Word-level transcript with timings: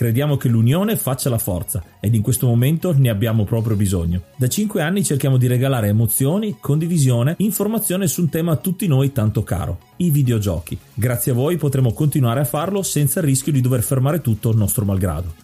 Crediamo 0.00 0.38
che 0.38 0.48
l'unione 0.48 0.96
faccia 0.96 1.28
la 1.28 1.36
forza 1.36 1.84
ed 2.00 2.14
in 2.14 2.22
questo 2.22 2.46
momento 2.46 2.94
ne 2.96 3.10
abbiamo 3.10 3.44
proprio 3.44 3.76
bisogno. 3.76 4.22
Da 4.34 4.48
5 4.48 4.80
anni 4.80 5.04
cerchiamo 5.04 5.36
di 5.36 5.46
regalare 5.46 5.88
emozioni, 5.88 6.56
condivisione, 6.58 7.34
informazione 7.36 8.06
su 8.06 8.22
un 8.22 8.30
tema 8.30 8.52
a 8.52 8.56
tutti 8.56 8.86
noi 8.86 9.12
tanto 9.12 9.42
caro, 9.42 9.78
i 9.96 10.10
videogiochi. 10.10 10.78
Grazie 10.94 11.32
a 11.32 11.34
voi 11.34 11.58
potremo 11.58 11.92
continuare 11.92 12.40
a 12.40 12.46
farlo 12.46 12.80
senza 12.80 13.20
il 13.20 13.26
rischio 13.26 13.52
di 13.52 13.60
dover 13.60 13.82
fermare 13.82 14.22
tutto 14.22 14.48
il 14.48 14.56
nostro 14.56 14.86
malgrado. 14.86 15.34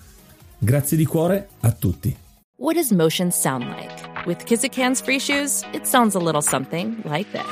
Grazie 0.57 0.97
di 0.97 1.05
cuore 1.05 1.49
a 1.61 1.73
tutti. 1.73 2.17
What 2.57 2.77
does 2.77 2.93
motion 2.93 3.31
sound 3.31 3.65
like? 3.65 3.93
With 4.25 4.43
Kizikans 4.45 5.03
free 5.03 5.21
shoes, 5.21 5.65
it 5.75 5.85
sounds 5.85 6.15
a 6.15 6.19
little 6.19 6.41
something 6.41 6.97
like 7.05 7.31
this. 7.31 7.45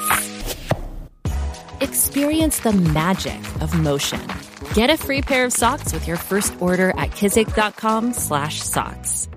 Experience 1.81 2.63
the 2.63 2.73
magic 2.73 3.41
of 3.61 3.75
motion. 3.75 4.44
Get 4.73 4.89
a 4.89 4.97
free 4.97 5.21
pair 5.21 5.45
of 5.45 5.53
socks 5.53 5.93
with 5.93 6.07
your 6.07 6.17
first 6.17 6.63
order 6.63 6.91
at 6.91 7.11
kizik.com/socks. 7.11 9.29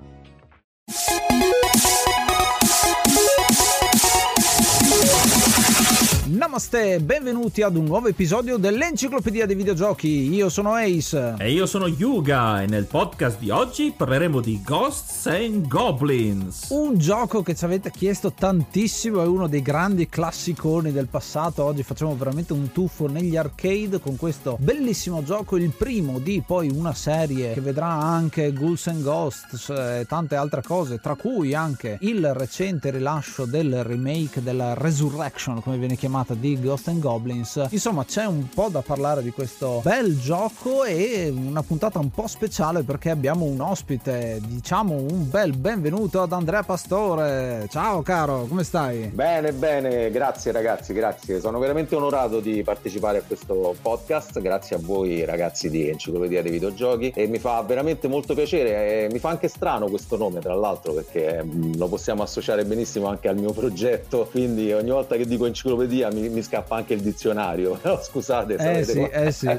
Namaste, 6.37 6.99
benvenuti 6.99 7.63
ad 7.63 7.75
un 7.75 7.85
nuovo 7.85 8.09
episodio 8.09 8.57
dell'Enciclopedia 8.57 9.47
dei 9.47 9.55
Videogiochi. 9.55 10.31
Io 10.31 10.49
sono 10.49 10.75
Ace. 10.75 11.33
E 11.39 11.51
io 11.51 11.65
sono 11.65 11.87
Yuga 11.87 12.61
e 12.61 12.67
nel 12.67 12.85
podcast 12.85 13.39
di 13.39 13.49
oggi 13.49 13.91
parleremo 13.97 14.39
di 14.39 14.61
Ghosts 14.63 15.25
and 15.25 15.67
Goblins. 15.67 16.67
Un 16.69 16.99
gioco 16.99 17.41
che 17.41 17.55
ci 17.55 17.65
avete 17.65 17.89
chiesto 17.89 18.33
tantissimo, 18.33 19.23
è 19.23 19.25
uno 19.25 19.47
dei 19.47 19.63
grandi 19.63 20.07
classiconi 20.07 20.91
del 20.91 21.07
passato. 21.07 21.63
Oggi 21.63 21.81
facciamo 21.81 22.15
veramente 22.15 22.53
un 22.53 22.71
tuffo 22.71 23.07
negli 23.07 23.35
arcade 23.35 23.99
con 23.99 24.15
questo 24.15 24.57
bellissimo 24.59 25.23
gioco, 25.23 25.57
il 25.57 25.73
primo 25.75 26.19
di 26.19 26.43
poi 26.45 26.69
una 26.69 26.93
serie 26.93 27.53
che 27.53 27.61
vedrà 27.61 27.87
anche 27.87 28.53
Ghouls 28.53 28.85
and 28.85 29.01
Ghosts 29.01 29.69
e 29.69 30.05
tante 30.07 30.35
altre 30.35 30.61
cose, 30.61 30.99
tra 30.99 31.15
cui 31.15 31.55
anche 31.55 31.97
il 32.01 32.31
recente 32.35 32.91
rilascio 32.91 33.45
del 33.45 33.83
remake 33.83 34.43
della 34.43 34.75
Resurrection, 34.75 35.63
come 35.63 35.79
viene 35.79 35.95
chiamata 36.27 36.33
di 36.33 36.59
Ghost 36.59 36.87
and 36.89 36.99
Goblins. 36.99 37.67
Insomma, 37.69 38.03
c'è 38.03 38.25
un 38.25 38.49
po' 38.53 38.67
da 38.69 38.81
parlare 38.81 39.23
di 39.23 39.31
questo 39.31 39.79
bel 39.83 40.19
gioco 40.19 40.83
e 40.83 41.33
una 41.33 41.63
puntata 41.63 41.99
un 41.99 42.11
po' 42.11 42.27
speciale 42.27 42.83
perché 42.83 43.09
abbiamo 43.09 43.45
un 43.45 43.61
ospite, 43.61 44.41
diciamo 44.45 44.95
un 44.95 45.29
bel 45.29 45.55
benvenuto 45.55 46.21
ad 46.21 46.33
Andrea 46.33 46.63
Pastore. 46.63 47.67
Ciao 47.69 48.01
caro, 48.01 48.45
come 48.47 48.63
stai? 48.63 49.07
Bene, 49.07 49.53
bene, 49.53 50.11
grazie 50.11 50.51
ragazzi, 50.51 50.93
grazie. 50.93 51.39
Sono 51.39 51.59
veramente 51.59 51.95
onorato 51.95 52.39
di 52.41 52.61
partecipare 52.63 53.19
a 53.19 53.21
questo 53.21 53.75
podcast, 53.81 54.39
grazie 54.41 54.75
a 54.75 54.79
voi 54.81 55.23
ragazzi 55.23 55.69
di 55.69 55.87
Enciclopedia 55.87 56.41
dei 56.41 56.51
Videogiochi 56.51 57.11
e 57.15 57.27
mi 57.27 57.39
fa 57.39 57.61
veramente 57.61 58.07
molto 58.07 58.33
piacere 58.33 59.05
e 59.05 59.09
mi 59.11 59.19
fa 59.19 59.29
anche 59.29 59.47
strano 59.47 59.87
questo 59.87 60.17
nome 60.17 60.39
tra 60.41 60.55
l'altro 60.55 60.93
perché 60.93 61.43
mh, 61.43 61.77
lo 61.77 61.87
possiamo 61.87 62.23
associare 62.23 62.65
benissimo 62.65 63.07
anche 63.07 63.27
al 63.27 63.37
mio 63.37 63.51
progetto, 63.51 64.27
quindi 64.29 64.73
ogni 64.73 64.89
volta 64.89 65.15
che 65.15 65.25
dico 65.25 65.45
enciclopedia 65.45 66.09
mi, 66.19 66.29
mi 66.29 66.41
scappa 66.41 66.75
anche 66.75 66.93
il 66.93 67.01
dizionario, 67.01 67.79
scusate. 68.01 68.55
Eh 68.55 68.83
sì, 68.83 68.99
eh 69.01 69.31
sì. 69.31 69.49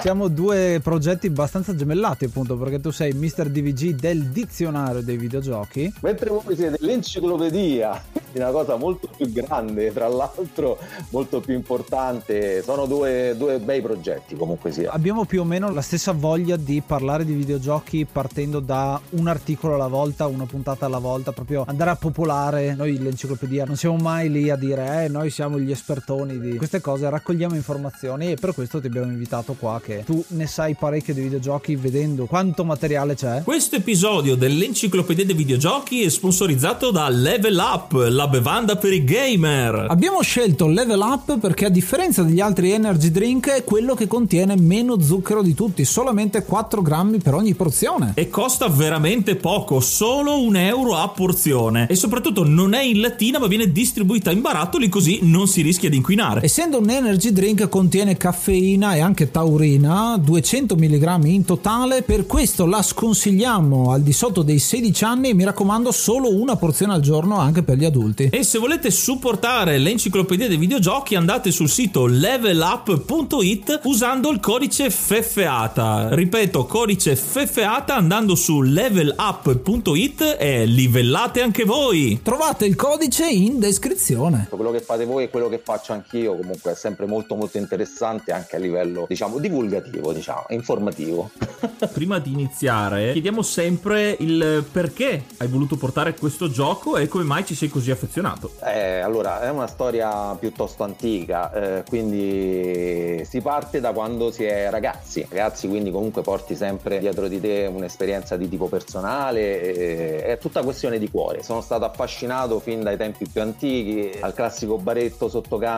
Siamo 0.00 0.28
due 0.28 0.80
progetti 0.82 1.26
abbastanza 1.26 1.74
gemellati 1.74 2.26
appunto 2.26 2.56
perché 2.56 2.80
tu 2.80 2.90
sei 2.90 3.12
Mr. 3.12 3.48
DVG 3.48 3.94
del 3.94 4.24
dizionario 4.26 5.02
dei 5.02 5.16
videogiochi. 5.16 5.92
Mentre 6.00 6.30
voi 6.30 6.54
siete 6.54 6.76
l'enciclopedia 6.80 8.02
di 8.32 8.38
una 8.38 8.50
cosa 8.50 8.76
molto 8.76 9.08
più 9.16 9.30
grande, 9.32 9.92
tra 9.92 10.08
l'altro 10.08 10.78
molto 11.10 11.40
più 11.40 11.54
importante, 11.54 12.62
sono 12.62 12.86
due, 12.86 13.34
due 13.36 13.58
bei 13.58 13.80
progetti 13.80 14.36
comunque 14.36 14.72
sia. 14.72 14.90
Abbiamo 14.92 15.24
più 15.24 15.40
o 15.40 15.44
meno 15.44 15.70
la 15.72 15.82
stessa 15.82 16.12
voglia 16.12 16.56
di 16.56 16.82
parlare 16.84 17.24
di 17.24 17.34
videogiochi 17.34 18.06
partendo 18.10 18.60
da 18.60 19.00
un 19.10 19.26
articolo 19.26 19.74
alla 19.74 19.88
volta, 19.88 20.26
una 20.26 20.46
puntata 20.46 20.86
alla 20.86 20.98
volta, 20.98 21.32
proprio 21.32 21.64
andare 21.66 21.90
a 21.90 21.96
popolare. 21.96 22.74
Noi 22.74 22.98
l'enciclopedia 22.98 23.64
non 23.64 23.76
siamo 23.76 23.96
mai 23.96 24.30
lì 24.30 24.50
a 24.50 24.56
dire 24.56 25.04
eh 25.04 25.08
noi 25.08 25.30
siamo 25.30 25.58
gli 25.58 25.74
espertoni 26.06 26.38
di 26.38 26.56
queste 26.56 26.80
cose, 26.80 27.10
raccogliamo 27.10 27.56
informazioni 27.56 28.30
e 28.30 28.36
per 28.36 28.54
questo 28.54 28.80
ti 28.80 28.86
abbiamo 28.86 29.10
invitato 29.10 29.56
qua 29.58 29.80
che 29.82 30.04
tu 30.06 30.24
ne 30.28 30.46
sai 30.46 30.76
parecchio 30.76 31.12
di 31.12 31.22
videogiochi 31.22 31.74
vedendo 31.74 32.26
quanto 32.26 32.64
materiale 32.64 33.16
c'è. 33.16 33.42
Questo 33.42 33.76
episodio 33.76 34.36
dell'Enciclopedia 34.36 35.24
dei 35.24 35.34
Videogiochi 35.34 36.04
è 36.04 36.08
sponsorizzato 36.08 36.92
da 36.92 37.08
Level 37.08 37.58
Up, 37.58 37.92
la 38.08 38.28
bevanda 38.28 38.76
per 38.76 38.92
i 38.92 39.02
gamer. 39.02 39.86
Abbiamo 39.88 40.22
scelto 40.22 40.68
Level 40.68 41.00
Up 41.00 41.38
perché 41.40 41.64
a 41.64 41.70
differenza 41.70 42.22
degli 42.22 42.40
altri 42.40 42.70
energy 42.70 43.10
drink 43.10 43.48
è 43.48 43.64
quello 43.64 43.94
che 43.94 44.06
contiene 44.06 44.54
meno 44.56 45.00
zucchero 45.00 45.42
di 45.42 45.54
tutti, 45.54 45.84
solamente 45.84 46.44
4 46.44 46.82
grammi 46.82 47.18
per 47.18 47.34
ogni 47.34 47.54
porzione. 47.54 48.12
E 48.14 48.28
costa 48.28 48.68
veramente 48.68 49.34
poco, 49.34 49.80
solo 49.80 50.40
un 50.40 50.54
euro 50.54 50.94
a 50.94 51.08
porzione. 51.08 51.88
E 51.88 51.96
soprattutto 51.96 52.44
non 52.44 52.74
è 52.74 52.82
in 52.82 53.00
lattina 53.00 53.40
ma 53.40 53.48
viene 53.48 53.72
distribuita 53.72 54.30
in 54.30 54.40
barattoli 54.40 54.88
così 54.88 55.18
non 55.22 55.48
si 55.48 55.62
rischia 55.62 55.88
di 55.88 55.94
inquinare. 55.96 56.42
Essendo 56.42 56.78
un 56.78 56.90
energy 56.90 57.32
drink 57.32 57.68
contiene 57.68 58.16
caffeina 58.16 58.94
e 58.94 59.00
anche 59.00 59.30
taurina, 59.30 60.16
200 60.18 60.76
mg 60.76 61.24
in 61.24 61.44
totale, 61.44 62.02
per 62.02 62.26
questo 62.26 62.66
la 62.66 62.82
sconsigliamo 62.82 63.90
al 63.92 64.02
di 64.02 64.12
sotto 64.12 64.42
dei 64.42 64.58
16 64.58 65.04
anni 65.04 65.30
e 65.30 65.34
mi 65.34 65.44
raccomando 65.44 65.90
solo 65.90 66.34
una 66.34 66.56
porzione 66.56 66.92
al 66.92 67.00
giorno 67.00 67.38
anche 67.38 67.62
per 67.62 67.76
gli 67.76 67.84
adulti. 67.84 68.28
E 68.30 68.42
se 68.42 68.58
volete 68.58 68.90
supportare 68.90 69.78
l'enciclopedia 69.78 70.48
dei 70.48 70.56
videogiochi 70.56 71.14
andate 71.14 71.50
sul 71.50 71.68
sito 71.68 72.06
levelup.it 72.06 73.80
usando 73.84 74.30
il 74.30 74.40
codice 74.40 74.90
FEFEATA. 74.90 76.14
Ripeto, 76.14 76.66
codice 76.66 77.16
FEFEATA 77.16 77.94
andando 77.94 78.34
su 78.34 78.62
levelup.it 78.62 80.36
e 80.38 80.66
livellate 80.66 81.40
anche 81.42 81.64
voi. 81.64 82.20
Trovate 82.22 82.66
il 82.66 82.76
codice 82.76 83.28
in 83.28 83.58
descrizione. 83.58 84.48
Quello 84.50 84.70
che 84.70 84.80
fate 84.80 85.04
voi 85.04 85.24
e 85.24 85.30
quello 85.30 85.48
che 85.48 85.60
faccio 85.62 85.85
anch'io 85.92 86.36
comunque 86.36 86.72
è 86.72 86.74
sempre 86.74 87.06
molto 87.06 87.34
molto 87.34 87.58
interessante 87.58 88.32
anche 88.32 88.56
a 88.56 88.58
livello 88.58 89.06
diciamo 89.08 89.38
divulgativo, 89.38 90.12
diciamo, 90.12 90.46
informativo. 90.48 91.30
Prima 91.92 92.18
di 92.18 92.32
iniziare 92.32 93.12
chiediamo 93.12 93.42
sempre 93.42 94.16
il 94.18 94.64
perché 94.70 95.24
hai 95.38 95.48
voluto 95.48 95.76
portare 95.76 96.14
questo 96.14 96.50
gioco 96.50 96.96
e 96.96 97.08
come 97.08 97.24
mai 97.24 97.44
ci 97.44 97.54
sei 97.54 97.68
così 97.68 97.90
affezionato. 97.90 98.52
Eh, 98.64 99.00
allora, 99.00 99.40
è 99.40 99.50
una 99.50 99.66
storia 99.66 100.34
piuttosto 100.34 100.82
antica, 100.82 101.52
eh, 101.52 101.84
quindi 101.88 103.24
si 103.24 103.40
parte 103.40 103.80
da 103.80 103.92
quando 103.92 104.30
si 104.30 104.44
è 104.44 104.70
ragazzi. 104.70 105.26
Ragazzi, 105.28 105.68
quindi 105.68 105.90
comunque 105.90 106.22
porti 106.22 106.54
sempre 106.54 106.98
dietro 106.98 107.28
di 107.28 107.40
te 107.40 107.70
un'esperienza 107.72 108.36
di 108.36 108.48
tipo 108.48 108.68
personale, 108.68 109.60
eh, 109.60 110.22
è 110.24 110.38
tutta 110.38 110.62
questione 110.62 110.98
di 110.98 111.10
cuore. 111.10 111.42
Sono 111.42 111.60
stato 111.60 111.84
affascinato 111.84 112.60
fin 112.60 112.82
dai 112.82 112.96
tempi 112.96 113.26
più 113.30 113.40
antichi, 113.40 114.18
al 114.20 114.34
classico 114.34 114.76
baretto 114.78 115.28
sotto 115.28 115.56
casa, 115.56 115.75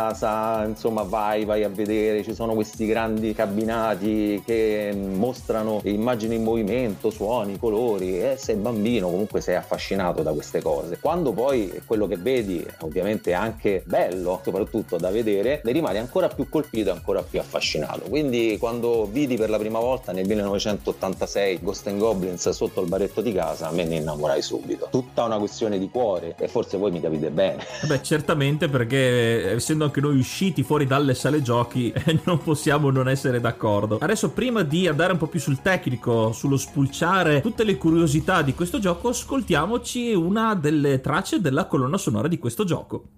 insomma 0.67 1.03
vai, 1.03 1.45
vai 1.45 1.65
a 1.65 1.69
vedere, 1.69 2.23
ci 2.23 2.35
sono 2.35 2.55
questi 2.55 2.87
grandi 2.87 3.33
cabinati 3.35 4.43
che 4.45 4.95
mostrano 4.95 5.81
immagini 5.85 6.37
in 6.37 6.43
movimento, 6.43 7.11
suoni, 7.11 7.59
colori 7.59 8.21
e 8.21 8.37
sei 8.39 8.57
bambino 8.57 9.09
comunque 9.09 9.41
sei 9.41 9.57
affascinato 9.57 10.23
da 10.23 10.33
queste 10.33 10.63
cose. 10.63 10.99
Quando 11.01 11.33
poi 11.33 11.83
quello 11.87 12.07
che 12.07 12.17
vedi 12.17 12.65
ovviamente 12.81 13.31
è 13.31 13.35
anche 13.35 13.83
bello, 13.85 14.41
soprattutto 14.43 14.97
da 14.97 15.11
vedere, 15.11 15.61
ne 15.65 15.73
rimani 15.73 15.99
ancora 15.99 16.29
più 16.29 16.49
colpito, 16.49 16.91
ancora 16.91 17.23
più 17.23 17.41
affascinato. 17.41 18.03
Quindi 18.09 18.57
quando 18.59 19.09
vidi 19.11 19.37
per 19.37 19.51
la 19.51 19.59
prima 19.59 19.79
volta 19.79 20.13
nel 20.13 20.27
1986 20.27 21.61
Ghost 21.63 21.87
and 21.87 21.99
Goblins 21.99 22.49
sotto 22.51 22.81
il 22.81 22.89
baretto 22.89 23.21
di 23.21 23.33
casa, 23.33 23.71
me 23.71 23.85
ne 23.85 23.97
innamorai 23.97 24.43
subito. 24.43 24.89
Tutta 24.91 25.25
una 25.25 25.39
questione 25.39 25.79
di 25.79 25.89
cuore 25.89 26.35
e 26.39 26.49
forse 26.49 26.77
voi 26.77 26.91
mi 26.91 27.01
capite 27.01 27.31
bene. 27.31 27.65
Beh, 27.87 28.03
certamente 28.03 28.69
perché 28.69 29.53
essendo 29.53 29.78
anche 29.85 30.01
noi 30.01 30.19
usciti 30.19 30.63
fuori 30.63 30.87
dalle 30.87 31.15
sale 31.15 31.43
giochi 31.43 31.93
non 32.25 32.39
possiamo 32.39 32.91
non 32.91 33.09
essere 33.09 33.41
d'accordo. 33.41 33.99
Adesso 34.01 34.31
prima 34.31 34.63
di 34.63 34.87
andare 34.87 35.13
un 35.13 35.19
po' 35.19 35.27
più 35.27 35.41
sul 35.41 35.61
tecnico, 35.61 36.33
sullo 36.33 36.57
spulciare 36.57 37.41
tutte 37.41 37.65
le 37.65 37.77
curiosità 37.77 38.43
di 38.43 38.55
questo 38.55 38.79
gioco, 38.79 39.09
ascoltiamoci 39.09 40.15
una 40.15 40.55
delle 40.55 41.01
tracce 41.01 41.41
della 41.41 41.67
colonna 41.67 41.99
sonora 41.99 42.29
di 42.29 42.39
questo 42.39 42.65
gioco. 42.65 43.18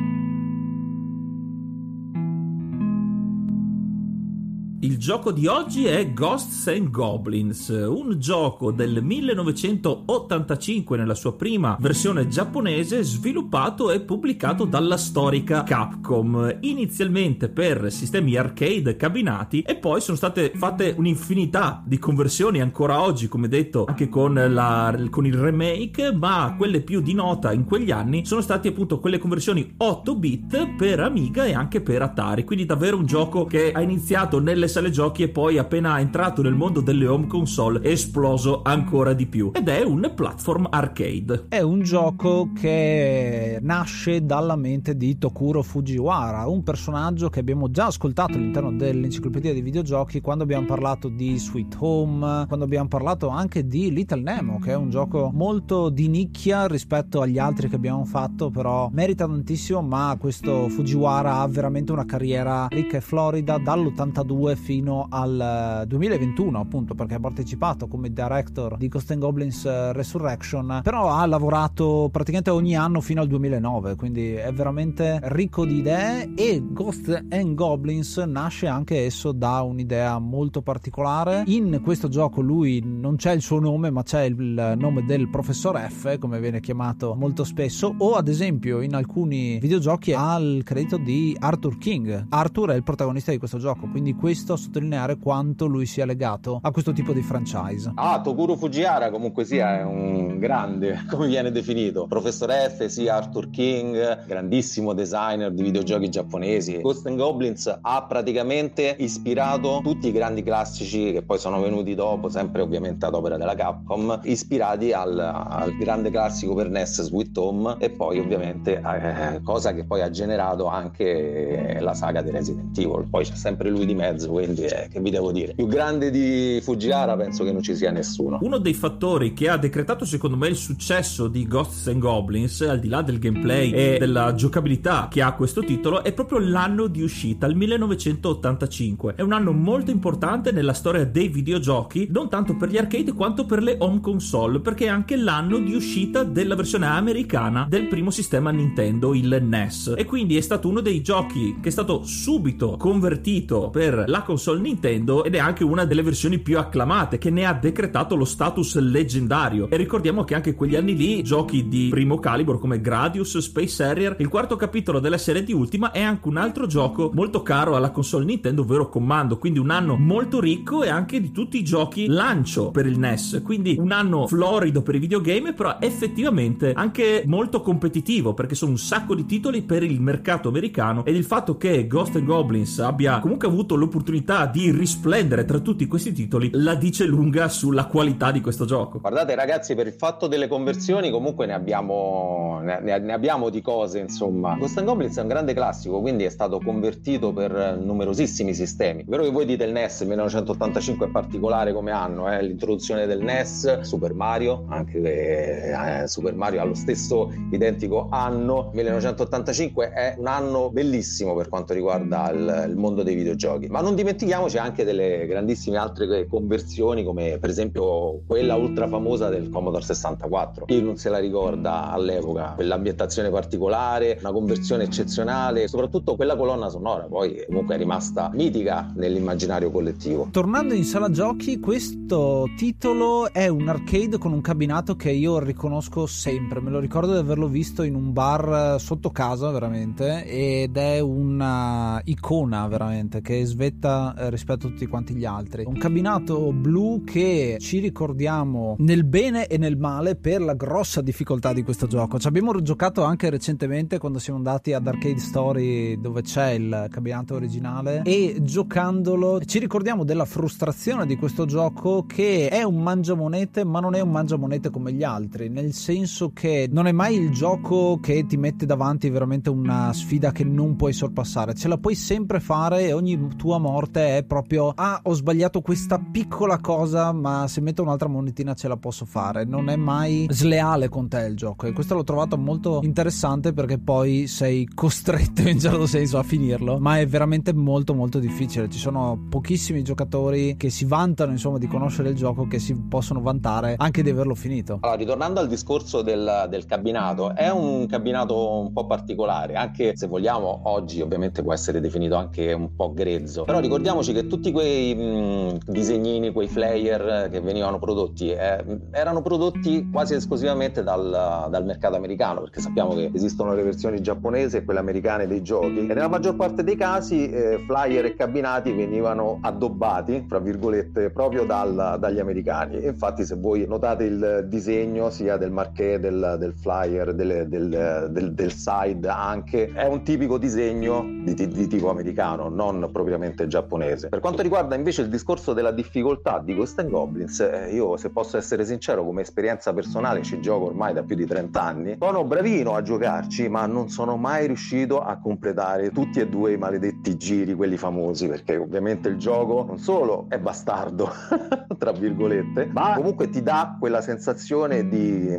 Gioco 5.01 5.31
di 5.31 5.47
oggi 5.47 5.85
è 5.85 6.13
Ghosts 6.13 6.67
and 6.67 6.91
Goblins, 6.91 7.69
un 7.69 8.19
gioco 8.19 8.71
del 8.71 9.01
1985 9.03 10.95
nella 10.95 11.15
sua 11.15 11.33
prima 11.33 11.75
versione 11.79 12.27
giapponese, 12.27 13.01
sviluppato 13.01 13.89
e 13.89 14.01
pubblicato 14.01 14.63
dalla 14.65 14.97
storica 14.97 15.63
Capcom, 15.63 16.55
inizialmente 16.59 17.49
per 17.49 17.91
sistemi 17.91 18.35
arcade 18.35 18.95
cabinati 18.95 19.61
e 19.61 19.75
poi 19.75 20.01
sono 20.01 20.17
state 20.17 20.51
fatte 20.53 20.93
un'infinità 20.95 21.81
di 21.83 21.97
conversioni 21.97 22.61
ancora 22.61 23.01
oggi, 23.01 23.27
come 23.27 23.47
detto, 23.47 23.85
anche 23.85 24.07
con, 24.07 24.35
la, 24.35 24.95
con 25.09 25.25
il 25.25 25.33
remake, 25.33 26.13
ma 26.13 26.53
quelle 26.55 26.81
più 26.81 27.01
di 27.01 27.15
nota 27.15 27.51
in 27.53 27.65
quegli 27.65 27.89
anni 27.89 28.23
sono 28.23 28.41
state 28.41 28.67
appunto 28.67 28.99
quelle 28.99 29.17
conversioni 29.17 29.73
8 29.77 30.15
bit 30.15 30.75
per 30.77 30.99
Amiga 30.99 31.45
e 31.45 31.53
anche 31.55 31.81
per 31.81 32.03
Atari, 32.03 32.43
quindi 32.43 32.67
davvero 32.67 32.97
un 32.97 33.07
gioco 33.07 33.45
che 33.45 33.71
ha 33.71 33.81
iniziato 33.81 34.39
nelle 34.39 34.67
sale 34.67 34.89
giochi 34.91 35.23
e 35.23 35.29
poi 35.29 35.57
appena 35.57 35.99
entrato 35.99 36.41
nel 36.41 36.53
mondo 36.53 36.81
delle 36.81 37.07
home 37.07 37.27
console 37.27 37.79
è 37.81 37.87
esploso 37.87 38.61
ancora 38.63 39.13
di 39.13 39.25
più 39.25 39.51
ed 39.53 39.67
è 39.67 39.81
un 39.81 40.11
platform 40.15 40.67
arcade. 40.69 41.45
È 41.49 41.61
un 41.61 41.81
gioco 41.81 42.51
che 42.53 43.57
nasce 43.61 44.25
dalla 44.25 44.55
mente 44.55 44.95
di 44.95 45.17
Tokuro 45.17 45.63
Fujiwara, 45.63 46.47
un 46.47 46.63
personaggio 46.63 47.29
che 47.29 47.39
abbiamo 47.39 47.71
già 47.71 47.87
ascoltato 47.87 48.37
all'interno 48.37 48.71
dell'enciclopedia 48.71 49.53
dei 49.53 49.61
videogiochi 49.61 50.21
quando 50.21 50.43
abbiamo 50.43 50.65
parlato 50.65 51.07
di 51.07 51.37
Sweet 51.37 51.77
Home, 51.79 52.45
quando 52.47 52.65
abbiamo 52.65 52.87
parlato 52.87 53.29
anche 53.29 53.65
di 53.65 53.91
Little 53.91 54.21
Nemo, 54.21 54.59
che 54.59 54.71
è 54.71 54.75
un 54.75 54.89
gioco 54.89 55.31
molto 55.33 55.89
di 55.89 56.07
nicchia 56.07 56.67
rispetto 56.67 57.21
agli 57.21 57.37
altri 57.37 57.69
che 57.69 57.75
abbiamo 57.75 58.05
fatto, 58.05 58.49
però 58.49 58.89
merita 58.91 59.25
tantissimo, 59.25 59.81
ma 59.81 60.15
questo 60.19 60.67
Fujiwara 60.67 61.39
ha 61.39 61.47
veramente 61.47 61.91
una 61.91 62.05
carriera 62.05 62.67
ricca 62.69 62.97
e 62.97 63.01
florida 63.01 63.57
dall'82 63.57 64.55
fino 64.55 64.80
al 64.89 65.83
2021 65.87 66.59
appunto 66.59 66.95
perché 66.95 67.15
ha 67.15 67.19
partecipato 67.19 67.87
come 67.87 68.11
director 68.11 68.77
di 68.77 68.87
Ghost 68.87 69.17
Goblins 69.17 69.91
Resurrection 69.91 70.81
però 70.83 71.09
ha 71.09 71.25
lavorato 71.25 72.09
praticamente 72.11 72.49
ogni 72.49 72.75
anno 72.75 73.01
fino 73.01 73.21
al 73.21 73.27
2009 73.27 73.95
quindi 73.95 74.33
è 74.33 74.51
veramente 74.53 75.19
ricco 75.23 75.65
di 75.65 75.77
idee 75.77 76.31
e 76.35 76.61
Ghost 76.63 77.27
Goblins 77.53 78.17
nasce 78.17 78.67
anche 78.67 79.05
esso 79.05 79.31
da 79.31 79.61
un'idea 79.61 80.19
molto 80.19 80.61
particolare. 80.61 81.43
In 81.47 81.81
questo 81.83 82.07
gioco 82.07 82.41
lui 82.41 82.81
non 82.83 83.15
c'è 83.15 83.31
il 83.33 83.41
suo 83.41 83.59
nome 83.59 83.89
ma 83.89 84.03
c'è 84.03 84.23
il 84.23 84.75
nome 84.77 85.03
del 85.05 85.29
professor 85.29 85.79
F 85.79 86.17
come 86.17 86.39
viene 86.39 86.59
chiamato 86.59 87.13
molto 87.15 87.43
spesso 87.43 87.93
o 87.97 88.13
ad 88.13 88.27
esempio 88.27 88.81
in 88.81 88.95
alcuni 88.95 89.59
videogiochi 89.59 90.13
ha 90.13 90.37
il 90.37 90.63
credito 90.63 90.97
di 90.97 91.35
Arthur 91.39 91.77
King. 91.77 92.27
Arthur 92.29 92.71
è 92.71 92.75
il 92.75 92.83
protagonista 92.83 93.31
di 93.31 93.37
questo 93.37 93.57
gioco 93.57 93.87
quindi 93.87 94.13
questo 94.13 94.55
sottolineare 94.71 95.17
quanto 95.17 95.65
lui 95.65 95.85
sia 95.85 96.05
legato 96.05 96.59
a 96.61 96.71
questo 96.71 96.93
tipo 96.93 97.11
di 97.11 97.21
franchise. 97.21 97.91
Ah, 97.95 98.21
Tokuro 98.21 98.55
Fujiwara 98.55 99.11
comunque 99.11 99.43
sia 99.43 99.79
è 99.79 99.83
un 99.83 100.39
grande, 100.39 101.03
come 101.11 101.27
viene 101.27 101.51
definito. 101.51 102.07
Professor 102.07 102.49
F, 102.49 102.85
sia 102.85 103.15
Arthur 103.15 103.49
King, 103.49 104.25
grandissimo 104.25 104.93
designer 104.93 105.51
di 105.51 105.61
videogiochi 105.61 106.09
giapponesi. 106.09 106.79
Ghost 106.81 107.05
and 107.07 107.17
Goblins 107.17 107.79
ha 107.81 108.03
praticamente 108.03 108.95
ispirato 108.99 109.81
tutti 109.83 110.07
i 110.07 110.11
grandi 110.11 110.41
classici 110.41 111.11
che 111.11 111.21
poi 111.21 111.37
sono 111.37 111.59
venuti 111.59 111.93
dopo, 111.93 112.29
sempre 112.29 112.61
ovviamente 112.61 113.05
ad 113.05 113.13
opera 113.13 113.35
della 113.35 113.55
Capcom, 113.55 114.21
ispirati 114.23 114.93
al, 114.93 115.19
al 115.19 115.75
grande 115.77 116.09
classico 116.09 116.55
per 116.55 116.69
NES 116.69 117.01
Sweet 117.01 117.37
Home 117.37 117.75
e 117.79 117.89
poi 117.89 118.19
ovviamente 118.19 118.81
eh, 118.81 119.41
cosa 119.43 119.73
che 119.73 119.83
poi 119.83 120.01
ha 120.01 120.09
generato 120.09 120.67
anche 120.67 121.77
la 121.81 121.93
saga 121.93 122.21
di 122.21 122.31
Resident 122.31 122.77
Evil. 122.77 123.07
Poi 123.09 123.25
c'è 123.25 123.35
sempre 123.35 123.69
lui 123.69 123.85
di 123.85 123.95
mezzo, 123.95 124.29
quindi 124.29 124.50
eh, 124.57 124.87
che 124.89 124.99
vi 124.99 125.09
devo 125.09 125.31
dire. 125.31 125.53
Più 125.53 125.67
grande 125.67 126.09
di 126.09 126.59
Fujiwara 126.61 127.15
penso 127.17 127.43
che 127.43 127.51
non 127.51 127.61
ci 127.61 127.75
sia 127.75 127.91
nessuno. 127.91 128.39
Uno 128.41 128.57
dei 128.57 128.73
fattori 128.73 129.33
che 129.33 129.49
ha 129.49 129.57
decretato 129.57 130.05
secondo 130.05 130.37
me 130.37 130.47
il 130.47 130.55
successo 130.55 131.27
di 131.27 131.45
Ghosts 131.45 131.87
and 131.87 131.99
Goblins, 131.99 132.61
al 132.61 132.79
di 132.79 132.87
là 132.87 133.01
del 133.01 133.19
gameplay 133.19 133.71
e 133.71 133.97
della 133.99 134.33
giocabilità 134.33 135.07
che 135.09 135.21
ha 135.21 135.33
questo 135.33 135.61
titolo, 135.61 136.03
è 136.03 136.13
proprio 136.13 136.39
l'anno 136.39 136.87
di 136.87 137.01
uscita, 137.01 137.45
il 137.45 137.55
1985. 137.55 139.15
È 139.15 139.21
un 139.21 139.33
anno 139.33 139.51
molto 139.51 139.91
importante 139.91 140.51
nella 140.51 140.73
storia 140.73 141.05
dei 141.05 141.27
videogiochi, 141.27 142.07
non 142.09 142.29
tanto 142.29 142.55
per 142.55 142.69
gli 142.69 142.77
arcade 142.77 143.13
quanto 143.13 143.45
per 143.45 143.61
le 143.61 143.75
home 143.79 143.99
console, 143.99 144.59
perché 144.59 144.85
è 144.85 144.89
anche 144.89 145.15
l'anno 145.15 145.59
di 145.59 145.73
uscita 145.73 146.23
della 146.23 146.55
versione 146.55 146.87
americana 146.87 147.65
del 147.69 147.87
primo 147.87 148.11
sistema 148.11 148.51
Nintendo, 148.51 149.13
il 149.13 149.39
NES. 149.41 149.95
E 149.97 150.05
quindi 150.05 150.37
è 150.37 150.41
stato 150.41 150.67
uno 150.67 150.81
dei 150.81 151.01
giochi 151.01 151.57
che 151.61 151.69
è 151.69 151.71
stato 151.71 152.03
subito 152.03 152.77
convertito 152.77 153.69
per 153.69 154.05
la 154.07 154.21
la 154.21 154.23
console 154.41 154.61
Nintendo 154.61 155.23
ed 155.23 155.35
è 155.35 155.37
anche 155.37 155.63
una 155.63 155.85
delle 155.85 156.01
versioni 156.01 156.39
più 156.39 156.57
acclamate 156.57 157.19
che 157.19 157.29
ne 157.29 157.45
ha 157.45 157.53
decretato 157.53 158.15
lo 158.15 158.25
status 158.25 158.79
leggendario. 158.79 159.69
E 159.69 159.77
ricordiamo 159.77 160.23
che 160.23 160.33
anche 160.33 160.55
quegli 160.55 160.75
anni 160.75 160.95
lì 160.95 161.21
giochi 161.21 161.67
di 161.67 161.89
primo 161.91 162.17
calibro 162.17 162.57
come 162.57 162.81
Gradius, 162.81 163.37
Space 163.37 163.83
Harrier, 163.83 164.15
il 164.17 164.29
quarto 164.29 164.55
capitolo 164.55 164.99
della 164.99 165.19
serie 165.19 165.43
di 165.43 165.53
Ultima 165.53 165.91
è 165.91 166.01
anche 166.01 166.27
un 166.27 166.37
altro 166.37 166.65
gioco 166.65 167.11
molto 167.13 167.43
caro 167.43 167.75
alla 167.75 167.91
console 167.91 168.25
Nintendo, 168.25 168.63
ovvero 168.63 168.89
Commando, 168.89 169.37
quindi 169.37 169.59
un 169.59 169.69
anno 169.69 169.95
molto 169.95 170.39
ricco 170.39 170.81
e 170.81 170.89
anche 170.89 171.21
di 171.21 171.31
tutti 171.31 171.59
i 171.59 171.63
giochi 171.63 172.07
lancio 172.07 172.71
per 172.71 172.87
il 172.87 172.97
NES, 172.97 173.41
quindi 173.43 173.75
un 173.77 173.91
anno 173.91 174.25
florido 174.25 174.81
per 174.81 174.95
i 174.95 174.99
videogame, 174.99 175.53
però 175.53 175.77
effettivamente 175.79 176.73
anche 176.73 177.23
molto 177.27 177.61
competitivo 177.61 178.33
perché 178.33 178.55
sono 178.55 178.71
un 178.71 178.79
sacco 178.79 179.13
di 179.13 179.25
titoli 179.25 179.61
per 179.61 179.83
il 179.83 180.01
mercato 180.01 180.49
americano 180.49 181.05
ed 181.05 181.15
il 181.15 181.25
fatto 181.25 181.57
che 181.57 181.85
Ghost 181.85 182.15
and 182.15 182.25
Goblins 182.25 182.79
abbia 182.79 183.19
comunque 183.19 183.47
avuto 183.47 183.75
l'opportunità 183.75 184.30
di 184.31 184.71
risplendere 184.71 185.43
tra 185.43 185.59
tutti 185.59 185.85
questi 185.87 186.13
titoli 186.13 186.49
la 186.53 186.75
dice 186.75 187.05
lunga 187.05 187.49
sulla 187.49 187.85
qualità 187.85 188.31
di 188.31 188.39
questo 188.39 188.63
gioco. 188.63 188.99
Guardate 188.99 189.35
ragazzi, 189.35 189.75
per 189.75 189.87
il 189.87 189.93
fatto 189.93 190.27
delle 190.27 190.47
conversioni 190.47 191.09
comunque 191.09 191.45
ne 191.45 191.53
abbiamo, 191.53 192.59
ne, 192.63 192.79
ne 192.79 193.13
abbiamo 193.13 193.49
di 193.49 193.61
cose, 193.61 193.99
insomma. 193.99 194.55
Ghost 194.55 194.81
Goblins 194.83 195.17
è 195.17 195.21
un 195.21 195.27
grande 195.27 195.53
classico, 195.53 195.99
quindi 195.99 196.23
è 196.23 196.29
stato 196.29 196.61
convertito 196.63 197.33
per 197.33 197.77
numerosissimi 197.77 198.53
sistemi. 198.53 199.03
Vero 199.05 199.23
che 199.23 199.31
voi 199.31 199.45
dite 199.45 199.65
il 199.65 199.73
NES 199.73 200.01
1985 200.01 201.07
è 201.07 201.09
particolare 201.09 201.73
come 201.73 201.91
anno, 201.91 202.31
eh? 202.31 202.41
l'introduzione 202.41 203.05
del 203.05 203.21
NES, 203.21 203.81
Super 203.81 204.13
Mario, 204.13 204.65
anche 204.69 204.99
eh, 205.01 206.07
Super 206.07 206.35
Mario 206.35 206.61
ha 206.61 206.63
lo 206.63 206.73
stesso 206.73 207.33
identico 207.51 208.07
anno, 208.09 208.71
1985 208.73 209.91
è 209.91 210.15
un 210.17 210.27
anno 210.27 210.69
bellissimo 210.69 211.35
per 211.35 211.49
quanto 211.49 211.73
riguarda 211.73 212.31
il, 212.31 212.65
il 212.69 212.77
mondo 212.77 213.03
dei 213.03 213.15
videogiochi, 213.15 213.67
ma 213.67 213.81
non 213.81 213.95
dimentichiamoci 214.21 214.57
anche 214.57 214.83
delle 214.83 215.25
grandissime 215.25 215.77
altre 215.77 216.27
conversioni 216.27 217.03
come 217.03 217.37
per 217.39 217.49
esempio 217.49 218.21
quella 218.27 218.55
ultra 218.55 218.87
famosa 218.87 219.29
del 219.29 219.49
Commodore 219.49 219.83
64. 219.83 220.65
Chi 220.65 220.81
non 220.81 220.97
se 220.97 221.09
la 221.09 221.17
ricorda 221.17 221.91
all'epoca, 221.91 222.53
quell'ambientazione 222.55 223.29
particolare, 223.29 224.17
una 224.19 224.31
conversione 224.31 224.83
eccezionale, 224.83 225.67
soprattutto 225.67 226.15
quella 226.15 226.35
colonna 226.35 226.69
sonora, 226.69 227.05
poi 227.05 227.43
comunque 227.47 227.75
è 227.75 227.77
rimasta 227.77 228.29
mitica 228.33 228.91
nell'immaginario 228.95 229.71
collettivo. 229.71 230.27
Tornando 230.31 230.73
in 230.73 230.83
sala 230.83 231.09
giochi, 231.09 231.59
questo 231.59 232.45
titolo 232.55 233.31
è 233.31 233.47
un 233.47 233.67
arcade 233.67 234.17
con 234.17 234.33
un 234.33 234.41
cabinato 234.41 234.95
che 234.95 235.11
io 235.11 235.39
riconosco 235.39 236.05
sempre, 236.05 236.61
me 236.61 236.69
lo 236.69 236.79
ricordo 236.79 237.13
di 237.13 237.19
averlo 237.19 237.47
visto 237.47 237.83
in 237.83 237.95
un 237.95 238.13
bar 238.13 238.79
sotto 238.79 239.09
casa 239.09 239.49
veramente 239.49 240.25
ed 240.25 240.77
è 240.77 240.99
una 240.99 241.99
icona 242.05 242.67
veramente 242.67 243.21
che 243.21 243.45
svetta 243.45 244.10
eh, 244.17 244.29
rispetto 244.29 244.67
a 244.67 244.69
tutti 244.69 244.85
quanti 244.87 245.13
gli 245.13 245.25
altri. 245.25 245.63
Un 245.65 245.77
cabinato 245.77 246.51
blu 246.51 247.03
che 247.03 247.57
ci 247.59 247.79
ricordiamo 247.79 248.75
nel 248.79 249.03
bene 249.03 249.47
e 249.47 249.57
nel 249.57 249.77
male 249.77 250.15
per 250.15 250.41
la 250.41 250.53
grossa 250.53 251.01
difficoltà 251.01 251.53
di 251.53 251.63
questo 251.63 251.87
gioco. 251.87 252.19
Ci 252.19 252.27
abbiamo 252.27 252.59
giocato 252.61 253.03
anche 253.03 253.29
recentemente 253.29 253.97
quando 253.97 254.19
siamo 254.19 254.37
andati 254.37 254.73
ad 254.73 254.87
Arcade 254.87 255.19
Story 255.19 255.99
dove 255.99 256.21
c'è 256.21 256.51
il 256.51 256.87
cabinato 256.89 257.35
originale 257.35 258.01
e 258.03 258.37
giocandolo 258.41 259.41
ci 259.45 259.59
ricordiamo 259.59 260.03
della 260.03 260.25
frustrazione 260.25 261.05
di 261.05 261.15
questo 261.15 261.45
gioco 261.45 262.05
che 262.05 262.47
è 262.49 262.63
un 262.63 262.81
mangiamonete 262.81 263.63
ma 263.63 263.79
non 263.79 263.95
è 263.95 264.01
un 264.01 264.11
mangiamonete 264.11 264.69
come 264.69 264.93
gli 264.93 265.03
altri, 265.03 265.49
nel 265.49 265.73
senso 265.73 266.31
che 266.33 266.67
non 266.71 266.87
è 266.87 266.91
mai 266.91 267.15
il 267.15 267.31
gioco 267.31 267.99
che 268.01 268.25
ti 268.25 268.37
mette 268.37 268.65
davanti 268.65 269.09
veramente 269.09 269.49
una 269.49 269.91
sfida 269.93 270.31
che 270.31 270.43
non 270.43 270.75
puoi 270.75 270.93
sorpassare, 270.93 271.53
ce 271.53 271.67
la 271.67 271.77
puoi 271.77 271.95
sempre 271.95 272.39
fare 272.39 272.87
e 272.87 272.93
ogni 272.93 273.35
tua 273.35 273.57
morte 273.57 274.00
è 274.01 274.23
proprio 274.23 274.71
ah 274.75 274.99
ho 275.03 275.13
sbagliato 275.13 275.61
questa 275.61 275.99
piccola 275.99 276.59
cosa 276.59 277.11
ma 277.11 277.47
se 277.47 277.61
metto 277.61 277.81
un'altra 277.81 278.07
monetina 278.07 278.53
ce 278.53 278.67
la 278.67 278.77
posso 278.77 279.05
fare, 279.05 279.45
non 279.45 279.69
è 279.69 279.75
mai 279.75 280.27
sleale 280.29 280.89
con 280.89 281.07
te 281.07 281.19
il 281.21 281.35
gioco 281.35 281.67
e 281.67 281.73
questo 281.73 281.95
l'ho 281.95 282.03
trovato 282.03 282.37
molto 282.37 282.79
interessante 282.83 283.53
perché 283.53 283.77
poi 283.77 284.27
sei 284.27 284.67
costretto 284.73 285.47
in 285.47 285.59
certo 285.59 285.85
senso 285.85 286.17
a 286.17 286.23
finirlo, 286.23 286.79
ma 286.79 286.99
è 286.99 287.07
veramente 287.07 287.53
molto 287.53 287.93
molto 287.93 288.19
difficile, 288.19 288.69
ci 288.69 288.79
sono 288.79 289.27
pochissimi 289.29 289.83
giocatori 289.83 290.55
che 290.57 290.69
si 290.69 290.85
vantano 290.85 291.31
insomma 291.31 291.57
di 291.57 291.67
conoscere 291.67 292.09
il 292.09 292.15
gioco 292.15 292.47
che 292.47 292.59
si 292.59 292.75
possono 292.75 293.21
vantare 293.21 293.75
anche 293.77 294.03
di 294.03 294.09
averlo 294.09 294.35
finito. 294.35 294.79
Allora, 294.81 294.97
ritornando 294.97 295.39
al 295.39 295.47
discorso 295.47 296.01
del, 296.01 296.47
del 296.49 296.65
cabinato, 296.65 297.35
è 297.35 297.49
un 297.49 297.85
cabinato 297.87 298.59
un 298.59 298.73
po' 298.73 298.85
particolare, 298.85 299.55
anche 299.55 299.95
se 299.95 300.07
vogliamo 300.07 300.61
oggi 300.65 301.01
ovviamente 301.01 301.41
può 301.41 301.53
essere 301.53 301.79
definito 301.79 302.15
anche 302.15 302.53
un 302.53 302.75
po' 302.75 302.93
grezzo, 302.93 303.43
però 303.43 303.59
ricordiamoci 303.91 304.13
che 304.13 304.27
tutti 304.27 304.51
quei 304.51 304.95
mh, 304.95 305.59
disegnini, 305.65 306.31
quei 306.31 306.47
flyer 306.47 307.29
che 307.29 307.41
venivano 307.41 307.77
prodotti 307.77 308.29
eh, 308.31 308.63
erano 308.91 309.21
prodotti 309.21 309.89
quasi 309.91 310.13
esclusivamente 310.13 310.81
dal, 310.83 311.47
dal, 311.49 311.65
mercato 311.65 311.95
americano, 311.95 312.41
perché 312.41 312.61
sappiamo 312.61 312.93
che 312.93 313.11
esistono 313.13 313.53
le 313.53 313.63
versioni 313.63 314.01
giapponesi 314.01 314.57
e 314.57 314.63
quelle 314.63 314.79
americane 314.79 315.27
dei 315.27 315.41
giochi 315.41 315.79
e 315.79 315.93
nella 315.93 316.07
maggior 316.07 316.35
parte 316.35 316.63
dei 316.63 316.75
casi 316.75 317.29
eh, 317.29 317.63
flyer 317.67 318.05
e 318.05 318.15
cabinati 318.15 318.71
venivano 318.71 319.39
addobbati, 319.41 320.25
fra 320.27 320.39
virgolette, 320.39 321.09
proprio 321.09 321.45
dal, 321.45 321.97
dagli 321.99 322.19
americani. 322.19 322.77
E 322.77 322.87
infatti 322.87 323.25
se 323.25 323.35
voi 323.35 323.65
notate 323.67 324.05
il 324.05 324.45
disegno 324.47 325.09
sia 325.09 325.37
del 325.37 325.51
marché, 325.51 325.99
del, 325.99 326.37
del 326.39 326.53
flyer, 326.53 327.13
del, 327.13 327.47
del, 327.47 328.31
del, 328.33 328.51
side 328.51 329.07
anche, 329.07 329.71
è 329.73 329.85
un 329.85 330.03
tipico 330.03 330.37
disegno 330.37 331.03
di, 331.23 331.33
di, 331.33 331.47
di 331.47 331.67
tipo 331.67 331.89
americano, 331.89 332.49
non 332.49 332.89
propriamente 332.91 333.47
giapponese. 333.47 333.80
Per 334.09 334.19
quanto 334.19 334.41
riguarda 334.41 334.75
invece 334.75 335.01
il 335.01 335.09
discorso 335.09 335.53
della 335.53 335.71
difficoltà 335.71 336.39
di 336.39 336.55
Ghost 336.55 336.79
and 336.79 336.89
Goblins, 336.89 337.39
eh, 337.39 337.69
io 337.71 337.97
se 337.97 338.09
posso 338.09 338.37
essere 338.37 338.65
sincero 338.65 339.03
come 339.03 339.21
esperienza 339.21 339.73
personale 339.73 340.21
ci 340.21 340.39
gioco 340.39 340.65
ormai 340.65 340.93
da 340.93 341.03
più 341.03 341.15
di 341.15 341.25
30 341.25 341.61
anni, 341.61 341.95
sono 341.99 342.23
bravino 342.23 342.75
a 342.75 342.81
giocarci 342.81 343.49
ma 343.49 343.65
non 343.65 343.89
sono 343.89 344.17
mai 344.17 344.47
riuscito 344.47 345.01
a 345.01 345.17
completare 345.17 345.91
tutti 345.91 346.19
e 346.19 346.27
due 346.27 346.53
i 346.53 346.57
maledetti 346.57 347.17
giri, 347.17 347.53
quelli 347.53 347.77
famosi, 347.77 348.27
perché 348.27 348.57
ovviamente 348.57 349.09
il 349.09 349.17
gioco 349.17 349.63
non 349.65 349.77
solo 349.77 350.25
è 350.29 350.37
bastardo, 350.37 351.11
tra 351.77 351.91
virgolette, 351.91 352.69
ma 352.71 352.93
comunque 352.95 353.29
ti 353.29 353.41
dà 353.41 353.77
quella 353.79 354.01
sensazione 354.01 354.87
di, 354.87 355.35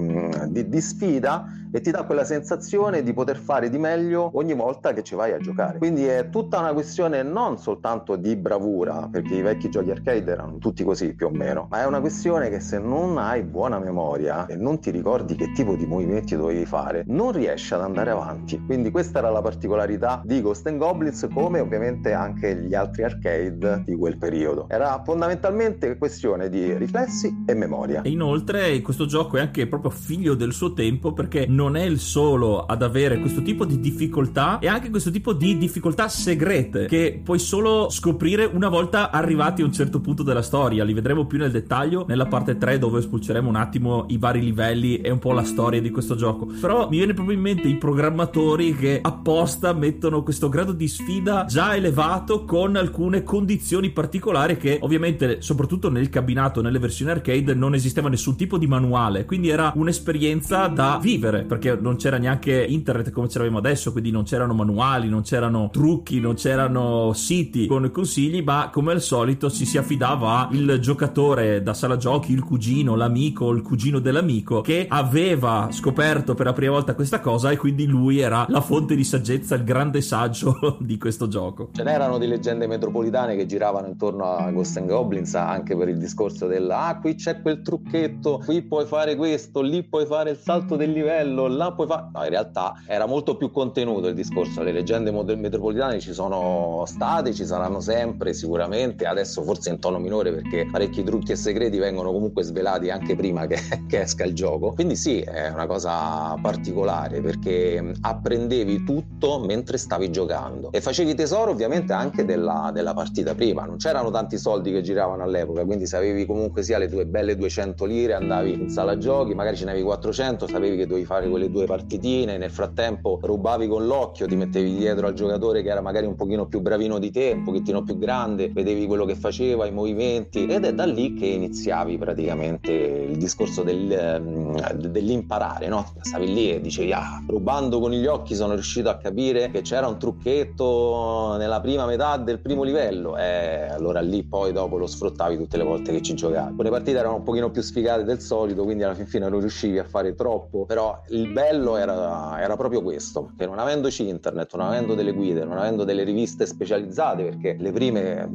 di, 0.49 0.69
di 0.69 0.81
sfida 0.81 1.62
e 1.73 1.81
ti 1.81 1.91
dà 1.91 2.05
quella 2.05 2.25
sensazione 2.25 3.02
di 3.02 3.12
poter 3.14 3.38
fare 3.38 3.71
di 3.71 3.79
meglio 3.79 4.31
ogni 4.35 4.55
volta 4.55 4.93
che 4.93 5.02
ci 5.02 5.14
vai 5.14 5.33
a 5.33 5.38
giocare. 5.38 5.79
Quindi 5.79 6.05
è 6.05 6.29
tutta 6.29 6.59
una 6.59 6.73
questione 6.75 7.23
non 7.23 7.59
soltanto 7.59 8.17
di 8.17 8.37
bravura, 8.37 9.09
perché 9.11 9.35
i 9.37 9.43
vecchi 9.43 9.71
giochi 9.71 9.91
arcade 9.91 10.31
erano 10.31 10.59
tutti 10.59 10.85
così 10.85 11.14
più 11.14 11.26
o 11.26 11.31
meno, 11.31 11.67
ma 11.71 11.83
è 11.83 11.87
una 11.87 12.00
questione 12.00 12.50
che 12.50 12.61
se 12.61 12.79
non 12.79 13.17
hai 13.17 13.43
buona 13.43 13.79
memoria 13.79 14.47
e 14.47 14.57
non 14.57 14.81
ti 14.81 14.91
ricordi 14.91 15.35
che 15.35 15.52
tipo 15.52 15.75
di 15.75 15.87
movimenti 15.87 16.37
dovevi 16.37 16.67
fare, 16.67 17.05
non 17.07 17.33
riesci 17.33 17.73
ad 17.73 17.81
andare 17.81 18.11
avanti. 18.11 18.62
Quindi 18.64 18.91
questa 18.91 19.19
era 19.21 19.31
la 19.31 19.41
particolarità 19.41 20.21
di 20.25 20.43
Ghost 20.43 20.67
and 20.67 20.79
Goblins, 20.79 21.26
come 21.33 21.61
ovviamente 21.61 22.12
anche 22.12 22.55
gli 22.55 22.75
altri 22.75 23.05
arcade 23.05 23.83
di 23.87 23.97
quel 23.97 24.19
periodo. 24.19 24.67
Era 24.69 25.00
fondamentalmente 25.05 25.97
questione 25.97 26.49
di 26.50 26.76
riflessi 26.76 27.45
e 27.47 27.55
memoria. 27.55 28.02
E 28.02 28.11
inoltre 28.11 28.81
questo 28.83 29.07
gioco 29.07 29.38
è 29.38 29.41
anche 29.41 29.67
proprio 29.67 29.91
figlio 29.91 30.35
del 30.35 30.52
suo 30.52 30.75
tempo 30.75 31.12
perché 31.12 31.47
non 31.49 31.62
non 31.62 31.76
è 31.76 31.85
il 31.85 32.00
solo 32.00 32.66
ad 32.66 32.83
avere 32.83 33.21
questo 33.21 33.40
tipo 33.40 33.64
di 33.64 33.78
difficoltà 33.78 34.59
e 34.59 34.66
anche 34.66 34.90
questo 34.90 35.12
tipo 35.12 35.33
di 35.33 35.57
difficoltà 35.57 36.09
segrete 36.09 36.87
che 36.87 37.21
puoi 37.23 37.38
solo 37.38 37.88
scoprire 37.88 38.45
una 38.45 38.69
volta 38.69 39.12
arrivati 39.12 39.62
a 39.62 39.64
un 39.64 39.73
certo 39.73 40.00
punto 40.00 40.25
della 40.25 40.42
storia. 40.42 40.83
Li 40.83 40.92
vedremo 40.92 41.25
più 41.25 41.38
nel 41.38 41.52
dettaglio 41.52 42.04
nella 42.09 42.26
parte 42.26 42.59
3 42.59 42.78
dove 42.78 43.00
spulceremo 43.00 43.49
un 43.49 43.54
attimo 43.54 44.07
i 44.09 44.19
vari 44.19 44.40
livelli 44.40 44.97
e 44.97 45.11
un 45.11 45.21
po' 45.21 45.31
la 45.31 45.45
storia 45.45 45.81
di 45.81 45.90
questo 45.90 46.16
gioco. 46.16 46.47
Però 46.61 46.88
mi 46.88 46.97
viene 46.97 47.14
proprio 47.14 47.37
in 47.37 47.42
mente 47.42 47.69
i 47.69 47.76
programmatori 47.76 48.75
che 48.75 48.99
apposta 49.00 49.73
mettono 49.73 50.25
questo 50.25 50.49
grado 50.49 50.73
di 50.73 50.88
sfida 50.88 51.45
già 51.45 51.76
elevato 51.76 52.45
con 52.45 52.75
alcune 52.75 53.23
condizioni 53.23 53.90
particolari 53.90 54.57
che 54.57 54.78
ovviamente 54.81 55.40
soprattutto 55.42 55.88
nel 55.88 56.09
cabinato, 56.09 56.61
nelle 56.61 56.81
versioni 56.81 57.12
arcade 57.12 57.54
non 57.54 57.75
esisteva 57.75 58.09
nessun 58.09 58.35
tipo 58.35 58.59
di 58.59 58.66
manuale, 58.66 59.25
quindi 59.25 59.49
era 59.49 59.73
un'esperienza 59.76 60.66
da 60.66 60.99
vivere 61.00 61.45
perché 61.52 61.76
non 61.78 61.97
c'era 61.97 62.16
neanche 62.16 62.64
internet 62.64 63.11
come 63.11 63.28
ce 63.28 63.37
l'abbiamo 63.37 63.59
adesso, 63.59 63.92
quindi 63.92 64.11
non 64.11 64.25
c'erano 64.25 64.54
manuali, 64.54 65.09
non 65.11 65.21
c'erano 65.21 65.68
trucchi, 65.71 66.18
non 66.18 66.35
c'erano 66.35 67.12
siti 67.12 67.66
con 67.66 67.90
consigli, 67.90 68.42
ma 68.42 68.71
come 68.73 68.92
al 68.92 69.02
solito 69.02 69.50
ci 69.50 69.66
si 69.66 69.76
affidava 69.76 70.49
al 70.49 70.78
giocatore 70.80 71.62
da 71.62 71.75
sala 71.75 71.99
giochi, 71.99 72.32
il 72.32 72.42
cugino, 72.42 72.94
l'amico, 72.94 73.50
il 73.50 73.61
cugino 73.61 73.99
dell'amico 73.99 74.62
che 74.62 74.87
aveva 74.88 75.68
scoperto 75.71 76.35
per 76.35 76.47
la 76.47 76.54
prima 76.54 76.73
volta 76.73 76.94
questa 76.94 77.21
cosa 77.21 77.50
e 77.50 77.59
quindi 77.59 77.85
lui 77.85 78.18
era 78.18 78.47
la 78.49 78.62
fonte 78.62 78.94
di 78.94 79.04
saggezza, 79.04 79.54
il 79.54 79.64
grande 79.64 80.00
saggio 80.00 80.78
di 80.80 80.97
questo 80.97 81.28
gioco. 81.28 81.68
Ce 81.75 81.82
n'erano 81.82 82.16
di 82.16 82.26
leggende 82.26 82.66
metropolitane 82.66 83.37
che 83.37 83.44
giravano 83.44 83.88
intorno 83.88 84.25
a 84.25 84.50
Ghost 84.50 84.78
and 84.78 84.88
Goblins 84.88 85.35
anche 85.35 85.76
per 85.76 85.88
il 85.88 85.99
discorso 85.99 86.47
del 86.47 86.71
ah 86.71 86.99
qui 86.99 87.14
c'è 87.14 87.42
quel 87.42 87.61
trucchetto, 87.61 88.40
qui 88.42 88.62
puoi 88.62 88.87
fare 88.87 89.16
questo, 89.16 89.61
lì 89.61 89.82
puoi 89.82 90.06
fare 90.06 90.30
il 90.30 90.38
salto 90.38 90.76
del 90.76 90.92
livello 90.92 91.42
livello, 91.43 91.57
là 91.57 91.73
puoi 91.73 91.87
fare... 91.87 92.09
No, 92.13 92.23
in 92.25 92.31
realtà 92.31 92.75
era 92.87 93.07
molto 93.07 93.37
più 93.37 93.51
contenuto 93.51 94.09
il 94.09 94.15
discorso, 94.15 94.63
le 94.63 94.73
leggende 94.73 95.11
metropolitane 95.11 96.01
ci 96.01 96.13
sono 96.13 96.85
state, 96.87 97.33
ci 97.33 97.45
saranno 97.45 97.81
sempre 97.81 98.33
sicuramente, 98.35 99.07
adesso 99.07 99.43
forse 99.43 99.71
in 99.71 99.79
tono 99.79 99.99
minore 99.99 100.33
perché 100.33 100.69
parecchi 100.71 101.03
trucchi 101.03 101.33
e 101.33 101.37
segreti 101.37 101.79
vengono 101.79 102.13
comunque 102.13 102.43
svelati 102.43 102.91
anche 102.91 103.17
prima 103.17 103.47
che, 103.47 103.59
che 103.89 104.01
esca 104.01 104.25
il 104.25 104.35
gioco. 104.35 104.73
Quindi 104.73 104.97
sì, 104.97 105.21
è 105.21 105.49
una 105.49 105.67
cosa 105.67 106.37
particolare 106.41 107.21
perché 107.21 107.93
apprendevi 108.01 108.85
tutto 108.85 109.41
mentre 109.41 109.79
stavi 109.79 110.11
giocando. 110.11 110.71
E 110.73 110.81
facevi 110.81 111.15
tesoro 111.15 111.51
ovviamente 111.51 111.93
anche 111.93 112.25
della, 112.25 112.71
della 112.73 112.95
partita 112.95 113.35
prima, 113.35 113.65
non 113.65 113.77
c'erano 113.77 114.11
tanti 114.11 114.39
soldi 114.39 114.71
che 114.73 114.83
giravano 114.83 115.23
all'epoca, 115.23 115.65
quindi 115.65 115.87
se 115.87 115.97
avevi 115.97 116.27
comunque 116.27 116.63
sia 116.63 116.79
le 116.79 116.89
tue 116.89 117.07
belle 117.07 117.37
200 117.37 117.85
lire 117.85 118.15
andavi 118.15 118.53
in 118.53 118.69
sala 118.71 118.97
giochi, 118.99 119.35
magari 119.35 119.57
ce 119.57 119.65
ne 119.65 119.71
avevi 119.71 119.85
400, 119.85 120.47
sapevi 120.47 120.77
che 120.77 120.87
dovevi 120.87 121.07
fare 121.07 121.29
quelle 121.33 121.51
due 121.51 121.65
partitine, 121.65 122.37
nel 122.37 122.51
frattempo 122.51 123.19
rubavi 123.23 123.67
con 123.67 123.87
l'occhio, 123.87 124.27
ti 124.27 124.37
mettevi 124.37 124.77
dietro 124.77 125.07
al 125.07 125.15
giocatore 125.15 125.62
che 125.62 125.71
era 125.71 125.81
magari 125.81 126.05
un 126.05 126.15
pochino 126.15 126.47
più 126.47 126.61
bravino 126.61 126.99
di 126.99 127.11
te, 127.11 127.33
un 127.35 127.43
pochettino 127.43 127.83
più 127.83 127.97
grande, 127.97 128.51
vedevi 128.51 128.87
quello 128.87 129.07
che 129.07 129.15
faceva, 129.15 129.67
i 129.67 129.73
movimenti 129.73 130.45
ed 130.45 130.65
è 130.65 130.75
da 130.75 130.85
lì 130.85 131.15
che 131.15 131.27
iniziavi 131.27 131.97
praticamente 131.97 132.71
il 132.73 133.17
discorso 133.17 133.62
del, 133.62 133.91
ehm, 133.91 134.73
dell'imparare, 134.73 135.69
no? 135.69 135.93
Stavi 136.01 136.33
lì 136.33 136.53
e 136.53 136.61
dicevi 136.61 136.93
ah, 136.93 137.25
rubando 137.27 137.81
con 137.81 137.93
gli 137.93 138.07
occhi 138.07 138.35
sono 138.35 138.53
riuscito 138.53 138.91
a 138.91 138.99
capire 138.99 139.51
che 139.51 139.62
c'era 139.62 139.87
un 139.87 139.99
trucchetto 139.99 141.37
nella 141.39 141.61
prima 141.61 141.87
metà 141.87 142.19
del 142.19 142.41
primo 142.41 142.62
livello 142.62 143.17
e 143.17 143.69
allora 143.71 144.01
lì 144.01 144.23
poi 144.23 144.53
dopo 144.53 144.77
lo 144.77 144.87
sfruttavi 144.87 145.39
tutte 145.39 145.57
le 145.57 145.65
volte 145.65 145.93
che 145.93 146.03
ci 146.03 146.15
giocavi. 146.15 146.49
Alcune 146.51 146.71
partite 146.71 146.99
erano 146.99 147.17
un 147.17 147.23
pochino 147.23 147.51
più 147.51 147.62
sfigate 147.62 148.05
del 148.05 148.21
solito, 148.21 148.65
quindi 148.65 148.83
alla 148.83 148.95
fin 148.95 149.07
fine 149.07 149.29
non 149.29 149.41
riuscivi 149.41 149.79
a 149.79 149.85
fare 149.85 150.15
troppo, 150.15 150.67
però 150.67 151.01
il 151.23 151.33
bello 151.33 151.76
era, 151.76 152.41
era 152.41 152.57
proprio 152.57 152.83
questo, 152.83 153.31
che 153.37 153.47
non 153.47 153.61
avendoci 153.61 154.09
internet, 154.09 154.57
non 154.57 154.67
avendo 154.67 154.95
delle 154.95 155.12
guide, 155.12 155.45
non 155.45 155.59
avendo 155.59 155.85
delle 155.85 156.02
riviste 156.02 156.47
specializzate, 156.47 157.23
perché 157.23 157.55
le 157.59 157.71
prime, 157.71 158.29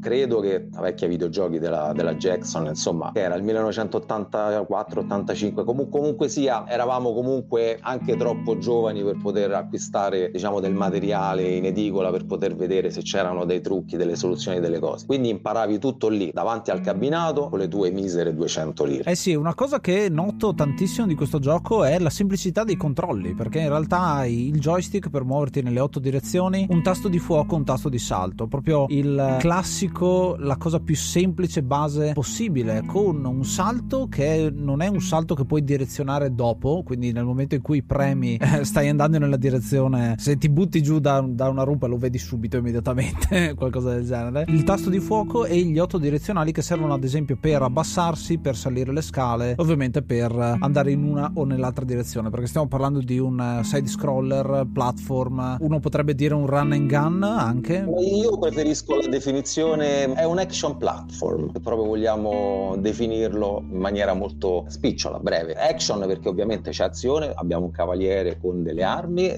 credo 0.00 0.40
che 0.40 0.66
la 0.72 0.80
vecchia 0.80 1.06
videogiochi 1.06 1.60
della, 1.60 1.92
della 1.94 2.14
Jackson, 2.14 2.66
insomma, 2.66 3.12
che 3.12 3.20
era 3.20 3.36
il 3.36 3.44
1984-85, 3.44 5.64
comunque, 5.64 5.98
comunque 5.98 6.28
sia, 6.28 6.68
eravamo 6.68 7.14
comunque 7.14 7.78
anche 7.80 8.16
troppo 8.16 8.58
giovani 8.58 9.04
per 9.04 9.18
poter 9.22 9.52
acquistare, 9.52 10.32
diciamo, 10.32 10.58
del 10.60 10.74
materiale 10.74 11.48
in 11.48 11.66
edicola 11.66 12.10
per 12.10 12.26
poter 12.26 12.56
vedere 12.56 12.90
se 12.90 13.02
c'erano 13.02 13.44
dei 13.44 13.60
trucchi, 13.60 13.96
delle 13.96 14.16
soluzioni 14.16 14.58
delle 14.58 14.80
cose. 14.80 15.06
Quindi 15.06 15.28
imparavi 15.28 15.78
tutto 15.78 16.08
lì, 16.08 16.32
davanti 16.32 16.70
al 16.70 16.80
cabinato, 16.80 17.48
con 17.48 17.60
le 17.60 17.68
tue 17.68 17.90
misere 17.90 18.34
200 18.34 18.84
lire. 18.84 19.10
Eh 19.10 19.14
sì, 19.14 19.34
una 19.34 19.54
cosa 19.54 19.80
che 19.80 20.08
noto 20.10 20.54
tantissimo 20.54 21.06
di 21.06 21.14
questo 21.14 21.38
gioco 21.38 21.84
è 21.84 21.98
la 21.98 22.08
semplicità 22.22 22.62
dei 22.62 22.76
controlli, 22.76 23.34
perché 23.34 23.58
in 23.60 23.68
realtà 23.68 24.00
hai 24.00 24.46
il 24.46 24.60
joystick 24.60 25.10
per 25.10 25.24
muoverti 25.24 25.60
nelle 25.60 25.80
otto 25.80 25.98
direzioni, 25.98 26.66
un 26.68 26.82
tasto 26.82 27.08
di 27.08 27.18
fuoco, 27.18 27.56
un 27.56 27.64
tasto 27.64 27.88
di 27.88 27.98
salto, 27.98 28.46
proprio 28.46 28.86
il 28.88 29.36
classico, 29.40 30.36
la 30.38 30.56
cosa 30.56 30.78
più 30.78 30.94
semplice 30.94 31.62
base 31.64 32.12
possibile, 32.14 32.84
con 32.86 33.24
un 33.24 33.44
salto 33.44 34.06
che 34.08 34.52
non 34.54 34.82
è 34.82 34.86
un 34.86 35.00
salto 35.00 35.34
che 35.34 35.44
puoi 35.44 35.64
direzionare 35.64 36.32
dopo, 36.32 36.82
quindi 36.84 37.10
nel 37.10 37.24
momento 37.24 37.56
in 37.56 37.60
cui 37.60 37.82
premi 37.82 38.36
eh, 38.40 38.64
stai 38.64 38.88
andando 38.88 39.18
nella 39.18 39.36
direzione, 39.36 40.14
se 40.18 40.36
ti 40.36 40.48
butti 40.48 40.80
giù 40.80 41.00
da, 41.00 41.24
da 41.26 41.48
una 41.48 41.64
rupa 41.64 41.88
lo 41.88 41.96
vedi 41.96 42.18
subito 42.18 42.56
immediatamente, 42.56 43.54
qualcosa 43.58 43.94
del 43.94 44.06
genere. 44.06 44.44
Il 44.46 44.62
tasto 44.62 44.90
di 44.90 45.00
fuoco 45.00 45.44
e 45.44 45.60
gli 45.60 45.78
otto 45.78 45.98
direzionali 45.98 46.52
che 46.52 46.62
servono 46.62 46.94
ad 46.94 47.02
esempio 47.02 47.36
per 47.40 47.62
abbassarsi, 47.62 48.38
per 48.38 48.56
salire 48.56 48.92
le 48.92 49.02
scale, 49.02 49.54
ovviamente 49.58 50.02
per 50.02 50.30
andare 50.60 50.92
in 50.92 51.02
una 51.02 51.28
o 51.34 51.44
nell'altra 51.44 51.84
direzione, 51.84 52.10
perché 52.20 52.46
stiamo 52.46 52.66
parlando 52.66 53.00
di 53.00 53.18
un 53.18 53.60
side 53.62 53.88
scroller, 53.88 54.66
platform, 54.72 55.56
uno 55.60 55.80
potrebbe 55.80 56.14
dire 56.14 56.34
un 56.34 56.46
run 56.46 56.72
and 56.72 56.88
gun 56.88 57.22
anche. 57.22 57.84
Io 57.98 58.38
preferisco 58.38 58.96
la 58.96 59.06
definizione, 59.06 60.12
è 60.12 60.24
un 60.24 60.38
action 60.38 60.76
platform, 60.76 61.52
se 61.52 61.60
proprio 61.60 61.86
vogliamo 61.86 62.74
definirlo 62.78 63.64
in 63.70 63.78
maniera 63.78 64.12
molto 64.12 64.64
spicciola, 64.68 65.18
breve. 65.18 65.54
Action 65.54 66.04
perché 66.06 66.28
ovviamente 66.28 66.70
c'è 66.70 66.84
azione, 66.84 67.32
abbiamo 67.34 67.66
un 67.66 67.70
cavaliere 67.70 68.38
con 68.38 68.62
delle 68.62 68.82
armi, 68.82 69.30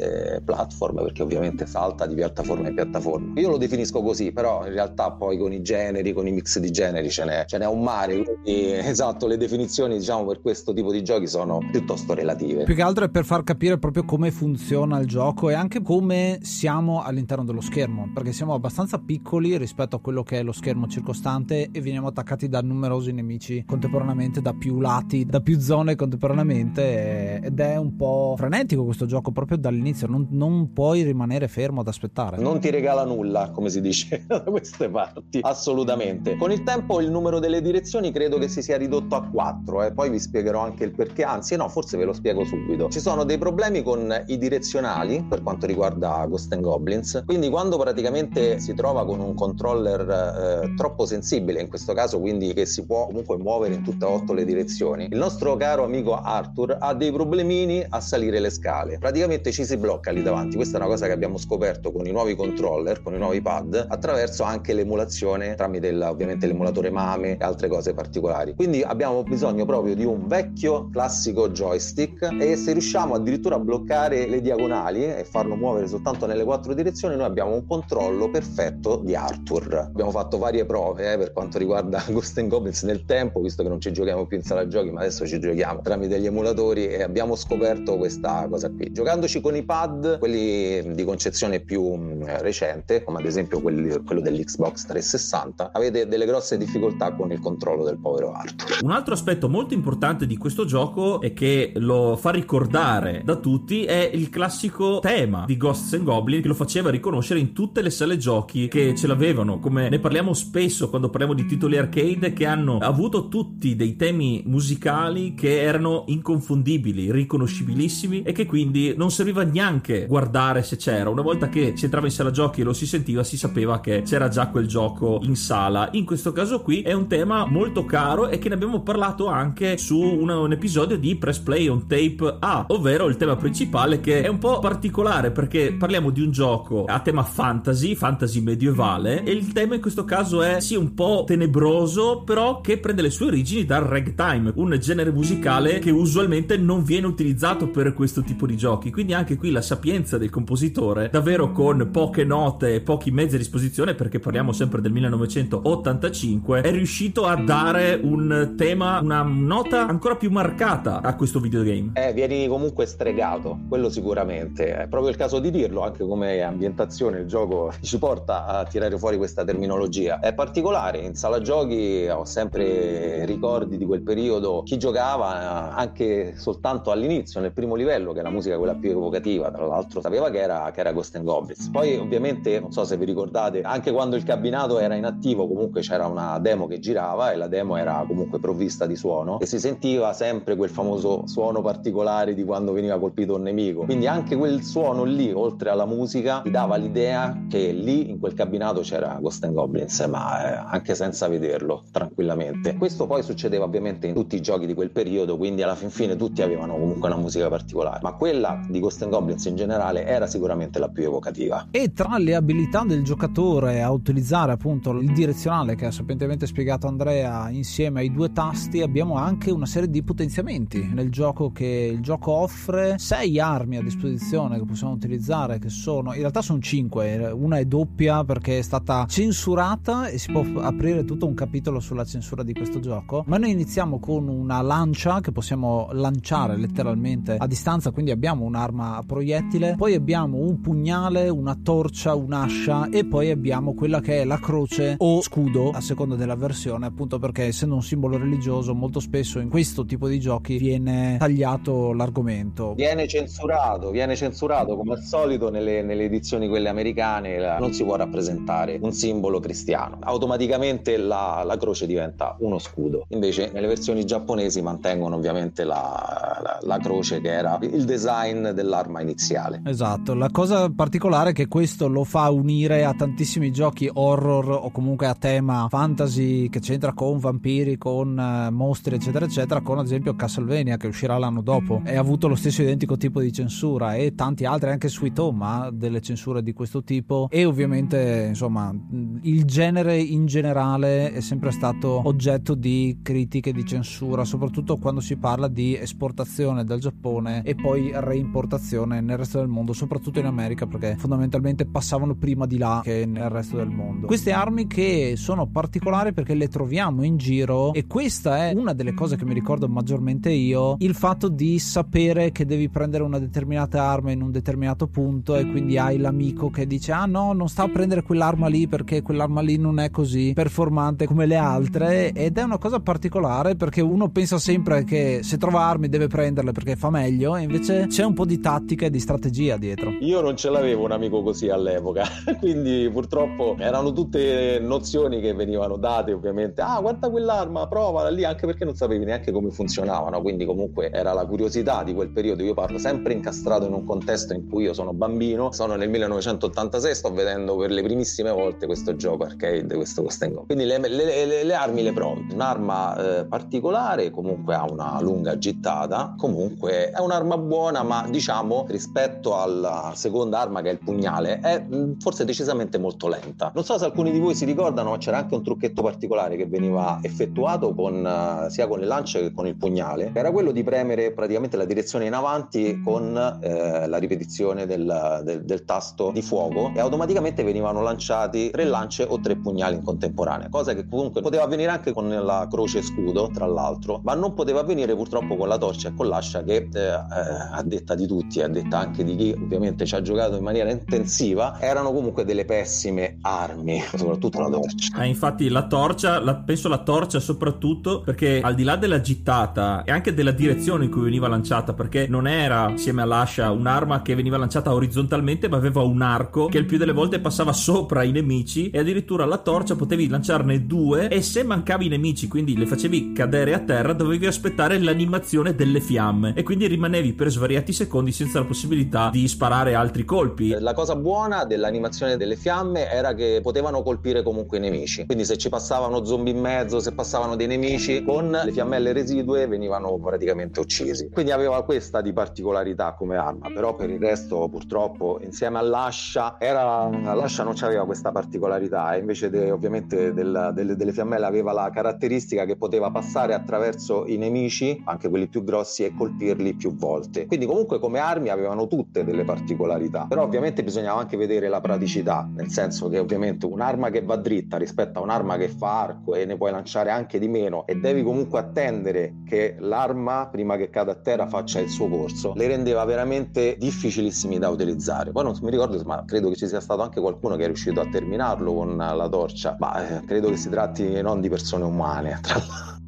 platform 0.44 1.02
perché 1.02 1.22
ovviamente 1.22 1.66
salta 1.66 2.06
di 2.06 2.14
piattaforma 2.14 2.68
in 2.68 2.74
piattaforma. 2.74 3.40
Io 3.40 3.50
lo 3.50 3.58
definisco 3.58 4.02
così, 4.02 4.32
però 4.32 4.66
in 4.66 4.72
realtà 4.72 5.12
poi 5.12 5.38
con 5.38 5.52
i 5.52 5.62
generi, 5.62 6.12
con 6.12 6.26
i 6.26 6.32
mix 6.32 6.58
di 6.58 6.70
generi 6.70 7.10
ce 7.10 7.24
n'è, 7.24 7.44
ce 7.46 7.58
n'è 7.58 7.66
un 7.66 7.82
mare, 7.82 8.22
quindi 8.22 8.72
esatto, 8.74 9.26
le 9.26 9.36
definizioni 9.36 9.98
diciamo 9.98 10.24
per 10.26 10.40
questo 10.40 10.72
tipo 10.72 10.90
di 10.90 11.02
giochi 11.02 11.26
sono 11.26 11.60
piuttosto 11.70 12.14
relative. 12.14 12.63
Più 12.64 12.74
che 12.74 12.82
altro 12.82 13.04
è 13.04 13.10
per 13.10 13.26
far 13.26 13.44
capire 13.44 13.78
proprio 13.78 14.04
come 14.04 14.30
funziona 14.30 14.98
il 14.98 15.06
gioco 15.06 15.50
e 15.50 15.54
anche 15.54 15.82
come 15.82 16.38
siamo 16.40 17.02
all'interno 17.02 17.44
dello 17.44 17.60
schermo, 17.60 18.10
perché 18.14 18.32
siamo 18.32 18.54
abbastanza 18.54 18.98
piccoli 18.98 19.58
rispetto 19.58 19.96
a 19.96 20.00
quello 20.00 20.22
che 20.22 20.38
è 20.38 20.42
lo 20.42 20.52
schermo 20.52 20.86
circostante 20.86 21.68
e 21.70 21.80
veniamo 21.82 22.08
attaccati 22.08 22.48
da 22.48 22.62
numerosi 22.62 23.12
nemici 23.12 23.64
contemporaneamente, 23.66 24.40
da 24.40 24.54
più 24.54 24.80
lati, 24.80 25.26
da 25.26 25.40
più 25.40 25.60
zone 25.60 25.94
contemporaneamente 25.94 27.40
ed 27.42 27.60
è 27.60 27.76
un 27.76 27.96
po' 27.96 28.34
frenetico 28.38 28.84
questo 28.84 29.04
gioco 29.04 29.30
proprio 29.30 29.58
dall'inizio, 29.58 30.06
non, 30.06 30.26
non 30.30 30.72
puoi 30.72 31.02
rimanere 31.02 31.48
fermo 31.48 31.80
ad 31.80 31.88
aspettare. 31.88 32.38
Non 32.38 32.60
ti 32.60 32.70
regala 32.70 33.04
nulla, 33.04 33.50
come 33.50 33.68
si 33.68 33.82
dice 33.82 34.24
da 34.26 34.40
queste 34.40 34.88
parti, 34.88 35.40
assolutamente. 35.42 36.36
Con 36.36 36.50
il 36.50 36.62
tempo 36.62 37.00
il 37.00 37.10
numero 37.10 37.40
delle 37.40 37.60
direzioni 37.60 38.10
credo 38.10 38.38
che 38.38 38.48
si 38.48 38.62
sia 38.62 38.78
ridotto 38.78 39.16
a 39.16 39.22
4 39.22 39.82
e 39.82 39.86
eh. 39.86 39.92
poi 39.92 40.08
vi 40.08 40.18
spiegherò 40.18 40.60
anche 40.60 40.84
il 40.84 40.92
perché, 40.92 41.24
anzi 41.24 41.56
no, 41.56 41.68
forse 41.68 41.96
ve 41.98 42.04
lo 42.04 42.12
spiego 42.12 42.44
subito. 42.54 42.88
Ci 42.88 43.00
sono 43.00 43.24
dei 43.24 43.38
problemi 43.38 43.82
con 43.82 44.24
i 44.26 44.38
direzionali 44.38 45.24
per 45.28 45.42
quanto 45.42 45.66
riguarda 45.66 46.24
Ghost 46.28 46.52
and 46.52 46.62
Goblins, 46.62 47.22
quindi 47.26 47.48
quando 47.48 47.76
praticamente 47.76 48.60
si 48.60 48.74
trova 48.74 49.04
con 49.04 49.20
un 49.20 49.34
controller 49.34 50.62
eh, 50.62 50.74
troppo 50.76 51.04
sensibile, 51.04 51.60
in 51.60 51.68
questo 51.68 51.92
caso 51.92 52.20
quindi 52.20 52.52
che 52.52 52.64
si 52.66 52.84
può 52.84 53.06
comunque 53.06 53.36
muovere 53.36 53.74
in 53.74 53.82
tutte 53.82 54.04
e 54.04 54.08
otto 54.08 54.32
le 54.32 54.44
direzioni, 54.44 55.08
il 55.10 55.18
nostro 55.18 55.56
caro 55.56 55.84
amico 55.84 56.14
Arthur 56.14 56.76
ha 56.78 56.94
dei 56.94 57.10
problemini 57.12 57.84
a 57.88 58.00
salire 58.00 58.38
le 58.38 58.50
scale. 58.50 58.98
Praticamente 58.98 59.50
ci 59.50 59.64
si 59.64 59.76
blocca 59.76 60.10
lì 60.10 60.22
davanti. 60.22 60.56
Questa 60.56 60.76
è 60.76 60.80
una 60.80 60.88
cosa 60.88 61.06
che 61.06 61.12
abbiamo 61.12 61.38
scoperto 61.38 61.90
con 61.90 62.06
i 62.06 62.12
nuovi 62.12 62.36
controller, 62.36 63.02
con 63.02 63.14
i 63.14 63.18
nuovi 63.18 63.40
pad, 63.40 63.86
attraverso 63.88 64.42
anche 64.44 64.72
l'emulazione 64.72 65.54
tramite 65.54 65.88
il, 65.88 66.00
ovviamente 66.00 66.46
l'emulatore 66.46 66.90
MAME 66.90 67.36
e 67.38 67.44
altre 67.44 67.68
cose 67.68 67.94
particolari. 67.94 68.54
Quindi 68.54 68.82
abbiamo 68.82 69.22
bisogno 69.22 69.64
proprio 69.64 69.94
di 69.94 70.04
un 70.04 70.26
vecchio 70.26 70.88
classico 70.90 71.50
joystick 71.50 72.22
e 72.50 72.56
se 72.56 72.72
riusciamo 72.72 73.14
addirittura 73.14 73.56
a 73.56 73.58
bloccare 73.58 74.26
le 74.26 74.42
diagonali 74.42 75.02
e 75.04 75.24
farlo 75.24 75.56
muovere 75.56 75.88
soltanto 75.88 76.26
nelle 76.26 76.44
quattro 76.44 76.74
direzioni, 76.74 77.16
noi 77.16 77.24
abbiamo 77.24 77.54
un 77.54 77.66
controllo 77.66 78.28
perfetto 78.28 79.00
di 79.02 79.14
Arthur. 79.14 79.88
Abbiamo 79.88 80.10
fatto 80.10 80.36
varie 80.36 80.66
prove 80.66 81.14
eh, 81.14 81.16
per 81.16 81.32
quanto 81.32 81.56
riguarda 81.56 82.04
Ghost 82.10 82.46
Goblins 82.46 82.82
nel 82.82 83.06
tempo, 83.06 83.40
visto 83.40 83.62
che 83.62 83.68
non 83.70 83.80
ci 83.80 83.92
giochiamo 83.92 84.26
più 84.26 84.36
in 84.36 84.42
sala 84.42 84.66
giochi, 84.66 84.90
ma 84.90 85.00
adesso 85.00 85.26
ci 85.26 85.40
giochiamo 85.40 85.80
tramite 85.80 86.20
gli 86.20 86.26
emulatori 86.26 86.86
e 86.86 87.02
abbiamo 87.02 87.34
scoperto 87.34 87.96
questa 87.96 88.46
cosa 88.50 88.68
qui. 88.70 88.92
Giocandoci 88.92 89.40
con 89.40 89.56
i 89.56 89.62
pad, 89.62 90.18
quelli 90.18 90.94
di 90.94 91.04
concezione 91.04 91.60
più 91.60 91.94
mm, 91.96 92.24
recente, 92.40 93.04
come 93.04 93.20
ad 93.20 93.24
esempio 93.24 93.60
quelli, 93.60 94.02
quello 94.04 94.20
dell'Xbox 94.20 94.84
360, 94.84 95.70
avete 95.72 96.06
delle 96.06 96.26
grosse 96.26 96.58
difficoltà 96.58 97.14
con 97.14 97.32
il 97.32 97.40
controllo 97.40 97.84
del 97.84 97.98
povero 97.98 98.32
Arthur. 98.32 98.80
Un 98.82 98.90
altro 98.90 99.14
aspetto 99.14 99.48
molto 99.48 99.72
importante 99.72 100.26
di 100.26 100.36
questo 100.36 100.66
gioco 100.66 101.22
e 101.22 101.32
che 101.32 101.72
lo 101.76 102.16
fa 102.16 102.32
ricordare 102.34 103.22
da 103.24 103.36
tutti 103.36 103.84
è 103.84 104.10
il 104.12 104.28
classico 104.28 104.98
tema 105.00 105.44
di 105.46 105.56
Ghosts 105.56 105.94
and 105.94 106.04
Goblin 106.04 106.42
che 106.42 106.48
lo 106.48 106.54
faceva 106.54 106.90
riconoscere 106.90 107.40
in 107.40 107.52
tutte 107.52 107.80
le 107.80 107.90
sale 107.90 108.16
giochi 108.16 108.68
che 108.68 108.94
ce 108.94 109.06
l'avevano, 109.06 109.58
come 109.58 109.88
ne 109.88 109.98
parliamo 109.98 110.34
spesso 110.34 110.90
quando 110.90 111.08
parliamo 111.08 111.34
di 111.34 111.46
titoli 111.46 111.78
arcade 111.78 112.32
che 112.32 112.46
hanno 112.46 112.78
avuto 112.78 113.28
tutti 113.28 113.76
dei 113.76 113.96
temi 113.96 114.42
musicali 114.46 115.34
che 115.34 115.62
erano 115.62 116.04
inconfondibili, 116.08 117.10
riconoscibilissimi 117.10 118.22
e 118.22 118.32
che 118.32 118.46
quindi 118.46 118.94
non 118.96 119.10
serviva 119.10 119.42
neanche 119.44 120.06
guardare 120.06 120.62
se 120.62 120.76
c'era. 120.76 121.08
Una 121.10 121.22
volta 121.22 121.48
che 121.48 121.74
si 121.76 121.84
entrava 121.84 122.06
in 122.06 122.12
sala 122.12 122.30
giochi 122.30 122.60
e 122.60 122.64
lo 122.64 122.72
si 122.72 122.86
sentiva, 122.86 123.22
si 123.22 123.36
sapeva 123.36 123.80
che 123.80 124.02
c'era 124.02 124.28
già 124.28 124.48
quel 124.48 124.66
gioco 124.66 125.20
in 125.22 125.36
sala. 125.36 125.88
In 125.92 126.04
questo 126.04 126.32
caso 126.32 126.60
qui 126.60 126.82
è 126.82 126.92
un 126.92 127.06
tema 127.06 127.46
molto 127.46 127.84
caro 127.84 128.28
e 128.28 128.38
che 128.38 128.48
ne 128.48 128.54
abbiamo 128.54 128.82
parlato 128.82 129.26
anche 129.26 129.76
su 129.78 129.98
un, 130.00 130.28
un 130.28 130.52
episodio 130.52 130.98
di 130.98 131.16
Press 131.16 131.38
Play 131.38 131.68
on 131.68 131.86
Tape 131.86 132.23
A, 132.28 132.64
ovvero 132.68 133.08
il 133.08 133.16
tema 133.16 133.36
principale 133.36 134.00
che 134.00 134.22
è 134.22 134.28
un 134.28 134.38
po' 134.38 134.58
particolare 134.58 135.30
perché 135.30 135.72
parliamo 135.72 136.10
di 136.10 136.22
un 136.22 136.30
gioco 136.30 136.84
a 136.84 137.00
tema 137.00 137.22
fantasy, 137.22 137.94
fantasy 137.94 138.40
medievale 138.40 139.22
e 139.24 139.32
il 139.32 139.52
tema 139.52 139.74
in 139.74 139.80
questo 139.80 140.04
caso 140.04 140.42
è 140.42 140.60
sì 140.60 140.74
un 140.74 140.94
po' 140.94 141.24
tenebroso, 141.26 142.22
però 142.24 142.60
che 142.60 142.78
prende 142.78 143.02
le 143.02 143.10
sue 143.10 143.26
origini 143.26 143.64
dal 143.64 143.84
ragtime, 143.84 144.52
un 144.56 144.76
genere 144.80 145.10
musicale 145.10 145.78
che 145.78 145.90
usualmente 145.90 146.56
non 146.56 146.82
viene 146.84 147.06
utilizzato 147.06 147.68
per 147.68 147.92
questo 147.94 148.22
tipo 148.22 148.46
di 148.46 148.56
giochi. 148.56 148.90
Quindi 148.90 149.14
anche 149.14 149.36
qui 149.36 149.50
la 149.50 149.62
sapienza 149.62 150.18
del 150.18 150.30
compositore, 150.30 151.08
davvero 151.10 151.52
con 151.52 151.88
poche 151.90 152.24
note 152.24 152.74
e 152.74 152.80
pochi 152.80 153.10
mezzi 153.10 153.34
a 153.34 153.38
disposizione, 153.38 153.94
perché 153.94 154.18
parliamo 154.18 154.52
sempre 154.52 154.80
del 154.80 154.92
1985, 154.92 156.60
è 156.62 156.70
riuscito 156.70 157.26
a 157.26 157.36
dare 157.36 157.98
un 158.02 158.54
tema, 158.56 159.00
una 159.00 159.22
nota 159.22 159.86
ancora 159.86 160.16
più 160.16 160.30
marcata 160.30 161.00
a 161.02 161.14
questo 161.14 161.40
videogame. 161.40 161.90
È 161.92 162.13
vieni 162.14 162.46
comunque 162.46 162.86
stregato, 162.86 163.58
quello 163.68 163.90
sicuramente. 163.90 164.74
È 164.74 164.86
proprio 164.86 165.10
il 165.10 165.16
caso 165.16 165.40
di 165.40 165.50
dirlo, 165.50 165.82
anche 165.82 166.06
come 166.06 166.40
ambientazione 166.40 167.18
il 167.18 167.26
gioco 167.26 167.72
ci 167.82 167.98
porta 167.98 168.46
a 168.46 168.64
tirare 168.64 168.96
fuori 168.96 169.18
questa 169.18 169.44
terminologia. 169.44 170.20
È 170.20 170.32
particolare, 170.32 170.98
in 170.98 171.14
sala 171.14 171.40
giochi 171.40 172.06
ho 172.08 172.24
sempre 172.24 173.26
ricordi 173.26 173.76
di 173.76 173.84
quel 173.84 174.02
periodo, 174.02 174.62
chi 174.62 174.78
giocava 174.78 175.74
anche 175.74 176.34
soltanto 176.36 176.90
all'inizio, 176.90 177.40
nel 177.40 177.52
primo 177.52 177.74
livello, 177.74 178.12
che 178.12 178.20
è 178.20 178.22
la 178.22 178.30
musica 178.30 178.56
quella 178.56 178.74
più 178.74 178.90
evocativa, 178.90 179.50
tra 179.50 179.66
l'altro 179.66 180.00
sapeva 180.00 180.30
che 180.30 180.40
era, 180.40 180.70
che 180.72 180.80
era 180.80 180.92
Ghost 180.92 181.16
and 181.16 181.24
Goblins. 181.24 181.68
Poi 181.68 181.96
ovviamente, 181.96 182.60
non 182.60 182.72
so 182.72 182.84
se 182.84 182.96
vi 182.96 183.04
ricordate, 183.04 183.62
anche 183.62 183.90
quando 183.90 184.16
il 184.16 184.22
cabinato 184.22 184.78
era 184.78 184.94
inattivo 184.94 185.48
comunque 185.48 185.80
c'era 185.80 186.06
una 186.06 186.38
demo 186.38 186.66
che 186.66 186.78
girava 186.78 187.32
e 187.32 187.36
la 187.36 187.48
demo 187.48 187.76
era 187.76 188.04
comunque 188.06 188.38
provvista 188.38 188.86
di 188.86 188.94
suono 188.96 189.40
e 189.40 189.46
si 189.46 189.58
sentiva 189.58 190.12
sempre 190.12 190.54
quel 190.56 190.70
famoso 190.70 191.26
suono 191.26 191.60
particolare 191.60 191.93
di 192.34 192.44
quando 192.44 192.72
veniva 192.72 192.98
colpito 192.98 193.36
un 193.36 193.42
nemico. 193.42 193.84
Quindi 193.84 194.06
anche 194.06 194.36
quel 194.36 194.62
suono 194.62 195.04
lì, 195.04 195.32
oltre 195.32 195.70
alla 195.70 195.86
musica, 195.86 196.40
ti 196.40 196.50
dava 196.50 196.76
l'idea 196.76 197.44
che 197.48 197.72
lì 197.72 198.10
in 198.10 198.18
quel 198.18 198.34
cabinato 198.34 198.80
c'era 198.80 199.16
Ghost 199.20 199.44
and 199.44 199.54
Goblins, 199.54 200.00
ma 200.08 200.64
eh, 200.64 200.64
anche 200.70 200.94
senza 200.94 201.28
vederlo 201.28 201.84
tranquillamente. 201.92 202.74
Questo 202.76 203.06
poi 203.06 203.22
succedeva 203.22 203.64
ovviamente 203.64 204.06
in 204.06 204.14
tutti 204.14 204.36
i 204.36 204.40
giochi 204.40 204.66
di 204.66 204.74
quel 204.74 204.90
periodo, 204.90 205.36
quindi 205.36 205.62
alla 205.62 205.76
fin 205.76 205.90
fine 205.90 206.16
tutti 206.16 206.42
avevano 206.42 206.74
comunque 206.74 207.08
una 207.08 207.18
musica 207.18 207.48
particolare, 207.48 208.00
ma 208.02 208.12
quella 208.12 208.60
di 208.68 208.80
Ghost 208.80 209.02
and 209.02 209.12
Goblins 209.12 209.44
in 209.44 209.56
generale 209.56 210.04
era 210.06 210.26
sicuramente 210.26 210.78
la 210.78 210.88
più 210.88 211.04
evocativa. 211.04 211.68
E 211.70 211.92
tra 211.92 212.18
le 212.18 212.34
abilità 212.34 212.84
del 212.84 213.02
giocatore 213.02 213.82
a 213.82 213.90
utilizzare 213.90 214.52
appunto 214.52 214.90
il 214.92 215.12
direzionale 215.12 215.76
che 215.76 215.86
ha 215.86 215.90
sapientemente 215.90 216.46
spiegato 216.46 216.86
Andrea 216.86 217.50
insieme 217.50 218.00
ai 218.00 218.12
due 218.12 218.32
tasti 218.32 218.80
abbiamo 218.80 219.16
anche 219.16 219.50
una 219.50 219.66
serie 219.66 219.88
di 219.88 220.02
potenziamenti 220.02 220.88
nel 220.92 221.10
gioco 221.10 221.52
che 221.52 221.83
il 221.86 222.00
gioco 222.00 222.32
offre 222.32 222.96
sei 222.98 223.38
armi 223.40 223.76
a 223.76 223.82
disposizione 223.82 224.58
che 224.58 224.64
possiamo 224.64 224.92
utilizzare 224.92 225.58
che 225.58 225.68
sono 225.68 226.12
in 226.12 226.20
realtà 226.20 226.42
sono 226.42 226.60
cinque 226.60 227.30
una 227.30 227.58
è 227.58 227.64
doppia 227.64 228.24
perché 228.24 228.58
è 228.58 228.62
stata 228.62 229.06
censurata 229.08 230.08
e 230.08 230.18
si 230.18 230.32
può 230.32 230.44
aprire 230.60 231.04
tutto 231.04 231.26
un 231.26 231.34
capitolo 231.34 231.80
sulla 231.80 232.04
censura 232.04 232.42
di 232.42 232.52
questo 232.52 232.80
gioco 232.80 233.24
ma 233.26 233.38
noi 233.38 233.50
iniziamo 233.50 233.98
con 233.98 234.28
una 234.28 234.60
lancia 234.62 235.20
che 235.20 235.32
possiamo 235.32 235.88
lanciare 235.92 236.56
letteralmente 236.56 237.36
a 237.36 237.46
distanza 237.46 237.90
quindi 237.90 238.10
abbiamo 238.10 238.44
un'arma 238.44 238.96
a 238.96 239.02
proiettile 239.02 239.74
poi 239.76 239.94
abbiamo 239.94 240.38
un 240.38 240.60
pugnale 240.60 241.28
una 241.28 241.58
torcia 241.60 242.14
un'ascia 242.14 242.88
e 242.90 243.04
poi 243.04 243.30
abbiamo 243.30 243.74
quella 243.74 244.00
che 244.00 244.20
è 244.20 244.24
la 244.24 244.38
croce 244.38 244.94
o 244.98 245.20
scudo 245.22 245.70
a 245.70 245.80
seconda 245.80 246.14
della 246.16 246.36
versione 246.36 246.86
appunto 246.86 247.18
perché 247.18 247.44
essendo 247.44 247.74
un 247.74 247.82
simbolo 247.82 248.18
religioso 248.18 248.74
molto 248.74 249.00
spesso 249.00 249.38
in 249.38 249.48
questo 249.48 249.84
tipo 249.84 250.08
di 250.08 250.18
giochi 250.20 250.56
viene 250.58 251.16
tagliato 251.18 251.73
l'argomento. 251.92 252.74
Viene 252.74 253.06
censurato 253.06 253.90
viene 253.90 254.16
censurato 254.16 254.76
come 254.76 254.94
al 254.94 255.02
solito 255.02 255.50
nelle, 255.50 255.82
nelle 255.82 256.04
edizioni 256.04 256.48
quelle 256.48 256.68
americane 256.68 257.38
la, 257.38 257.58
non 257.58 257.72
si 257.72 257.84
può 257.84 257.96
rappresentare 257.96 258.78
un 258.82 258.92
simbolo 258.92 259.38
cristiano. 259.40 259.98
Automaticamente 260.00 260.96
la, 260.96 261.42
la, 261.44 261.56
croce 261.56 261.86
diventa 261.86 262.36
uno 262.40 262.58
scudo. 262.58 263.06
Invece 263.10 263.50
nelle 263.52 263.68
versioni 263.68 264.04
giapponesi 264.04 264.60
mantengono 264.62 265.14
ovviamente 265.14 265.62
la, 265.62 266.58
la, 266.60 266.78
croce 266.78 267.20
che 267.20 267.32
era 267.32 267.56
il 267.62 267.84
design 267.84 268.48
dell'arma 268.48 269.00
iniziale. 269.00 269.62
Esatto 269.64 270.14
la 270.14 270.28
cosa 270.30 270.68
particolare 270.70 271.30
è 271.30 271.32
che 271.32 271.46
questo 271.46 271.88
lo 271.88 272.04
fa 272.04 272.30
unire 272.30 272.84
a 272.84 272.92
tantissimi 272.94 273.52
giochi 273.52 273.88
horror 273.92 274.50
o 274.50 274.70
comunque 274.70 275.06
a 275.06 275.14
tema 275.14 275.66
fantasy 275.70 276.48
che 276.48 276.58
c'entra 276.58 276.92
con 276.92 277.18
vampiri, 277.18 277.78
con 277.78 278.16
uh, 278.16 278.52
mostri, 278.52 278.96
eccetera, 278.96 279.24
eccetera, 279.24 279.60
con 279.60 279.78
ad 279.78 279.84
esempio 279.84 280.16
Castlevania 280.16 280.76
che 280.76 280.88
uscirà 280.88 281.16
l'anno 281.16 281.42
dopo 281.42 281.63
e 281.84 281.96
ha 281.96 282.00
avuto 282.00 282.28
lo 282.28 282.34
stesso 282.34 282.62
identico 282.62 282.96
tipo 282.96 283.20
di 283.20 283.32
censura 283.32 283.94
e 283.94 284.14
tanti 284.14 284.44
altri, 284.44 284.70
anche 284.70 284.88
Sweet 284.88 285.18
Home 285.18 285.44
ha 285.44 285.70
delle 285.72 286.00
censure 286.00 286.42
di 286.42 286.52
questo 286.52 286.82
tipo 286.82 287.28
e 287.30 287.44
ovviamente 287.44 288.26
insomma 288.28 288.74
il 289.22 289.44
genere 289.44 289.98
in 289.98 290.26
generale 290.26 291.12
è 291.12 291.20
sempre 291.20 291.50
stato 291.50 292.02
oggetto 292.04 292.54
di 292.54 292.98
critiche 293.02 293.52
di 293.52 293.64
censura, 293.64 294.24
soprattutto 294.24 294.76
quando 294.76 295.00
si 295.00 295.16
parla 295.16 295.48
di 295.48 295.76
esportazione 295.76 296.64
dal 296.64 296.80
Giappone 296.80 297.42
e 297.42 297.54
poi 297.54 297.90
reimportazione 297.94 299.00
nel 299.00 299.16
resto 299.16 299.38
del 299.38 299.48
mondo, 299.48 299.72
soprattutto 299.72 300.18
in 300.18 300.26
America 300.26 300.66
perché 300.66 300.96
fondamentalmente 300.98 301.64
passavano 301.64 302.14
prima 302.14 302.46
di 302.46 302.58
là 302.58 302.80
che 302.84 303.06
nel 303.06 303.30
resto 303.30 303.56
del 303.56 303.70
mondo. 303.70 304.06
Queste 304.06 304.32
armi 304.32 304.66
che 304.66 305.14
sono 305.16 305.46
particolari 305.46 306.12
perché 306.12 306.34
le 306.34 306.48
troviamo 306.48 307.02
in 307.04 307.16
giro 307.16 307.72
e 307.72 307.86
questa 307.86 308.48
è 308.48 308.52
una 308.54 308.72
delle 308.74 308.92
cose 308.92 309.16
che 309.16 309.24
mi 309.24 309.34
ricordo 309.34 309.68
maggiormente 309.68 310.30
io, 310.30 310.76
il 310.78 310.94
fatto 310.94 311.28
di 311.28 311.53
sapere 311.58 312.32
che 312.32 312.44
devi 312.44 312.68
prendere 312.68 313.02
una 313.02 313.18
determinata 313.18 313.82
arma 313.82 314.10
in 314.10 314.22
un 314.22 314.30
determinato 314.30 314.86
punto 314.86 315.36
e 315.36 315.46
quindi 315.46 315.78
hai 315.78 315.98
l'amico 315.98 316.50
che 316.50 316.66
dice 316.66 316.92
ah 316.92 317.06
no 317.06 317.32
non 317.32 317.48
sta 317.48 317.64
a 317.64 317.68
prendere 317.68 318.02
quell'arma 318.02 318.48
lì 318.48 318.66
perché 318.66 319.02
quell'arma 319.02 319.40
lì 319.40 319.56
non 319.56 319.78
è 319.78 319.90
così 319.90 320.32
performante 320.34 321.06
come 321.06 321.26
le 321.26 321.36
altre 321.36 322.12
ed 322.12 322.38
è 322.38 322.42
una 322.42 322.58
cosa 322.58 322.80
particolare 322.80 323.56
perché 323.56 323.80
uno 323.80 324.08
pensa 324.08 324.38
sempre 324.38 324.84
che 324.84 325.20
se 325.22 325.38
trova 325.38 325.62
armi 325.62 325.88
deve 325.88 326.08
prenderle 326.08 326.52
perché 326.52 326.76
fa 326.76 326.90
meglio 326.90 327.36
e 327.36 327.42
invece 327.42 327.86
c'è 327.86 328.04
un 328.04 328.14
po' 328.14 328.24
di 328.24 328.40
tattica 328.40 328.86
e 328.86 328.90
di 328.90 329.00
strategia 329.00 329.56
dietro. 329.56 329.90
Io 330.00 330.20
non 330.20 330.36
ce 330.36 330.50
l'avevo 330.50 330.84
un 330.84 330.92
amico 330.92 331.22
così 331.22 331.48
all'epoca, 331.48 332.04
quindi 332.38 332.88
purtroppo 332.92 333.56
erano 333.58 333.92
tutte 333.92 334.58
nozioni 334.60 335.20
che 335.20 335.32
venivano 335.34 335.76
date 335.76 336.12
ovviamente. 336.12 336.60
Ah, 336.60 336.80
guarda 336.80 337.08
quell'arma, 337.08 337.66
provala 337.66 338.10
lì, 338.10 338.24
anche 338.24 338.46
perché 338.46 338.64
non 338.64 338.74
sapevi 338.74 339.04
neanche 339.04 339.32
come 339.32 339.50
funzionavano, 339.50 340.20
quindi 340.20 340.44
comunque 340.44 340.90
era 340.90 341.12
la 341.12 341.24
curiosità 341.24 341.43
di 341.48 341.94
quel 341.94 342.08
periodo. 342.08 342.42
Io 342.42 342.54
parlo 342.54 342.78
sempre 342.78 343.12
incastrato 343.12 343.66
in 343.66 343.72
un 343.72 343.84
contesto 343.84 344.32
in 344.32 344.48
cui 344.48 344.64
io 344.64 344.72
sono 344.72 344.92
bambino, 344.92 345.52
sono 345.52 345.76
nel 345.76 345.88
1986, 345.90 346.94
sto 346.94 347.12
vedendo 347.12 347.56
per 347.56 347.70
le 347.70 347.82
primissime 347.82 348.30
volte 348.30 348.66
questo 348.66 348.96
gioco 348.96 349.24
arcade, 349.24 349.74
questo 349.74 350.02
Costengo. 350.02 350.44
Quindi 350.46 350.64
le, 350.64 350.78
le, 350.78 351.26
le, 351.26 351.44
le, 351.44 351.54
armi 351.54 351.82
le 351.82 351.92
provi. 351.92 352.26
Un'arma 352.32 353.20
eh, 353.20 353.24
particolare, 353.26 354.10
comunque 354.10 354.54
ha 354.54 354.64
una 354.64 355.00
lunga 355.00 355.36
gittata, 355.38 356.14
comunque 356.16 356.90
è 356.90 357.00
un'arma 357.00 357.36
buona, 357.36 357.82
ma 357.82 358.06
diciamo 358.08 358.66
rispetto 358.68 359.38
alla 359.38 359.92
seconda 359.94 360.40
arma 360.40 360.62
che 360.62 360.70
è 360.70 360.72
il 360.72 360.80
pugnale, 360.82 361.40
è 361.40 361.62
mm, 361.62 361.98
forse 361.98 362.24
decisamente 362.24 362.78
molto 362.78 363.08
lenta. 363.08 363.52
Non 363.54 363.64
so 363.64 363.78
se 363.78 363.84
alcuni 363.84 364.10
di 364.10 364.18
voi 364.18 364.34
si 364.34 364.44
ricordano, 364.44 364.90
ma 364.90 364.98
c'era 364.98 365.18
anche 365.18 365.34
un 365.34 365.42
trucchetto 365.42 365.82
particolare 365.82 366.36
che 366.36 366.46
veniva 366.46 366.98
effettuato 367.02 367.74
con, 367.74 368.04
uh, 368.04 368.48
sia 368.50 368.66
con 368.66 368.78
le 368.78 368.86
lance 368.86 369.20
che 369.20 369.32
con 369.32 369.46
il 369.46 369.56
pugnale, 369.56 370.10
era 370.14 370.30
quello 370.30 370.50
di 370.50 370.62
premere 370.62 371.12
praticamente 371.12 371.32
la 371.56 371.64
direzione 371.64 372.06
in 372.06 372.14
avanti 372.14 372.80
con 372.82 373.16
eh, 373.42 373.86
la 373.86 373.98
ripetizione 373.98 374.66
del, 374.66 375.22
del, 375.24 375.44
del, 375.44 375.64
tasto 375.64 376.10
di 376.12 376.22
fuoco 376.22 376.72
e 376.74 376.80
automaticamente 376.80 377.42
venivano 377.42 377.82
lanciati 377.82 378.50
tre 378.50 378.64
lance 378.64 379.04
o 379.08 379.20
tre 379.20 379.36
pugnali 379.36 379.76
in 379.76 379.82
contemporanea, 379.82 380.48
cosa 380.48 380.74
che 380.74 380.86
comunque 380.88 381.20
poteva 381.20 381.44
avvenire 381.44 381.70
anche 381.70 381.92
con 381.92 382.08
la 382.08 382.46
croce 382.50 382.82
scudo, 382.82 383.30
tra 383.32 383.46
l'altro, 383.46 384.00
ma 384.04 384.14
non 384.14 384.34
poteva 384.34 384.60
avvenire 384.60 384.94
purtroppo 384.94 385.36
con 385.36 385.48
la 385.48 385.58
torcia 385.58 385.88
e 385.88 385.94
con 385.94 386.08
l'ascia 386.08 386.42
che 386.42 386.68
eh, 386.72 386.80
a 386.80 387.62
detta 387.64 387.94
di 387.94 388.06
tutti, 388.06 388.40
a 388.40 388.48
detta 388.48 388.78
anche 388.78 389.04
di 389.04 389.16
chi 389.16 389.32
ovviamente 389.32 389.84
ci 389.86 389.94
ha 389.94 390.02
giocato 390.02 390.36
in 390.36 390.42
maniera 390.42 390.70
intensiva, 390.70 391.58
erano 391.60 391.92
comunque 391.92 392.24
delle 392.24 392.44
pessime 392.44 393.18
armi, 393.22 393.82
soprattutto 393.94 394.40
la 394.40 394.48
torcia. 394.48 395.02
Eh, 395.02 395.06
infatti 395.06 395.48
la 395.48 395.66
torcia, 395.66 396.20
la, 396.20 396.34
penso 396.36 396.68
la 396.68 396.78
torcia 396.78 397.20
soprattutto 397.20 398.00
perché 398.00 398.40
al 398.40 398.54
di 398.54 398.62
là 398.62 398.76
della 398.76 399.00
gittata 399.00 399.82
e 399.84 399.92
anche 399.92 400.14
della 400.14 400.32
direzione 400.32 400.84
in 400.84 400.90
cui 400.90 401.02
veniva 401.02 401.23
lanciata, 401.28 401.72
perché 401.72 402.06
non 402.08 402.26
era 402.26 402.68
insieme 402.70 403.02
all'ascia 403.02 403.50
un'arma 403.50 404.02
che 404.02 404.14
veniva 404.14 404.36
lanciata 404.36 404.72
orizzontalmente, 404.72 405.48
ma 405.48 405.56
aveva 405.56 405.82
un 405.82 406.02
arco 406.02 406.46
che 406.46 406.58
il 406.58 406.66
più 406.66 406.78
delle 406.78 406.92
volte 406.92 407.20
passava 407.20 407.52
sopra 407.52 408.02
i 408.02 408.12
nemici 408.12 408.70
e 408.70 408.78
addirittura 408.78 409.24
la 409.24 409.38
torcia 409.38 409.76
potevi 409.76 410.08
lanciarne 410.08 410.66
due 410.66 411.08
e 411.08 411.22
se 411.22 411.42
mancavi 411.42 411.86
i 411.86 411.88
nemici, 411.88 412.28
quindi 412.28 412.56
le 412.56 412.66
facevi 412.66 413.12
cadere 413.12 413.54
a 413.54 413.60
terra, 413.60 413.92
dovevi 413.92 414.26
aspettare 414.26 414.78
l'animazione 414.78 415.54
delle 415.54 415.80
fiamme 415.80 416.32
e 416.34 416.42
quindi 416.42 416.66
rimanevi 416.66 417.12
per 417.12 417.30
svariati 417.30 417.72
secondi 417.72 418.12
senza 418.12 418.38
la 418.38 418.44
possibilità 418.44 419.10
di 419.10 419.26
sparare 419.28 419.74
altri 419.74 420.04
colpi. 420.04 420.56
La 420.58 420.74
cosa 420.74 420.96
buona 420.96 421.44
dell'animazione 421.44 422.16
delle 422.16 422.36
fiamme 422.36 422.90
era 422.90 423.14
che 423.14 423.40
potevano 423.42 423.82
colpire 423.82 424.22
comunque 424.22 424.58
i 424.58 424.60
nemici. 424.60 425.04
Quindi 425.06 425.24
se 425.24 425.36
ci 425.36 425.48
passavano 425.48 426.04
zombie 426.04 426.32
in 426.32 426.40
mezzo, 426.40 426.80
se 426.80 426.92
passavano 426.92 427.36
dei 427.36 427.46
nemici, 427.46 428.02
con 428.04 428.30
le 428.30 428.52
fiammelle 428.52 428.92
residue 428.92 429.46
venivano 429.46 429.98
praticamente 429.98 430.60
uccisi. 430.60 431.08
Quindi 431.14 431.30
aveva 431.30 431.62
questa 431.62 432.00
di 432.00 432.12
particolarità 432.12 432.94
come 432.94 433.16
arma, 433.16 433.46
però 433.54 433.76
per 433.76 433.88
il 433.88 434.00
resto 434.00 434.48
purtroppo 434.48 435.20
insieme 435.22 435.58
all'ascia 435.58 436.34
era 436.40 436.88
l'ascia 436.88 437.44
non 437.44 437.54
aveva 437.60 437.84
questa 437.84 438.10
particolarità 438.10 438.94
e 438.94 438.98
invece 438.98 439.30
de, 439.30 439.52
ovviamente 439.52 440.12
del, 440.12 440.50
del, 440.52 440.74
delle 440.74 440.92
fiammelle 440.92 441.24
aveva 441.24 441.52
la 441.52 441.70
caratteristica 441.70 442.44
che 442.44 442.56
poteva 442.56 442.90
passare 442.90 443.32
attraverso 443.32 444.06
i 444.08 444.16
nemici, 444.16 444.82
anche 444.86 445.08
quelli 445.08 445.28
più 445.28 445.44
grossi, 445.44 445.84
e 445.84 445.94
colpirli 445.96 446.54
più 446.54 446.74
volte. 446.74 447.26
Quindi 447.26 447.46
comunque 447.46 447.78
come 447.78 448.00
armi 448.00 448.30
avevano 448.30 448.66
tutte 448.66 449.04
delle 449.04 449.22
particolarità, 449.22 450.06
però 450.08 450.24
ovviamente 450.24 450.64
bisognava 450.64 450.98
anche 450.98 451.16
vedere 451.16 451.46
la 451.46 451.60
praticità, 451.60 452.28
nel 452.34 452.50
senso 452.50 452.88
che 452.88 452.98
ovviamente 452.98 453.46
un'arma 453.46 453.90
che 453.90 454.02
va 454.02 454.16
dritta 454.16 454.56
rispetto 454.56 454.98
a 454.98 455.02
un'arma 455.02 455.36
che 455.36 455.46
fa 455.46 455.80
arco 455.80 456.16
e 456.16 456.24
ne 456.24 456.36
puoi 456.36 456.50
lanciare 456.50 456.90
anche 456.90 457.20
di 457.20 457.28
meno 457.28 457.66
e 457.68 457.76
devi 457.76 458.02
comunque 458.02 458.40
attendere 458.40 459.22
che 459.24 459.54
l'arma 459.60 460.26
prima 460.28 460.56
che 460.56 460.70
cada 460.70 460.93
a 460.94 460.96
terra 460.96 461.26
faccia 461.26 461.60
il 461.60 461.68
suo 461.68 461.88
corso, 461.88 462.32
le 462.34 462.46
rendeva 462.46 462.84
veramente 462.84 463.56
difficilissimi 463.58 464.38
da 464.38 464.48
utilizzare. 464.48 465.12
Poi 465.12 465.24
non 465.24 465.36
mi 465.42 465.50
ricordo, 465.50 465.80
ma 465.84 466.04
credo 466.06 466.28
che 466.30 466.36
ci 466.36 466.48
sia 466.48 466.60
stato 466.60 466.82
anche 466.82 467.00
qualcuno 467.00 467.36
che 467.36 467.44
è 467.44 467.46
riuscito 467.46 467.80
a 467.80 467.86
terminarlo 467.86 468.54
con 468.54 468.76
la 468.76 469.08
torcia, 469.08 469.56
ma 469.58 469.98
eh, 469.98 470.04
credo 470.04 470.30
che 470.30 470.36
si 470.36 470.48
tratti 470.48 471.02
non 471.02 471.20
di 471.20 471.28
persone 471.28 471.64
umane, 471.64 472.18
tra 472.22 472.36
l'altro. 472.38 472.82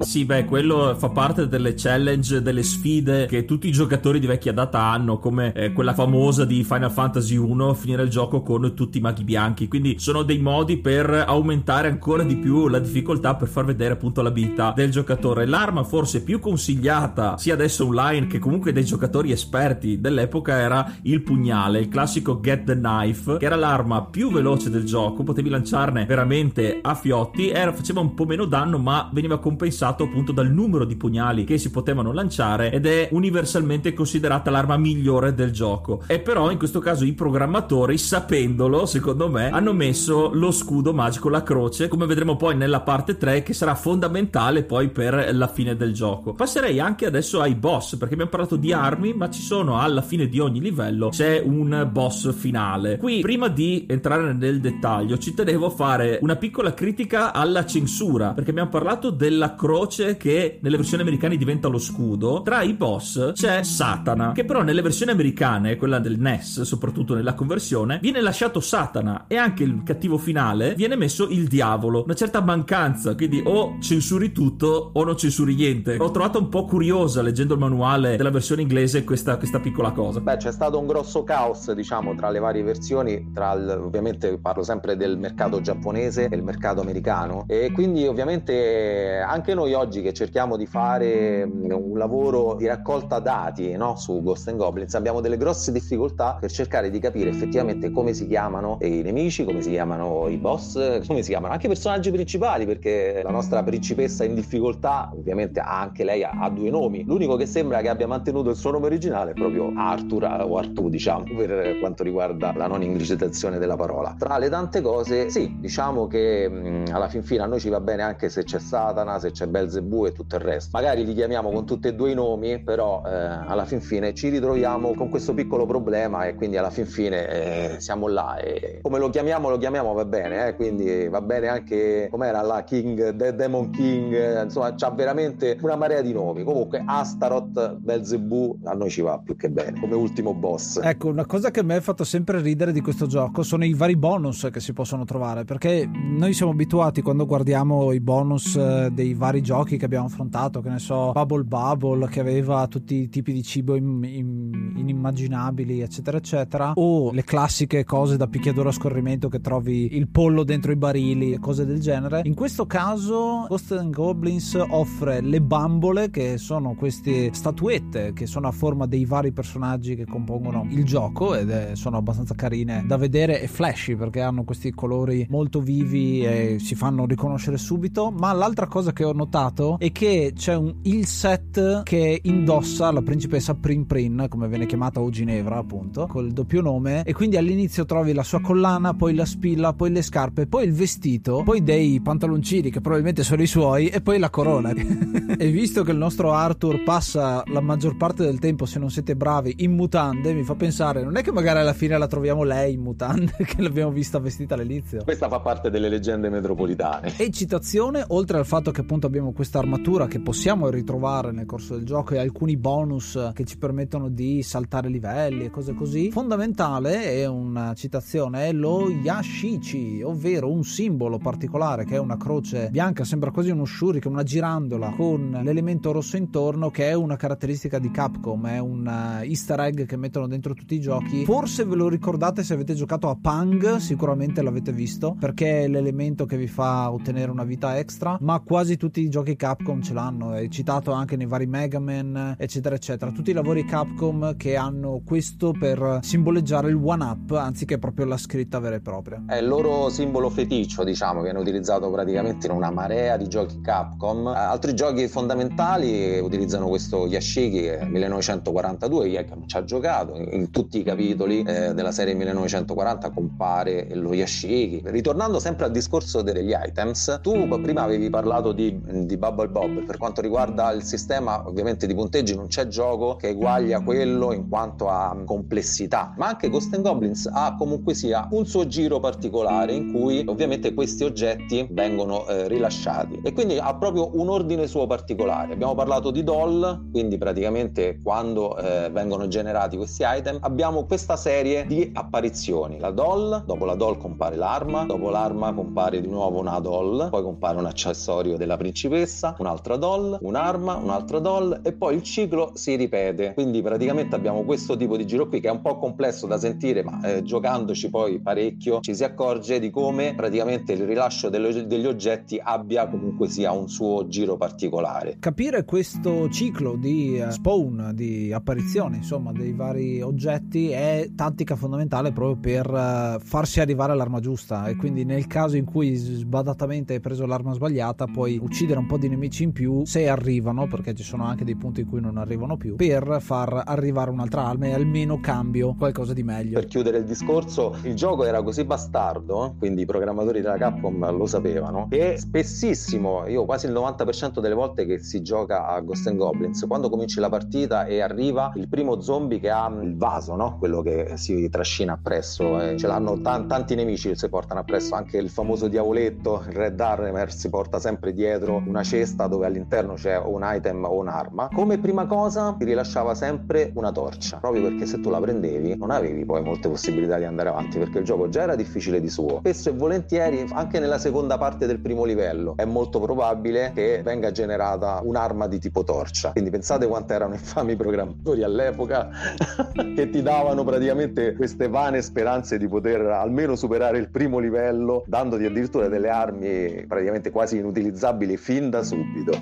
Sì, 0.00 0.24
beh, 0.24 0.46
quello 0.46 0.96
fa 0.98 1.10
parte 1.10 1.46
delle 1.46 1.74
challenge, 1.74 2.42
delle 2.42 2.62
sfide 2.62 3.26
che 3.26 3.44
tutti 3.44 3.68
i 3.68 3.72
giocatori 3.72 4.18
di 4.18 4.26
vecchia 4.26 4.52
data 4.52 4.80
hanno, 4.80 5.18
come 5.18 5.52
eh, 5.52 5.72
quella 5.72 5.94
famosa 5.94 6.44
di 6.44 6.64
Final 6.64 6.90
Fantasy 6.90 7.36
1, 7.36 7.74
finire 7.74 8.02
il 8.02 8.08
gioco 8.08 8.42
con 8.42 8.74
tutti 8.74 8.98
i 8.98 9.00
maghi 9.00 9.22
bianchi. 9.22 9.68
Quindi 9.68 9.98
sono 9.98 10.22
dei 10.22 10.38
modi 10.38 10.78
per 10.78 11.24
aumentare 11.26 11.88
ancora 11.88 12.24
di 12.24 12.36
più 12.36 12.68
la 12.68 12.78
difficoltà 12.78 13.36
per 13.36 13.48
far 13.48 13.64
vedere 13.64 13.94
appunto 13.94 14.22
l'abilità 14.22 14.72
del 14.74 14.90
giocatore. 14.90 15.46
L'arma 15.46 15.84
forse 15.84 16.22
più 16.22 16.40
consigliata, 16.40 17.36
sia 17.38 17.54
adesso 17.54 17.86
online 17.86 18.26
che 18.26 18.38
comunque 18.38 18.72
dai 18.72 18.84
giocatori 18.84 19.30
esperti 19.30 20.00
dell'epoca, 20.00 20.56
era 20.58 20.94
il 21.02 21.22
pugnale, 21.22 21.80
il 21.80 21.88
classico 21.88 22.40
Get 22.40 22.64
the 22.64 22.74
Knife, 22.74 23.36
che 23.36 23.44
era 23.44 23.56
l'arma 23.56 24.02
più 24.02 24.32
veloce 24.32 24.70
del 24.70 24.84
gioco, 24.84 25.22
potevi 25.22 25.48
lanciarne 25.48 26.06
veramente 26.06 26.80
a 26.82 26.94
fiotti, 26.94 27.50
era, 27.50 27.72
faceva 27.72 28.00
un 28.00 28.14
po' 28.14 28.24
meno 28.24 28.46
danno, 28.46 28.78
ma 28.78 29.08
veniva 29.12 29.38
compensato 29.52 30.04
appunto 30.04 30.32
dal 30.32 30.50
numero 30.50 30.86
di 30.86 30.96
pugnali 30.96 31.44
che 31.44 31.58
si 31.58 31.70
potevano 31.70 32.12
lanciare 32.12 32.72
ed 32.72 32.86
è 32.86 33.08
universalmente 33.12 33.92
considerata 33.92 34.50
l'arma 34.50 34.78
migliore 34.78 35.34
del 35.34 35.50
gioco. 35.50 36.02
E 36.06 36.20
però 36.20 36.50
in 36.50 36.56
questo 36.56 36.80
caso 36.80 37.04
i 37.04 37.12
programmatori, 37.12 37.98
sapendolo, 37.98 38.86
secondo 38.86 39.28
me, 39.28 39.50
hanno 39.50 39.74
messo 39.74 40.30
lo 40.32 40.50
scudo 40.50 40.94
magico, 40.94 41.28
la 41.28 41.42
croce, 41.42 41.88
come 41.88 42.06
vedremo 42.06 42.36
poi 42.36 42.56
nella 42.56 42.80
parte 42.80 43.18
3, 43.18 43.42
che 43.42 43.52
sarà 43.52 43.74
fondamentale 43.74 44.62
poi 44.62 44.88
per 44.88 45.34
la 45.34 45.48
fine 45.48 45.76
del 45.76 45.92
gioco. 45.92 46.32
Passerei 46.32 46.80
anche 46.80 47.04
adesso 47.04 47.40
ai 47.40 47.54
boss, 47.54 47.96
perché 47.96 48.14
abbiamo 48.14 48.30
parlato 48.30 48.56
di 48.56 48.72
armi, 48.72 49.12
ma 49.12 49.28
ci 49.28 49.42
sono 49.42 49.78
alla 49.78 50.02
fine 50.02 50.28
di 50.28 50.38
ogni 50.38 50.60
livello 50.60 51.10
c'è 51.10 51.42
un 51.44 51.88
boss 51.92 52.32
finale. 52.32 52.96
Qui, 52.96 53.20
prima 53.20 53.48
di 53.48 53.84
entrare 53.86 54.32
nel 54.32 54.60
dettaglio, 54.60 55.18
ci 55.18 55.34
tenevo 55.34 55.66
a 55.66 55.70
fare 55.70 56.18
una 56.22 56.36
piccola 56.36 56.72
critica 56.72 57.32
alla 57.34 57.66
censura, 57.66 58.30
perché 58.30 58.50
abbiamo 58.50 58.70
parlato 58.70 59.10
del 59.10 59.41
della 59.42 59.54
croce 59.56 60.16
che 60.16 60.58
nelle 60.62 60.76
versioni 60.76 61.02
americane 61.02 61.36
diventa 61.36 61.66
lo 61.66 61.78
scudo, 61.78 62.42
tra 62.42 62.62
i 62.62 62.74
boss 62.74 63.32
c'è 63.32 63.64
Satana, 63.64 64.30
che 64.32 64.44
però 64.44 64.62
nelle 64.62 64.82
versioni 64.82 65.10
americane, 65.10 65.74
quella 65.76 65.98
del 65.98 66.20
NES, 66.20 66.60
soprattutto 66.62 67.14
nella 67.14 67.34
conversione, 67.34 67.98
viene 68.00 68.20
lasciato 68.20 68.60
Satana 68.60 69.24
e 69.26 69.36
anche 69.36 69.64
il 69.64 69.82
cattivo 69.84 70.16
finale 70.16 70.74
viene 70.74 70.94
messo 70.94 71.28
il 71.28 71.48
diavolo. 71.48 72.04
Una 72.04 72.14
certa 72.14 72.40
mancanza, 72.40 73.16
quindi 73.16 73.42
o 73.44 73.78
censuri 73.80 74.30
tutto 74.30 74.90
o 74.92 75.02
non 75.02 75.16
censuri 75.16 75.54
niente. 75.56 75.96
Ho 75.98 76.10
trovato 76.12 76.38
un 76.38 76.48
po' 76.48 76.64
curiosa 76.64 77.20
leggendo 77.20 77.54
il 77.54 77.60
manuale 77.60 78.16
della 78.16 78.30
versione 78.30 78.62
inglese 78.62 79.02
questa, 79.02 79.38
questa 79.38 79.58
piccola 79.58 79.90
cosa. 79.90 80.20
Beh, 80.20 80.36
c'è 80.36 80.52
stato 80.52 80.78
un 80.78 80.86
grosso 80.86 81.24
caos, 81.24 81.72
diciamo, 81.72 82.14
tra 82.14 82.30
le 82.30 82.38
varie 82.38 82.62
versioni, 82.62 83.32
tra 83.34 83.52
il, 83.54 83.68
ovviamente 83.68 84.38
parlo 84.38 84.62
sempre 84.62 84.96
del 84.96 85.18
mercato 85.18 85.60
giapponese 85.60 86.28
e 86.28 86.36
il 86.36 86.44
mercato 86.44 86.80
americano 86.80 87.44
e 87.48 87.72
quindi 87.72 88.06
ovviamente 88.06 89.21
anche 89.22 89.54
noi 89.54 89.72
oggi 89.72 90.02
che 90.02 90.12
cerchiamo 90.12 90.56
di 90.56 90.66
fare 90.66 91.46
mm, 91.46 91.70
un 91.70 91.98
lavoro 91.98 92.54
di 92.54 92.66
raccolta 92.66 93.18
dati 93.18 93.72
no, 93.76 93.96
su 93.96 94.22
Ghost 94.22 94.48
and 94.48 94.58
Goblins 94.58 94.94
abbiamo 94.94 95.20
delle 95.20 95.36
grosse 95.36 95.72
difficoltà 95.72 96.36
per 96.40 96.50
cercare 96.50 96.90
di 96.90 96.98
capire 96.98 97.30
effettivamente 97.30 97.90
come 97.90 98.12
si 98.12 98.26
chiamano 98.26 98.78
i 98.82 99.02
nemici, 99.02 99.44
come 99.44 99.62
si 99.62 99.70
chiamano 99.70 100.28
i 100.28 100.36
boss, 100.36 101.06
come 101.06 101.22
si 101.22 101.30
chiamano 101.30 101.52
anche 101.52 101.66
i 101.66 101.68
personaggi 101.68 102.10
principali 102.10 102.66
perché 102.66 103.20
la 103.22 103.30
nostra 103.30 103.62
principessa 103.62 104.24
in 104.24 104.34
difficoltà 104.34 105.10
ovviamente 105.14 105.60
anche 105.60 106.04
lei 106.04 106.24
ha, 106.24 106.50
due 106.50 106.70
nomi. 106.70 107.04
L'unico 107.04 107.36
che 107.36 107.46
sembra 107.46 107.80
che 107.80 107.88
abbia 107.88 108.06
mantenuto 108.06 108.50
il 108.50 108.56
suo 108.56 108.70
nome 108.70 108.86
originale 108.86 109.30
è 109.30 109.34
proprio 109.34 109.72
Arthur 109.74 110.24
o 110.46 110.58
Artù 110.58 110.88
diciamo 110.88 111.24
per 111.36 111.78
quanto 111.78 112.02
riguarda 112.02 112.52
la 112.54 112.66
non 112.66 112.82
inglicitazione 112.82 113.58
della 113.58 113.76
parola. 113.76 114.14
Tra 114.18 114.38
le 114.38 114.48
tante 114.48 114.80
cose 114.80 115.30
sì 115.30 115.56
diciamo 115.58 116.06
che 116.06 116.48
mh, 116.48 116.68
mm, 116.68 116.84
alla 116.92 117.08
fin 117.08 117.22
fine 117.22 117.42
a 117.42 117.46
noi 117.46 117.60
ci 117.60 117.68
va 117.68 117.80
bene 117.80 118.02
anche 118.02 118.28
se 118.28 118.44
c'è 118.44 118.58
Satana 118.58 119.11
Satana, 119.12 119.18
se 119.18 119.30
c'è 119.30 119.46
Belzebù 119.46 120.06
e 120.06 120.12
tutto 120.12 120.36
il 120.36 120.42
resto. 120.42 120.70
Magari 120.72 121.04
li 121.04 121.14
chiamiamo 121.14 121.50
con 121.50 121.66
tutti 121.66 121.88
e 121.88 121.94
due 121.94 122.12
i 122.12 122.14
nomi, 122.14 122.62
però 122.62 123.02
eh, 123.04 123.10
alla 123.10 123.64
fin 123.64 123.80
fine 123.80 124.14
ci 124.14 124.28
ritroviamo 124.28 124.94
con 124.94 125.08
questo 125.08 125.34
piccolo 125.34 125.66
problema 125.66 126.26
e 126.26 126.34
quindi 126.34 126.56
alla 126.56 126.70
fin 126.70 126.86
fine 126.86 127.28
eh, 127.28 127.80
siamo 127.80 128.08
là 128.08 128.36
e 128.36 128.80
come 128.82 128.98
lo 128.98 129.10
chiamiamo 129.10 129.50
lo 129.50 129.58
chiamiamo 129.58 129.92
va 129.92 130.04
bene, 130.04 130.48
eh, 130.48 130.54
quindi 130.54 131.08
va 131.08 131.20
bene 131.20 131.48
anche 131.48 132.08
com'era 132.10 132.42
la 132.42 132.64
King, 132.64 133.16
The 133.16 133.34
Demon 133.34 133.70
King, 133.70 134.14
eh, 134.14 134.42
insomma 134.42 134.74
c'ha 134.74 134.90
veramente 134.90 135.58
una 135.62 135.76
marea 135.76 136.00
di 136.00 136.12
nomi. 136.12 136.44
Comunque 136.44 136.82
Astaroth, 136.84 137.76
Belzebù 137.76 138.60
a 138.64 138.72
noi 138.72 138.90
ci 138.90 139.00
va 139.00 139.18
più 139.18 139.36
che 139.36 139.50
bene 139.50 139.80
come 139.80 139.94
ultimo 139.94 140.34
boss. 140.34 140.80
Ecco, 140.82 141.08
una 141.08 141.26
cosa 141.26 141.50
che 141.50 141.60
a 141.60 141.62
me 141.62 141.76
ha 141.76 141.80
fatto 141.80 142.04
sempre 142.04 142.40
ridere 142.40 142.72
di 142.72 142.80
questo 142.80 143.06
gioco 143.06 143.42
sono 143.42 143.64
i 143.64 143.74
vari 143.74 143.96
bonus 143.96 144.48
che 144.52 144.60
si 144.60 144.72
possono 144.72 145.04
trovare, 145.04 145.44
perché 145.44 145.88
noi 145.88 146.32
siamo 146.32 146.52
abituati 146.52 147.02
quando 147.02 147.26
guardiamo 147.26 147.92
i 147.92 148.00
bonus 148.00 148.56
eh, 148.56 148.90
dei 149.02 149.14
vari 149.14 149.42
giochi 149.42 149.76
che 149.76 149.84
abbiamo 149.84 150.06
affrontato, 150.06 150.60
che 150.60 150.68
ne 150.68 150.78
so, 150.78 151.10
Bubble 151.12 151.42
Bubble 151.42 152.08
che 152.08 152.20
aveva 152.20 152.66
tutti 152.68 152.94
i 152.94 153.08
tipi 153.08 153.32
di 153.32 153.42
cibo 153.42 153.74
in, 153.74 154.04
in, 154.04 154.74
inimmaginabili, 154.76 155.80
eccetera, 155.80 156.16
eccetera, 156.18 156.72
o 156.76 157.10
le 157.10 157.24
classiche 157.24 157.84
cose 157.84 158.16
da 158.16 158.28
picchiaduro 158.28 158.68
a 158.68 158.72
scorrimento 158.72 159.28
che 159.28 159.40
trovi 159.40 159.96
il 159.96 160.08
pollo 160.08 160.44
dentro 160.44 160.70
i 160.70 160.76
barili 160.76 161.32
e 161.32 161.40
cose 161.40 161.66
del 161.66 161.80
genere. 161.80 162.22
In 162.24 162.34
questo 162.34 162.66
caso 162.66 163.46
Ghost 163.48 163.72
and 163.72 163.92
Goblins 163.92 164.54
offre 164.68 165.20
le 165.20 165.40
bambole 165.40 166.10
che 166.10 166.38
sono 166.38 166.74
queste 166.74 167.32
statuette 167.32 168.12
che 168.12 168.26
sono 168.26 168.46
a 168.46 168.52
forma 168.52 168.86
dei 168.86 169.04
vari 169.04 169.32
personaggi 169.32 169.96
che 169.96 170.06
compongono 170.06 170.66
il 170.70 170.84
gioco 170.84 171.34
ed 171.34 171.50
è, 171.50 171.70
sono 171.74 171.96
abbastanza 171.96 172.34
carine 172.34 172.84
da 172.86 172.96
vedere 172.96 173.40
e 173.40 173.48
flashy 173.48 173.96
perché 173.96 174.20
hanno 174.20 174.44
questi 174.44 174.70
colori 174.70 175.26
molto 175.28 175.60
vivi 175.60 176.24
e 176.24 176.56
si 176.60 176.74
fanno 176.74 177.06
riconoscere 177.06 177.56
subito, 177.56 178.10
ma 178.10 178.32
l'altra 178.32 178.66
cosa 178.66 178.91
cosa 178.92 178.94
che 178.94 179.04
ho 179.04 179.12
notato 179.12 179.76
è 179.78 179.90
che 179.90 180.32
c'è 180.36 180.54
un, 180.54 180.74
il 180.82 181.06
set 181.06 181.82
che 181.82 182.20
indossa 182.22 182.90
la 182.92 183.02
principessa 183.02 183.54
Prin 183.54 183.86
Prin, 183.86 184.26
come 184.28 184.48
viene 184.48 184.66
chiamata 184.66 185.00
o 185.00 185.10
Ginevra, 185.10 185.56
appunto, 185.56 186.06
col 186.06 186.30
doppio 186.30 186.60
nome. 186.60 187.02
E 187.04 187.12
quindi 187.12 187.36
all'inizio 187.36 187.84
trovi 187.84 188.12
la 188.12 188.22
sua 188.22 188.40
collana, 188.40 188.94
poi 188.94 189.14
la 189.14 189.24
spilla, 189.24 189.72
poi 189.72 189.90
le 189.90 190.02
scarpe, 190.02 190.46
poi 190.46 190.66
il 190.66 190.72
vestito, 190.72 191.42
poi 191.42 191.62
dei 191.62 192.00
pantaloncini 192.00 192.70
che 192.70 192.80
probabilmente 192.80 193.24
sono 193.24 193.42
i 193.42 193.46
suoi, 193.46 193.88
e 193.88 194.00
poi 194.00 194.18
la 194.18 194.30
corona. 194.30 194.72
e 194.76 195.50
visto 195.50 195.82
che 195.82 195.90
il 195.90 195.96
nostro 195.98 196.32
Arthur 196.32 196.82
passa 196.82 197.42
la 197.46 197.60
maggior 197.60 197.96
parte 197.96 198.24
del 198.24 198.38
tempo, 198.38 198.66
se 198.66 198.78
non 198.78 198.90
siete 198.90 199.16
bravi, 199.16 199.56
in 199.58 199.72
mutande, 199.72 200.32
mi 200.32 200.42
fa 200.42 200.54
pensare, 200.54 201.02
non 201.02 201.16
è 201.16 201.22
che 201.22 201.32
magari 201.32 201.60
alla 201.60 201.72
fine 201.72 201.96
la 201.96 202.06
troviamo 202.06 202.42
lei 202.42 202.74
in 202.74 202.80
mutande, 202.80 203.32
che 203.44 203.62
l'abbiamo 203.62 203.90
vista 203.90 204.18
vestita 204.18 204.54
all'inizio. 204.54 205.02
Questa 205.04 205.28
fa 205.28 205.40
parte 205.40 205.70
delle 205.70 205.88
leggende 205.88 206.28
metropolitane. 206.28 207.14
E 207.16 207.30
citazione, 207.30 208.04
oltre 208.08 208.38
al 208.38 208.46
fatto 208.46 208.70
che 208.70 208.81
appunto 208.82 209.06
abbiamo 209.06 209.32
questa 209.32 209.58
armatura 209.58 210.06
che 210.06 210.20
possiamo 210.20 210.68
ritrovare 210.68 211.32
nel 211.32 211.46
corso 211.46 211.74
del 211.74 211.84
gioco 211.84 212.14
e 212.14 212.18
alcuni 212.18 212.56
bonus 212.56 213.30
che 213.32 213.44
ci 213.44 213.56
permettono 213.56 214.08
di 214.08 214.42
saltare 214.42 214.88
livelli 214.88 215.44
e 215.44 215.50
cose 215.50 215.74
così. 215.74 216.10
Fondamentale 216.10 217.04
è 217.04 217.26
una 217.26 217.74
citazione, 217.74 218.48
è 218.48 218.52
lo 218.52 218.90
Yashichi, 218.90 220.02
ovvero 220.02 220.50
un 220.50 220.64
simbolo 220.64 221.18
particolare 221.18 221.84
che 221.84 221.94
è 221.94 221.98
una 221.98 222.16
croce 222.16 222.68
bianca, 222.70 223.04
sembra 223.04 223.30
quasi 223.30 223.50
uno 223.50 223.64
shuriken, 223.64 224.12
una 224.12 224.22
girandola 224.22 224.90
con 224.96 225.40
l'elemento 225.42 225.92
rosso 225.92 226.16
intorno 226.16 226.70
che 226.70 226.88
è 226.88 226.94
una 226.94 227.16
caratteristica 227.16 227.78
di 227.78 227.90
Capcom, 227.90 228.46
è 228.46 228.58
un 228.58 228.86
uh, 228.86 229.22
easter 229.24 229.60
egg 229.60 229.82
che 229.84 229.96
mettono 229.96 230.26
dentro 230.26 230.54
tutti 230.54 230.74
i 230.74 230.80
giochi. 230.80 231.24
Forse 231.24 231.64
ve 231.64 231.76
lo 231.76 231.88
ricordate 231.88 232.42
se 232.42 232.54
avete 232.54 232.74
giocato 232.74 233.08
a 233.08 233.16
Pang, 233.20 233.76
sicuramente 233.76 234.42
l'avete 234.42 234.72
visto 234.72 235.16
perché 235.18 235.64
è 235.64 235.68
l'elemento 235.68 236.26
che 236.26 236.36
vi 236.36 236.48
fa 236.48 236.90
ottenere 236.92 237.30
una 237.30 237.44
vita 237.44 237.78
extra, 237.78 238.16
ma 238.20 238.40
quasi 238.40 238.71
quasi 238.72 238.76
tutti 238.76 239.00
i 239.00 239.08
giochi 239.08 239.36
Capcom 239.36 239.82
ce 239.82 239.92
l'hanno, 239.92 240.32
è 240.32 240.48
citato 240.48 240.92
anche 240.92 241.16
nei 241.16 241.26
vari 241.26 241.46
Mega 241.46 241.78
Man, 241.78 242.36
eccetera, 242.38 242.74
eccetera. 242.74 243.10
Tutti 243.10 243.30
i 243.30 243.34
lavori 243.34 243.64
Capcom 243.64 244.36
che 244.36 244.56
hanno 244.56 245.02
questo 245.04 245.52
per 245.52 245.98
simboleggiare 246.02 246.68
il 246.68 246.76
one-up, 246.76 247.32
anziché 247.32 247.78
proprio 247.78 248.06
la 248.06 248.16
scritta 248.16 248.58
vera 248.58 248.76
e 248.76 248.80
propria. 248.80 249.22
È 249.26 249.36
il 249.36 249.46
loro 249.46 249.88
simbolo 249.88 250.30
feticcio, 250.30 250.84
diciamo, 250.84 251.22
viene 251.22 251.38
utilizzato 251.38 251.90
praticamente 251.90 252.46
in 252.46 252.52
una 252.52 252.70
marea 252.70 253.16
di 253.16 253.28
giochi 253.28 253.60
Capcom. 253.60 254.26
Altri 254.26 254.74
giochi 254.74 255.08
fondamentali 255.08 256.18
utilizzano 256.18 256.68
questo 256.68 257.06
Yashiki 257.06 257.60
che 257.60 257.78
è 257.78 257.84
1942, 257.84 259.08
Yakam 259.08 259.46
ci 259.46 259.56
ha 259.56 259.64
giocato, 259.64 260.16
in 260.16 260.50
tutti 260.50 260.78
i 260.78 260.82
capitoli 260.82 261.42
eh, 261.42 261.74
della 261.74 261.92
serie 261.92 262.14
1940 262.14 263.10
compare 263.10 263.88
lo 263.94 264.14
Yashiki. 264.14 264.82
Ritornando 264.84 265.38
sempre 265.38 265.66
al 265.66 265.70
discorso 265.70 266.22
degli 266.22 266.54
items, 266.56 267.20
tu 267.22 267.48
prima 267.60 267.82
avevi 267.82 268.08
parlato 268.08 268.52
di 268.52 268.61
di, 268.70 269.06
di 269.06 269.16
Bubble 269.16 269.48
Bob, 269.48 269.84
per 269.84 269.96
quanto 269.96 270.20
riguarda 270.20 270.70
il 270.72 270.82
sistema 270.82 271.46
ovviamente 271.46 271.86
di 271.86 271.94
punteggi 271.94 272.34
non 272.34 272.46
c'è 272.46 272.66
gioco 272.68 273.16
che 273.16 273.28
eguagli 273.28 273.72
a 273.72 273.82
quello 273.82 274.32
in 274.32 274.48
quanto 274.48 274.88
a 274.88 275.16
complessità, 275.24 276.14
ma 276.16 276.28
anche 276.28 276.48
Ghost 276.48 276.80
Goblins 276.80 277.28
ha 277.32 277.54
comunque 277.56 277.94
sia 277.94 278.28
un 278.30 278.46
suo 278.46 278.66
giro 278.66 279.00
particolare 279.00 279.72
in 279.72 279.92
cui 279.92 280.24
ovviamente 280.26 280.74
questi 280.74 281.04
oggetti 281.04 281.66
vengono 281.70 282.26
eh, 282.26 282.48
rilasciati. 282.48 283.20
E 283.22 283.32
quindi 283.32 283.58
ha 283.58 283.74
proprio 283.74 284.10
un 284.14 284.28
ordine 284.28 284.66
suo 284.66 284.86
particolare. 284.86 285.52
Abbiamo 285.52 285.74
parlato 285.74 286.10
di 286.10 286.22
doll, 286.22 286.90
quindi 286.90 287.18
praticamente 287.18 287.98
quando 288.02 288.56
eh, 288.56 288.90
vengono 288.90 289.28
generati 289.28 289.76
questi 289.76 290.04
item 290.06 290.38
abbiamo 290.40 290.84
questa 290.84 291.16
serie 291.16 291.66
di 291.66 291.90
apparizioni. 291.92 292.78
La 292.78 292.90
doll, 292.90 293.44
dopo 293.44 293.64
la 293.64 293.74
doll 293.74 293.98
compare 293.98 294.36
l'arma, 294.36 294.84
dopo 294.84 295.10
l'arma 295.10 295.52
compare 295.52 296.00
di 296.00 296.08
nuovo 296.08 296.38
una 296.38 296.58
doll, 296.58 297.10
poi 297.10 297.22
compare 297.22 297.58
un 297.58 297.66
accessorio 297.66 298.36
della 298.36 298.51
principessa, 298.56 299.36
un'altra 299.38 299.76
doll, 299.76 300.18
un'arma, 300.20 300.76
un'altra 300.76 301.18
doll 301.18 301.60
e 301.62 301.72
poi 301.72 301.94
il 301.94 302.02
ciclo 302.02 302.52
si 302.54 302.76
ripete. 302.76 303.34
Quindi 303.34 303.62
praticamente 303.62 304.14
abbiamo 304.14 304.42
questo 304.42 304.76
tipo 304.76 304.96
di 304.96 305.06
giro 305.06 305.28
qui 305.28 305.40
che 305.40 305.48
è 305.48 305.50
un 305.50 305.60
po' 305.60 305.78
complesso 305.78 306.26
da 306.26 306.38
sentire, 306.38 306.82
ma 306.82 307.00
eh, 307.02 307.22
giocandoci 307.22 307.90
poi 307.90 308.20
parecchio 308.20 308.80
ci 308.80 308.94
si 308.94 309.04
accorge 309.04 309.58
di 309.58 309.70
come 309.70 310.14
praticamente 310.14 310.72
il 310.72 310.84
rilascio 310.84 311.28
delle, 311.28 311.66
degli 311.66 311.86
oggetti 311.86 312.40
abbia 312.42 312.88
comunque 312.88 313.28
sia 313.28 313.52
un 313.52 313.68
suo 313.68 314.06
giro 314.08 314.36
particolare. 314.36 315.16
Capire 315.18 315.64
questo 315.64 316.28
ciclo 316.28 316.76
di 316.76 317.20
uh, 317.24 317.30
spawn, 317.30 317.92
di 317.94 318.32
apparizione, 318.32 318.96
insomma, 318.96 319.32
dei 319.32 319.52
vari 319.52 320.00
oggetti 320.02 320.70
è 320.70 321.10
tattica 321.14 321.56
fondamentale 321.56 322.12
proprio 322.12 322.36
per 322.36 322.70
uh, 322.70 323.20
farsi 323.20 323.60
arrivare 323.60 323.92
all'arma 323.92 324.20
giusta 324.20 324.66
e 324.66 324.76
quindi 324.76 325.04
nel 325.04 325.26
caso 325.26 325.56
in 325.56 325.64
cui 325.64 325.94
sbadatamente 325.94 326.94
hai 326.94 327.00
preso 327.00 327.26
l'arma 327.26 327.52
sbagliata 327.52 328.06
puoi 328.06 328.31
uccidere 328.40 328.78
un 328.78 328.86
po' 328.86 328.98
di 328.98 329.08
nemici 329.08 329.42
in 329.42 329.52
più 329.52 329.84
se 329.84 330.08
arrivano, 330.08 330.66
perché 330.66 330.94
ci 330.94 331.02
sono 331.02 331.24
anche 331.24 331.44
dei 331.44 331.56
punti 331.56 331.80
in 331.80 331.88
cui 331.88 332.00
non 332.00 332.16
arrivano 332.16 332.56
più, 332.56 332.76
per 332.76 333.18
far 333.20 333.62
arrivare 333.66 334.10
un'altra 334.10 334.44
arma 334.44 334.66
e 334.66 334.74
almeno 334.74 335.20
cambio 335.20 335.74
qualcosa 335.74 336.12
di 336.12 336.22
meglio. 336.22 336.58
Per 336.58 336.66
chiudere 336.66 336.98
il 336.98 337.04
discorso, 337.04 337.76
il 337.82 337.94
gioco 337.94 338.24
era 338.24 338.42
così 338.42 338.64
bastardo, 338.64 339.54
quindi 339.58 339.82
i 339.82 339.86
programmatori 339.86 340.40
della 340.40 340.56
Capcom 340.56 341.16
lo 341.16 341.26
sapevano, 341.26 341.86
e 341.90 342.18
spessissimo, 342.18 343.26
io 343.26 343.44
quasi 343.44 343.66
il 343.66 343.72
90% 343.72 344.40
delle 344.40 344.54
volte 344.54 344.86
che 344.86 344.98
si 344.98 345.22
gioca 345.22 345.66
a 345.66 345.80
Ghost 345.80 346.06
and 346.06 346.16
Goblins, 346.16 346.64
quando 346.66 346.88
cominci 346.88 347.20
la 347.20 347.28
partita 347.28 347.84
e 347.84 348.00
arriva 348.00 348.52
il 348.56 348.68
primo 348.68 349.00
zombie 349.00 349.38
che 349.38 349.50
ha 349.50 349.66
il 349.82 349.96
vaso, 349.96 350.34
no? 350.34 350.58
quello 350.58 350.82
che 350.82 351.12
si 351.16 351.48
trascina 351.48 351.94
appresso, 351.94 352.60
e 352.60 352.76
ce 352.76 352.86
l'hanno 352.86 353.20
t- 353.20 353.46
tanti 353.46 353.74
nemici 353.74 354.08
che 354.08 354.16
si 354.16 354.28
portano 354.28 354.60
appresso, 354.60 354.94
anche 354.94 355.18
il 355.18 355.30
famoso 355.30 355.68
diavoletto, 355.68 356.42
il 356.46 356.52
Red 356.52 356.80
Armer 356.80 357.32
si 357.32 357.48
porta 357.48 357.78
sempre 357.78 358.12
dietro 358.12 358.21
una 358.24 358.82
cesta 358.82 359.26
dove 359.26 359.46
all'interno 359.46 359.94
c'è 359.94 360.16
un 360.16 360.42
item 360.44 360.84
o 360.84 360.94
un'arma. 360.98 361.48
Come 361.52 361.78
prima 361.78 362.06
cosa 362.06 362.54
ti 362.58 362.64
rilasciava 362.64 363.14
sempre 363.14 363.72
una 363.74 363.90
torcia, 363.90 364.38
proprio 364.38 364.62
perché 364.62 364.86
se 364.86 365.00
tu 365.00 365.10
la 365.10 365.20
prendevi 365.20 365.76
non 365.76 365.90
avevi 365.90 366.24
poi 366.24 366.42
molte 366.42 366.68
possibilità 366.68 367.18
di 367.18 367.24
andare 367.24 367.48
avanti 367.48 367.78
perché 367.78 367.98
il 367.98 368.04
gioco 368.04 368.28
già 368.28 368.42
era 368.42 368.54
difficile 368.54 369.00
di 369.00 369.08
suo. 369.08 369.38
Spesso 369.38 369.70
e 369.70 369.72
volentieri 369.72 370.46
anche 370.52 370.78
nella 370.78 370.98
seconda 370.98 371.36
parte 371.36 371.66
del 371.66 371.80
primo 371.80 372.04
livello 372.04 372.54
è 372.56 372.64
molto 372.64 373.00
probabile 373.00 373.72
che 373.74 374.02
venga 374.04 374.30
generata 374.30 375.00
un'arma 375.02 375.48
di 375.48 375.58
tipo 375.58 375.82
torcia. 375.82 376.30
Quindi 376.30 376.50
pensate 376.50 376.86
quanto 376.86 377.12
erano 377.12 377.34
infami 377.34 377.76
programmatori 377.76 378.42
all'epoca 378.42 379.10
che 379.94 380.10
ti 380.10 380.22
davano 380.22 380.64
praticamente 380.64 381.34
queste 381.34 381.68
vane 381.68 382.02
speranze 382.02 382.56
di 382.56 382.68
poter 382.68 383.00
almeno 383.00 383.56
superare 383.56 383.98
il 383.98 384.10
primo 384.10 384.38
livello 384.38 385.02
dandoti 385.06 385.44
addirittura 385.44 385.88
delle 385.88 386.08
armi 386.08 386.84
praticamente 386.86 387.30
quasi 387.30 387.58
inutilizzabili 387.58 388.10
fin 388.36 388.70
da 388.70 388.82
subito. 388.82 389.32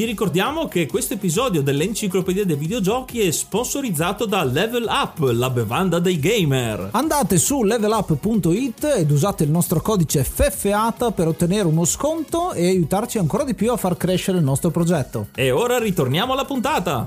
Vi 0.00 0.06
ricordiamo 0.06 0.66
che 0.66 0.86
questo 0.86 1.12
episodio 1.12 1.60
dell'Enciclopedia 1.60 2.46
dei 2.46 2.56
Videogiochi 2.56 3.20
è 3.20 3.30
sponsorizzato 3.30 4.24
da 4.24 4.42
Level 4.44 4.86
Up, 4.88 5.18
la 5.30 5.50
bevanda 5.50 5.98
dei 5.98 6.18
gamer. 6.18 6.88
Andate 6.92 7.36
su 7.36 7.62
levelup.it 7.62 8.94
ed 8.96 9.10
usate 9.10 9.44
il 9.44 9.50
nostro 9.50 9.82
codice 9.82 10.24
FFATA 10.24 11.10
per 11.10 11.26
ottenere 11.28 11.68
uno 11.68 11.84
sconto 11.84 12.52
e 12.52 12.68
aiutarci 12.68 13.18
ancora 13.18 13.44
di 13.44 13.52
più 13.52 13.72
a 13.72 13.76
far 13.76 13.98
crescere 13.98 14.38
il 14.38 14.44
nostro 14.44 14.70
progetto. 14.70 15.26
E 15.34 15.50
ora 15.50 15.78
ritorniamo 15.78 16.32
alla 16.32 16.46
puntata. 16.46 17.06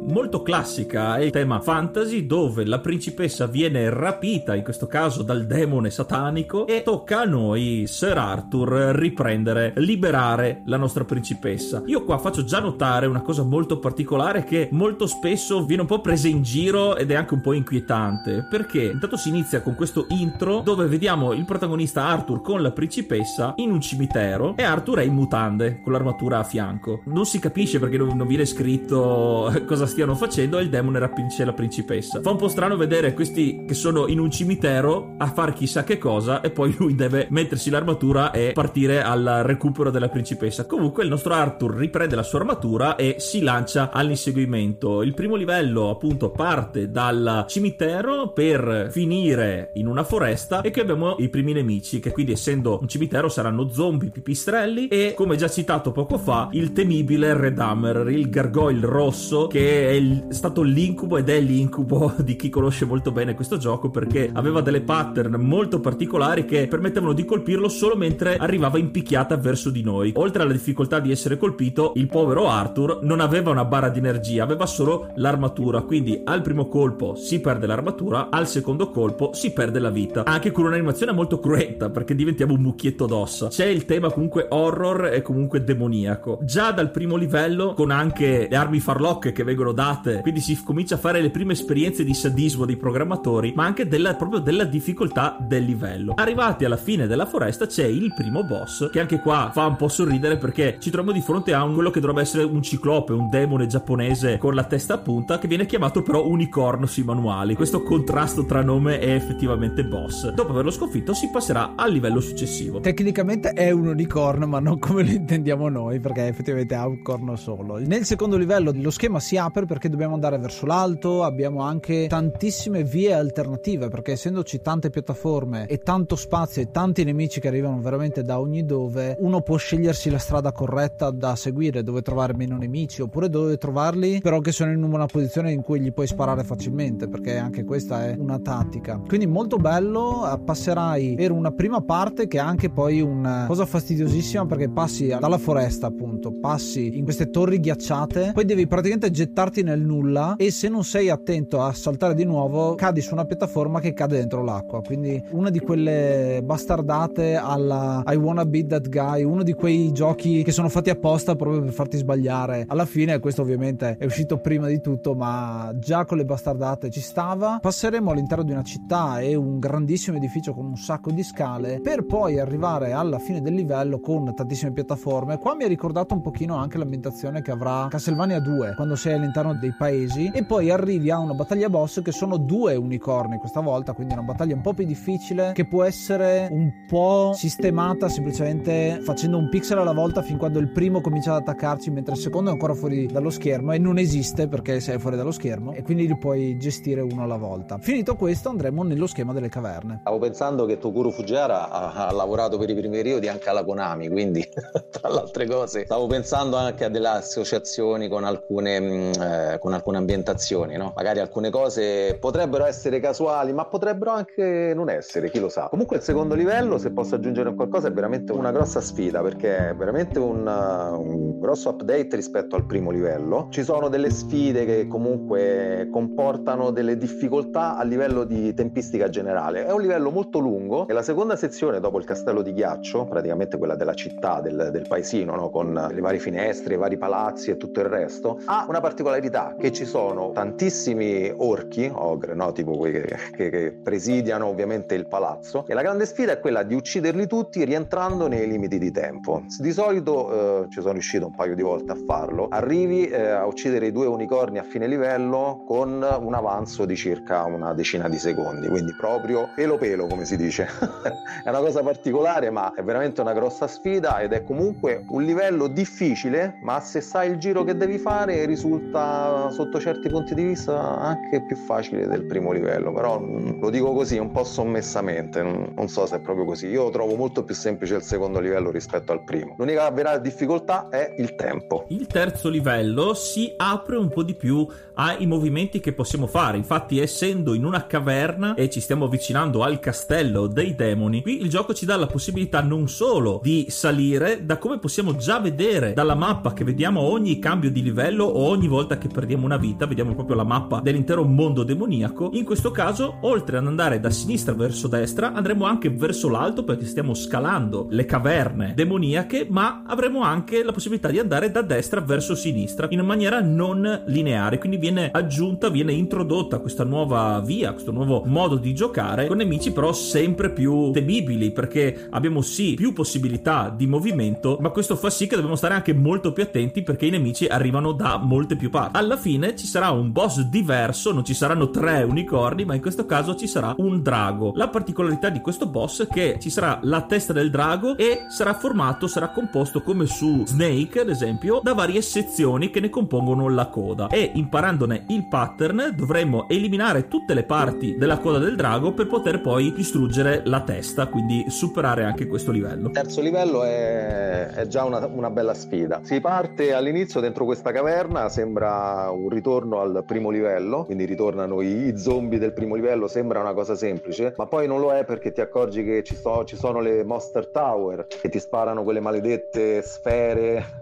molto 0.07 0.41
classica, 0.41 1.17
è 1.17 1.21
il 1.21 1.31
tema 1.31 1.59
fantasy 1.61 2.25
dove 2.25 2.65
la 2.65 2.79
principessa 2.79 3.47
viene 3.47 3.89
rapita, 3.89 4.55
in 4.55 4.63
questo 4.63 4.87
caso 4.87 5.23
dal 5.23 5.45
demone 5.45 5.89
satanico, 5.89 6.67
e 6.67 6.83
tocca 6.83 7.21
a 7.21 7.25
noi, 7.25 7.85
Sir 7.87 8.17
Arthur, 8.17 8.69
riprendere, 8.95 9.73
liberare 9.77 10.61
la 10.65 10.77
nostra 10.77 11.05
principessa. 11.05 11.81
Io 11.85 12.03
qua 12.03 12.17
faccio 12.17 12.43
già 12.43 12.59
notare 12.59 13.05
una 13.05 13.21
cosa 13.21 13.43
molto 13.43 13.79
particolare 13.79 14.43
che 14.43 14.69
molto 14.71 15.07
spesso 15.07 15.65
viene 15.65 15.83
un 15.83 15.87
po' 15.87 16.01
presa 16.01 16.27
in 16.27 16.41
giro 16.41 16.95
ed 16.95 17.11
è 17.11 17.15
anche 17.15 17.33
un 17.33 17.41
po' 17.41 17.53
inquietante, 17.53 18.47
perché 18.49 18.83
intanto 18.83 19.17
si 19.17 19.29
inizia 19.29 19.61
con 19.61 19.75
questo 19.75 20.05
intro 20.09 20.61
dove 20.61 20.87
vediamo 20.87 21.33
il 21.33 21.45
protagonista 21.45 22.05
Arthur 22.05 22.41
con 22.41 22.61
la 22.61 22.71
principessa 22.71 23.53
in 23.57 23.71
un 23.71 23.81
cimitero 23.81 24.55
e 24.57 24.63
Arthur 24.63 24.99
è 24.99 25.03
in 25.03 25.13
mutande 25.13 25.81
con 25.83 25.91
l'armatura 25.93 26.39
a 26.39 26.43
fianco. 26.43 27.01
Non 27.05 27.25
si 27.25 27.39
capisce 27.39 27.79
perché 27.79 27.97
non, 27.97 28.27
viene 28.27 28.45
scritto 28.45 29.51
cosa 29.65 29.85
stiano 29.91 30.15
facendo 30.15 30.57
e 30.57 30.63
il 30.63 30.69
demone 30.69 30.99
rapince 30.99 31.43
la 31.43 31.51
principessa. 31.51 32.21
Fa 32.21 32.31
un 32.31 32.37
po' 32.37 32.47
strano 32.47 32.77
vedere 32.77 33.13
questi 33.13 33.65
che 33.67 33.73
sono 33.73 34.07
in 34.07 34.19
un 34.19 34.31
cimitero 34.31 35.15
a 35.17 35.27
fare 35.31 35.51
chissà 35.53 35.83
che 35.83 35.97
cosa 35.97 36.39
e 36.39 36.49
poi 36.49 36.73
lui 36.79 36.95
deve 36.95 37.27
mettersi 37.29 37.69
l'armatura 37.69 38.31
e 38.31 38.53
partire 38.53 39.03
al 39.03 39.41
recupero 39.43 39.91
della 39.91 40.07
principessa. 40.07 40.65
Comunque 40.65 41.03
il 41.03 41.09
nostro 41.09 41.33
Arthur 41.33 41.75
riprende 41.75 42.15
la 42.15 42.23
sua 42.23 42.39
armatura 42.39 42.95
e 42.95 43.17
si 43.19 43.41
lancia 43.41 43.91
all'inseguimento. 43.91 45.01
Il 45.01 45.13
primo 45.13 45.35
livello 45.35 45.89
appunto 45.89 46.31
parte 46.31 46.89
dal 46.89 47.45
cimitero 47.47 48.31
per 48.31 48.87
finire 48.91 49.71
in 49.73 49.87
una 49.87 50.05
foresta 50.05 50.61
e 50.61 50.71
qui 50.71 50.81
abbiamo 50.81 51.17
i 51.19 51.27
primi 51.27 51.51
nemici 51.51 51.99
che 51.99 52.11
quindi 52.11 52.31
essendo 52.31 52.79
un 52.79 52.87
cimitero 52.87 53.27
saranno 53.27 53.69
zombie 53.69 54.09
pipistrelli 54.09 54.87
e 54.87 55.13
come 55.15 55.35
già 55.35 55.49
citato 55.49 55.91
poco 55.91 56.17
fa 56.17 56.47
il 56.53 56.71
temibile 56.71 57.33
Red 57.33 57.59
Hammer, 57.59 58.07
il 58.09 58.29
gargoyle 58.29 58.85
rosso 58.85 59.47
che 59.47 59.80
è 59.87 59.91
il, 59.91 60.27
stato 60.29 60.61
l'incubo 60.61 61.17
ed 61.17 61.29
è 61.29 61.39
l'incubo 61.39 62.13
di 62.23 62.35
chi 62.35 62.49
conosce 62.49 62.85
molto 62.85 63.11
bene 63.11 63.33
questo 63.33 63.57
gioco 63.57 63.89
perché 63.89 64.29
aveva 64.33 64.61
delle 64.61 64.81
pattern 64.81 65.35
molto 65.35 65.79
particolari 65.79 66.45
che 66.45 66.67
permettevano 66.67 67.13
di 67.13 67.25
colpirlo 67.25 67.69
solo 67.69 67.95
mentre 67.95 68.37
arrivava 68.37 68.77
in 68.77 68.91
picchiata 68.91 69.37
verso 69.37 69.69
di 69.69 69.83
noi. 69.83 70.11
Oltre 70.15 70.43
alla 70.43 70.51
difficoltà 70.51 70.99
di 70.99 71.11
essere 71.11 71.37
colpito, 71.37 71.93
il 71.95 72.07
povero 72.07 72.47
Arthur 72.49 72.99
non 73.01 73.19
aveva 73.19 73.51
una 73.51 73.65
barra 73.65 73.89
di 73.89 73.99
energia, 73.99 74.43
aveva 74.43 74.65
solo 74.65 75.11
l'armatura, 75.15 75.81
quindi 75.81 76.21
al 76.23 76.41
primo 76.41 76.67
colpo 76.67 77.15
si 77.15 77.39
perde 77.39 77.67
l'armatura, 77.67 78.29
al 78.29 78.47
secondo 78.47 78.89
colpo 78.91 79.31
si 79.33 79.51
perde 79.51 79.79
la 79.79 79.89
vita. 79.89 80.25
Anche 80.25 80.51
con 80.51 80.65
un'animazione 80.65 81.11
molto 81.11 81.39
cruenta 81.39 81.89
perché 81.89 82.15
diventiamo 82.15 82.53
un 82.53 82.61
mucchietto 82.61 83.05
d'ossa. 83.05 83.47
C'è 83.47 83.65
il 83.65 83.85
tema 83.85 84.11
comunque 84.11 84.45
horror 84.49 85.07
e 85.07 85.21
comunque 85.21 85.63
demoniaco 85.63 86.39
già 86.43 86.71
dal 86.71 86.91
primo 86.91 87.15
livello 87.15 87.73
con 87.73 87.91
anche 87.91 88.47
le 88.49 88.55
armi 88.55 88.79
farlocche 88.79 89.31
che 89.31 89.43
vengono 89.43 89.70
date, 89.71 90.21
quindi 90.21 90.39
si 90.39 90.61
comincia 90.63 90.95
a 90.95 90.99
fare 90.99 91.21
le 91.21 91.29
prime 91.29 91.53
esperienze 91.53 92.03
di 92.03 92.13
sadismo 92.13 92.65
dei 92.65 92.77
programmatori, 92.77 93.53
ma 93.55 93.65
anche 93.65 93.87
della, 93.87 94.15
proprio 94.15 94.39
della 94.39 94.63
difficoltà 94.63 95.37
del 95.39 95.63
livello. 95.63 96.13
Arrivati 96.15 96.65
alla 96.65 96.77
fine 96.77 97.07
della 97.07 97.25
foresta 97.25 97.65
c'è 97.65 97.85
il 97.85 98.13
primo 98.13 98.43
boss 98.43 98.89
che 98.89 98.99
anche 98.99 99.19
qua 99.19 99.51
fa 99.53 99.65
un 99.65 99.75
po' 99.75 99.87
sorridere 99.87 100.37
perché 100.37 100.77
ci 100.79 100.89
troviamo 100.89 101.17
di 101.17 101.23
fronte 101.23 101.53
a 101.53 101.63
un, 101.63 101.73
quello 101.73 101.89
che 101.89 101.99
dovrebbe 101.99 102.21
essere 102.21 102.43
un 102.43 102.61
ciclope, 102.61 103.13
un 103.13 103.29
demone 103.29 103.67
giapponese 103.67 104.37
con 104.37 104.53
la 104.53 104.63
testa 104.63 104.95
a 104.95 104.97
punta 104.99 105.39
che 105.39 105.47
viene 105.47 105.65
chiamato 105.65 106.01
però 106.01 106.25
unicorno 106.25 106.85
sui 106.85 107.03
manuali. 107.03 107.55
Questo 107.55 107.83
contrasto 107.83 108.45
tra 108.45 108.61
nome 108.61 108.99
e 108.99 109.11
effettivamente 109.11 109.83
boss. 109.83 110.29
Dopo 110.31 110.51
averlo 110.51 110.71
sconfitto 110.71 111.13
si 111.13 111.29
passerà 111.29 111.73
al 111.75 111.91
livello 111.91 112.19
successivo. 112.19 112.79
Tecnicamente 112.79 113.49
è 113.51 113.71
un 113.71 113.87
unicorno, 113.87 114.47
ma 114.47 114.59
non 114.59 114.79
come 114.79 115.03
lo 115.03 115.11
intendiamo 115.11 115.69
noi, 115.69 115.99
perché 115.99 116.27
effettivamente 116.27 116.75
ha 116.75 116.87
un 116.87 117.01
corno 117.01 117.35
solo. 117.35 117.77
Nel 117.77 118.05
secondo 118.05 118.37
livello 118.37 118.71
lo 118.73 118.91
schema 118.91 119.19
si 119.19 119.37
apre 119.37 119.60
perché 119.65 119.89
dobbiamo 119.89 120.13
andare 120.13 120.37
verso 120.37 120.65
l'alto, 120.65 121.23
abbiamo 121.23 121.61
anche 121.61 122.07
tantissime 122.07 122.83
vie 122.83 123.13
alternative, 123.13 123.89
perché 123.89 124.13
essendoci 124.13 124.61
tante 124.61 124.89
piattaforme 124.89 125.65
e 125.67 125.79
tanto 125.79 126.15
spazio 126.15 126.61
e 126.61 126.71
tanti 126.71 127.03
nemici 127.03 127.39
che 127.39 127.47
arrivano 127.47 127.79
veramente 127.81 128.23
da 128.23 128.39
ogni 128.39 128.65
dove, 128.65 129.15
uno 129.19 129.41
può 129.41 129.57
scegliersi 129.57 130.09
la 130.09 130.17
strada 130.17 130.51
corretta 130.51 131.11
da 131.11 131.35
seguire, 131.35 131.83
dove 131.83 132.01
trovare 132.01 132.33
meno 132.33 132.57
nemici, 132.57 133.01
oppure 133.01 133.29
dove 133.29 133.57
trovarli, 133.57 134.19
però 134.21 134.39
che 134.39 134.51
sono 134.51 134.71
in 134.71 134.83
una 134.83 135.05
posizione 135.05 135.51
in 135.51 135.61
cui 135.61 135.79
gli 135.79 135.91
puoi 135.91 136.07
sparare 136.07 136.43
facilmente, 136.43 137.07
perché 137.07 137.37
anche 137.37 137.63
questa 137.63 138.05
è 138.05 138.15
una 138.17 138.39
tattica. 138.39 139.01
Quindi 139.05 139.27
molto 139.27 139.57
bello, 139.57 140.31
eh, 140.31 140.39
passerai 140.39 141.15
per 141.15 141.31
una 141.31 141.51
prima 141.51 141.81
parte 141.81 142.27
che 142.27 142.37
è 142.37 142.41
anche 142.41 142.69
poi 142.69 143.01
una 143.01 143.45
cosa 143.47 143.65
fastidiosissima 143.65 144.45
perché 144.45 144.69
passi 144.69 145.07
dalla 145.07 145.37
foresta 145.37 145.87
appunto, 145.87 146.31
passi 146.31 146.97
in 146.97 147.03
queste 147.03 147.29
torri 147.29 147.59
ghiacciate, 147.59 148.31
poi 148.33 148.45
devi 148.45 148.67
praticamente 148.67 149.11
gettarti 149.11 149.50
nel 149.59 149.81
nulla 149.81 150.35
e 150.37 150.51
se 150.51 150.69
non 150.69 150.85
sei 150.85 151.09
attento 151.09 151.61
a 151.61 151.73
saltare 151.73 152.15
di 152.15 152.23
nuovo 152.23 152.75
cadi 152.75 153.01
su 153.01 153.13
una 153.13 153.25
piattaforma 153.25 153.81
che 153.81 153.93
cade 153.93 154.17
dentro 154.17 154.41
l'acqua, 154.41 154.81
quindi 154.81 155.21
una 155.31 155.49
di 155.49 155.59
quelle 155.59 156.41
bastardate 156.43 157.35
alla 157.35 158.03
I 158.07 158.15
wanna 158.15 158.45
beat 158.45 158.67
that 158.67 158.87
guy, 158.87 159.23
uno 159.23 159.43
di 159.43 159.53
quei 159.53 159.91
giochi 159.91 160.43
che 160.43 160.51
sono 160.53 160.69
fatti 160.69 160.89
apposta 160.89 161.35
proprio 161.35 161.61
per 161.61 161.73
farti 161.73 161.97
sbagliare. 161.97 162.65
Alla 162.67 162.85
fine 162.85 163.19
questo 163.19 163.41
ovviamente 163.41 163.97
è 163.97 164.05
uscito 164.05 164.37
prima 164.37 164.67
di 164.67 164.79
tutto, 164.79 165.13
ma 165.13 165.73
già 165.75 166.05
con 166.05 166.17
le 166.17 166.25
bastardate 166.25 166.89
ci 166.89 167.01
stava. 167.01 167.59
Passeremo 167.61 168.11
all'interno 168.11 168.43
di 168.43 168.51
una 168.51 168.63
città 168.63 169.19
e 169.19 169.35
un 169.35 169.59
grandissimo 169.59 170.17
edificio 170.17 170.53
con 170.53 170.65
un 170.65 170.77
sacco 170.77 171.11
di 171.11 171.23
scale 171.23 171.79
per 171.81 172.05
poi 172.05 172.39
arrivare 172.39 172.91
alla 172.93 173.19
fine 173.19 173.41
del 173.41 173.53
livello 173.53 173.99
con 173.99 174.33
tantissime 174.33 174.71
piattaforme. 174.71 175.37
Qua 175.37 175.55
mi 175.55 175.63
ha 175.63 175.67
ricordato 175.67 176.13
un 176.13 176.21
pochino 176.21 176.55
anche 176.55 176.77
l'ambientazione 176.77 177.41
che 177.41 177.51
avrà 177.51 177.87
Castlevania 177.89 178.39
2 178.39 178.73
quando 178.75 178.95
sei 178.95 179.13
all'interno 179.13 179.40
dei 179.59 179.73
paesi 179.77 180.31
e 180.33 180.43
poi 180.43 180.69
arrivi 180.69 181.09
a 181.09 181.17
una 181.17 181.33
battaglia 181.33 181.69
boss 181.69 182.01
che 182.01 182.11
sono 182.11 182.37
due 182.37 182.75
unicorni 182.75 183.37
questa 183.37 183.59
volta, 183.59 183.93
quindi 183.93 184.13
una 184.13 184.23
battaglia 184.23 184.55
un 184.55 184.61
po' 184.61 184.73
più 184.73 184.85
difficile 184.85 185.51
che 185.53 185.65
può 185.65 185.83
essere 185.83 186.47
un 186.51 186.85
po' 186.87 187.31
sistemata 187.33 188.07
semplicemente 188.07 188.99
facendo 189.01 189.37
un 189.37 189.49
pixel 189.49 189.79
alla 189.79 189.93
volta 189.93 190.21
fin 190.21 190.37
quando 190.37 190.59
il 190.59 190.69
primo 190.71 191.01
comincia 191.01 191.33
ad 191.33 191.41
attaccarci 191.41 191.89
mentre 191.89 192.13
il 192.13 192.19
secondo 192.19 192.49
è 192.49 192.53
ancora 192.53 192.73
fuori 192.73 193.07
dallo 193.07 193.29
schermo 193.29 193.71
e 193.71 193.77
non 193.77 193.97
esiste 193.97 194.47
perché 194.47 194.79
sei 194.79 194.99
fuori 194.99 195.17
dallo 195.17 195.31
schermo 195.31 195.73
e 195.73 195.81
quindi 195.81 196.07
li 196.07 196.17
puoi 196.17 196.57
gestire 196.57 197.01
uno 197.01 197.23
alla 197.23 197.37
volta. 197.37 197.77
Finito 197.79 198.15
questo 198.15 198.49
andremo 198.49 198.83
nello 198.83 199.07
schema 199.07 199.33
delle 199.33 199.49
caverne. 199.49 199.99
Stavo 200.01 200.19
pensando 200.19 200.65
che 200.65 200.77
Tokuro 200.77 201.09
Fujiwara 201.09 201.69
ha, 201.69 202.07
ha 202.07 202.11
lavorato 202.11 202.57
per 202.57 202.69
i 202.69 202.75
primi 202.75 202.97
periodi 202.97 203.27
anche 203.27 203.49
alla 203.49 203.63
Konami, 203.63 204.09
quindi 204.09 204.47
tra 204.91 205.09
le 205.09 205.19
altre 205.19 205.47
cose 205.47 205.85
stavo 205.85 206.07
pensando 206.07 206.57
anche 206.57 206.85
a 206.85 206.89
delle 206.89 207.07
associazioni 207.07 208.07
con 208.07 208.23
alcune, 208.23 208.79
mm, 208.79 209.11
eh, 209.31 209.59
con 209.59 209.73
alcune 209.73 209.97
ambientazioni, 209.97 210.75
no? 210.75 210.93
magari 210.95 211.19
alcune 211.19 211.49
cose 211.49 212.17
potrebbero 212.19 212.65
essere 212.65 212.99
casuali, 212.99 213.53
ma 213.53 213.65
potrebbero 213.65 214.11
anche 214.11 214.73
non 214.75 214.89
essere, 214.89 215.29
chi 215.29 215.39
lo 215.39 215.49
sa. 215.49 215.67
Comunque 215.69 215.97
il 215.97 216.03
secondo 216.03 216.35
livello, 216.35 216.77
se 216.77 216.91
posso 216.91 217.15
aggiungere 217.15 217.53
qualcosa, 217.53 217.87
è 217.87 217.91
veramente 217.91 218.31
una 218.33 218.51
grossa 218.51 218.81
sfida 218.81 219.21
perché 219.21 219.69
è 219.69 219.75
veramente 219.75 220.19
un, 220.19 220.45
un 220.45 221.39
grosso 221.39 221.69
update 221.69 222.15
rispetto 222.15 222.55
al 222.55 222.65
primo 222.65 222.91
livello. 222.91 223.47
Ci 223.49 223.63
sono 223.63 223.87
delle 223.87 224.09
sfide 224.09 224.65
che 224.65 224.87
comunque 224.87 225.87
comportano 225.91 226.71
delle 226.71 226.97
difficoltà 226.97 227.77
a 227.77 227.83
livello 227.83 228.23
di 228.25 228.53
tempistica 228.53 229.09
generale. 229.09 229.65
È 229.65 229.71
un 229.71 229.81
livello 229.81 230.11
molto 230.11 230.39
lungo 230.39 230.87
e 230.87 230.93
la 230.93 231.03
seconda 231.03 231.35
sezione 231.35 231.79
dopo 231.79 231.97
il 231.97 232.05
castello 232.05 232.41
di 232.41 232.53
ghiaccio, 232.53 233.05
praticamente 233.05 233.57
quella 233.57 233.75
della 233.75 233.93
città, 233.93 234.41
del, 234.41 234.69
del 234.71 234.87
paesino, 234.87 235.35
no? 235.35 235.49
con 235.49 235.73
le 235.73 236.01
varie 236.01 236.19
finestre, 236.19 236.73
i 236.73 236.77
vari 236.77 236.97
palazzi 236.97 237.51
e 237.51 237.57
tutto 237.57 237.79
il 237.79 237.87
resto, 237.87 238.39
ha 238.45 238.65
una 238.67 238.81
particolarità 238.81 239.20
che 239.29 239.71
ci 239.71 239.85
sono 239.85 240.31
tantissimi 240.31 241.31
orchi, 241.35 241.89
ogre, 241.93 242.33
no? 242.33 242.51
tipo 242.51 242.77
quelli 242.77 243.01
che, 243.01 243.17
che, 243.35 243.49
che 243.49 243.71
presidiano 243.71 244.47
ovviamente 244.47 244.95
il 244.95 245.07
palazzo 245.07 245.65
e 245.67 245.73
la 245.73 245.81
grande 245.81 246.05
sfida 246.05 246.31
è 246.31 246.39
quella 246.39 246.63
di 246.63 246.73
ucciderli 246.73 247.27
tutti 247.27 247.63
rientrando 247.63 248.27
nei 248.27 248.47
limiti 248.47 248.79
di 248.79 248.91
tempo. 248.91 249.43
Di 249.59 249.71
solito 249.71 250.63
eh, 250.63 250.69
ci 250.69 250.79
sono 250.79 250.93
riuscito 250.93 251.27
un 251.27 251.35
paio 251.35 251.55
di 251.55 251.61
volte 251.61 251.91
a 251.91 251.97
farlo, 252.05 252.47
arrivi 252.49 253.07
eh, 253.07 253.29
a 253.29 253.45
uccidere 253.45 253.87
i 253.87 253.91
due 253.91 254.07
unicorni 254.07 254.57
a 254.57 254.63
fine 254.63 254.87
livello 254.87 255.63
con 255.67 255.89
un 255.91 256.33
avanzo 256.33 256.85
di 256.85 256.95
circa 256.95 257.43
una 257.43 257.73
decina 257.73 258.09
di 258.09 258.17
secondi, 258.17 258.67
quindi 258.67 258.95
proprio 258.95 259.49
pelo 259.55 259.77
pelo 259.77 260.07
come 260.07 260.25
si 260.25 260.37
dice. 260.37 260.67
è 261.43 261.49
una 261.49 261.59
cosa 261.59 261.81
particolare 261.83 262.49
ma 262.49 262.73
è 262.73 262.81
veramente 262.81 263.21
una 263.21 263.33
grossa 263.33 263.67
sfida 263.67 264.19
ed 264.19 264.33
è 264.33 264.43
comunque 264.43 265.03
un 265.09 265.23
livello 265.23 265.67
difficile 265.67 266.57
ma 266.63 266.79
se 266.79 267.01
sai 267.01 267.29
il 267.29 267.37
giro 267.37 267.63
che 267.63 267.75
devi 267.75 267.97
fare 267.97 268.45
risulta 268.45 269.10
sotto 269.51 269.79
certi 269.79 270.09
punti 270.09 270.33
di 270.33 270.43
vista 270.43 270.99
anche 270.99 271.43
più 271.45 271.55
facile 271.55 272.07
del 272.07 272.25
primo 272.25 272.51
livello, 272.51 272.91
però 272.93 273.19
lo 273.19 273.69
dico 273.69 273.93
così 273.93 274.17
un 274.17 274.31
po' 274.31 274.43
sommessamente, 274.43 275.41
non 275.41 275.87
so 275.87 276.05
se 276.05 276.17
è 276.17 276.19
proprio 276.19 276.45
così, 276.45 276.67
io 276.67 276.89
trovo 276.89 277.15
molto 277.15 277.43
più 277.43 277.55
semplice 277.55 277.95
il 277.95 278.01
secondo 278.01 278.39
livello 278.39 278.71
rispetto 278.71 279.11
al 279.11 279.23
primo. 279.23 279.55
L'unica 279.57 279.89
vera 279.91 280.17
difficoltà 280.17 280.89
è 280.89 281.13
il 281.17 281.35
tempo. 281.35 281.85
Il 281.89 282.07
terzo 282.07 282.49
livello 282.49 283.13
si 283.13 283.53
apre 283.57 283.97
un 283.97 284.09
po' 284.09 284.23
di 284.23 284.35
più 284.35 284.67
ai 284.95 285.25
movimenti 285.25 285.79
che 285.79 285.93
possiamo 285.93 286.27
fare. 286.27 286.57
Infatti, 286.57 286.99
essendo 286.99 287.53
in 287.53 287.65
una 287.65 287.87
caverna 287.87 288.53
e 288.55 288.69
ci 288.69 288.79
stiamo 288.79 289.05
avvicinando 289.05 289.63
al 289.63 289.79
castello 289.79 290.47
dei 290.47 290.75
demoni, 290.75 291.21
qui 291.21 291.41
il 291.41 291.49
gioco 291.49 291.73
ci 291.73 291.85
dà 291.85 291.95
la 291.95 292.07
possibilità 292.07 292.61
non 292.61 292.87
solo 292.87 293.39
di 293.43 293.65
salire, 293.69 294.45
da 294.45 294.57
come 294.57 294.79
possiamo 294.79 295.15
già 295.15 295.39
vedere 295.39 295.93
dalla 295.93 296.15
mappa 296.15 296.53
che 296.53 296.63
vediamo 296.63 297.01
ogni 297.01 297.39
cambio 297.39 297.71
di 297.71 297.81
livello 297.81 298.25
o 298.25 298.47
ogni 298.47 298.67
volta 298.67 298.97
che 298.97 299.07
perdiamo 299.07 299.45
una 299.45 299.57
vita, 299.57 299.85
vediamo 299.85 300.13
proprio 300.13 300.35
la 300.35 300.43
mappa 300.43 300.81
dell'intero 300.81 301.23
mondo 301.23 301.63
demoniaco. 301.63 302.31
In 302.33 302.43
questo 302.43 302.71
caso, 302.71 303.17
oltre 303.21 303.57
ad 303.57 303.67
andare 303.67 303.99
da 303.99 304.09
sinistra 304.09 304.53
verso 304.53 304.87
destra, 304.87 305.33
andremo 305.33 305.65
anche 305.65 305.89
verso 305.89 306.29
l'alto 306.29 306.63
perché 306.63 306.85
stiamo 306.85 307.13
scalando 307.13 307.87
le 307.89 308.05
caverne 308.05 308.73
demoniache, 308.75 309.47
ma 309.49 309.83
avremo 309.85 310.21
anche 310.21 310.63
la 310.63 310.71
possibilità 310.71 311.09
di 311.09 311.19
andare 311.19 311.51
da 311.51 311.61
destra 311.61 312.01
verso 312.01 312.35
sinistra 312.35 312.87
in 312.89 312.99
maniera 313.01 313.41
non 313.41 314.03
lineare, 314.05 314.57
quindi 314.57 314.77
viene 314.81 315.11
aggiunta, 315.11 315.69
viene 315.69 315.93
introdotta 315.93 316.57
questa 316.57 316.83
nuova 316.83 317.39
via, 317.39 317.71
questo 317.71 317.91
nuovo 317.91 318.23
modo 318.25 318.55
di 318.55 318.73
giocare 318.73 319.27
con 319.27 319.37
nemici 319.37 319.71
però 319.71 319.93
sempre 319.93 320.51
più 320.51 320.89
temibili 320.89 321.51
perché 321.51 322.07
abbiamo 322.09 322.41
sì 322.41 322.73
più 322.73 322.91
possibilità 322.91 323.69
di 323.69 323.85
movimento, 323.85 324.57
ma 324.59 324.69
questo 324.69 324.95
fa 324.95 325.11
sì 325.11 325.27
che 325.27 325.35
dobbiamo 325.35 325.55
stare 325.55 325.75
anche 325.75 325.93
molto 325.93 326.33
più 326.33 326.41
attenti 326.41 326.81
perché 326.81 327.05
i 327.05 327.11
nemici 327.11 327.45
arrivano 327.45 327.91
da 327.91 328.17
molte 328.17 328.55
più 328.55 328.71
parti. 328.71 328.97
Alla 328.97 329.17
fine 329.17 329.55
ci 329.55 329.67
sarà 329.67 329.91
un 329.91 330.11
boss 330.11 330.41
diverso, 330.41 331.13
non 331.13 331.23
ci 331.23 331.35
saranno 331.35 331.69
tre 331.69 332.01
unicorni, 332.01 332.65
ma 332.65 332.73
in 332.73 332.81
questo 332.81 333.05
caso 333.05 333.35
ci 333.35 333.45
sarà 333.45 333.75
un 333.77 334.01
drago. 334.01 334.53
La 334.55 334.69
particolarità 334.69 335.29
di 335.29 335.41
questo 335.41 335.67
boss 335.67 336.03
è 336.03 336.07
che 336.07 336.37
ci 336.41 336.49
sarà 336.49 336.79
la 336.81 337.03
testa 337.03 337.33
del 337.33 337.51
drago 337.51 337.95
e 337.97 338.25
sarà 338.29 338.55
formato, 338.55 339.05
sarà 339.05 339.29
composto 339.29 339.83
come 339.83 340.07
su 340.07 340.43
Snake, 340.47 341.01
ad 341.01 341.09
esempio, 341.09 341.59
da 341.61 341.75
varie 341.75 342.01
sezioni 342.01 342.71
che 342.71 342.79
ne 342.79 342.89
compongono 342.89 343.47
la 343.47 343.67
coda. 343.67 344.07
E 344.07 344.31
imparandone 344.71 345.05
il 345.09 345.27
pattern 345.27 345.93
dovremmo 345.95 346.47
eliminare 346.47 347.07
tutte 347.07 347.33
le 347.33 347.43
parti 347.43 347.97
della 347.97 348.19
coda 348.19 348.37
del 348.37 348.55
drago 348.55 348.93
per 348.93 349.07
poter 349.07 349.41
poi 349.41 349.73
distruggere 349.73 350.41
la 350.45 350.61
testa, 350.61 351.07
quindi 351.07 351.45
superare 351.49 352.03
anche 352.03 352.27
questo 352.27 352.51
livello. 352.51 352.89
Terzo 352.91 353.21
livello 353.21 353.63
è, 353.63 354.47
è 354.47 354.67
già 354.67 354.85
una, 354.85 355.05
una, 355.05 355.29
bella 355.29 355.53
sfida. 355.53 355.99
Si 356.03 356.19
parte 356.21 356.73
all'inizio 356.73 357.19
dentro 357.19 357.45
questa 357.45 357.71
caverna, 357.71 358.29
sembra 358.29 359.09
un 359.11 359.29
ritorno 359.29 359.79
al 359.79 360.03
primo 360.05 360.29
livello, 360.29 360.85
quindi 360.85 361.05
ritornano 361.05 361.61
i, 361.61 361.87
i 361.87 361.97
zombie 361.97 362.39
del 362.39 362.53
primo 362.53 362.75
livello, 362.75 363.07
sembra 363.07 363.41
una 363.41 363.53
cosa 363.53 363.75
semplice, 363.75 364.33
ma 364.37 364.45
poi 364.45 364.67
non 364.67 364.79
lo 364.79 364.93
è 364.93 365.03
perché 365.03 365.31
ti 365.31 365.41
accorgi 365.41 365.83
che 365.83 366.03
ci, 366.03 366.15
so, 366.15 366.45
ci 366.45 366.55
sono 366.55 366.79
le 366.79 367.03
Monster 367.03 367.47
Tower 367.47 368.07
che 368.07 368.29
ti 368.29 368.39
sparano 368.39 368.83
quelle 368.83 368.99
maledette 368.99 369.81
sfere 369.81 370.79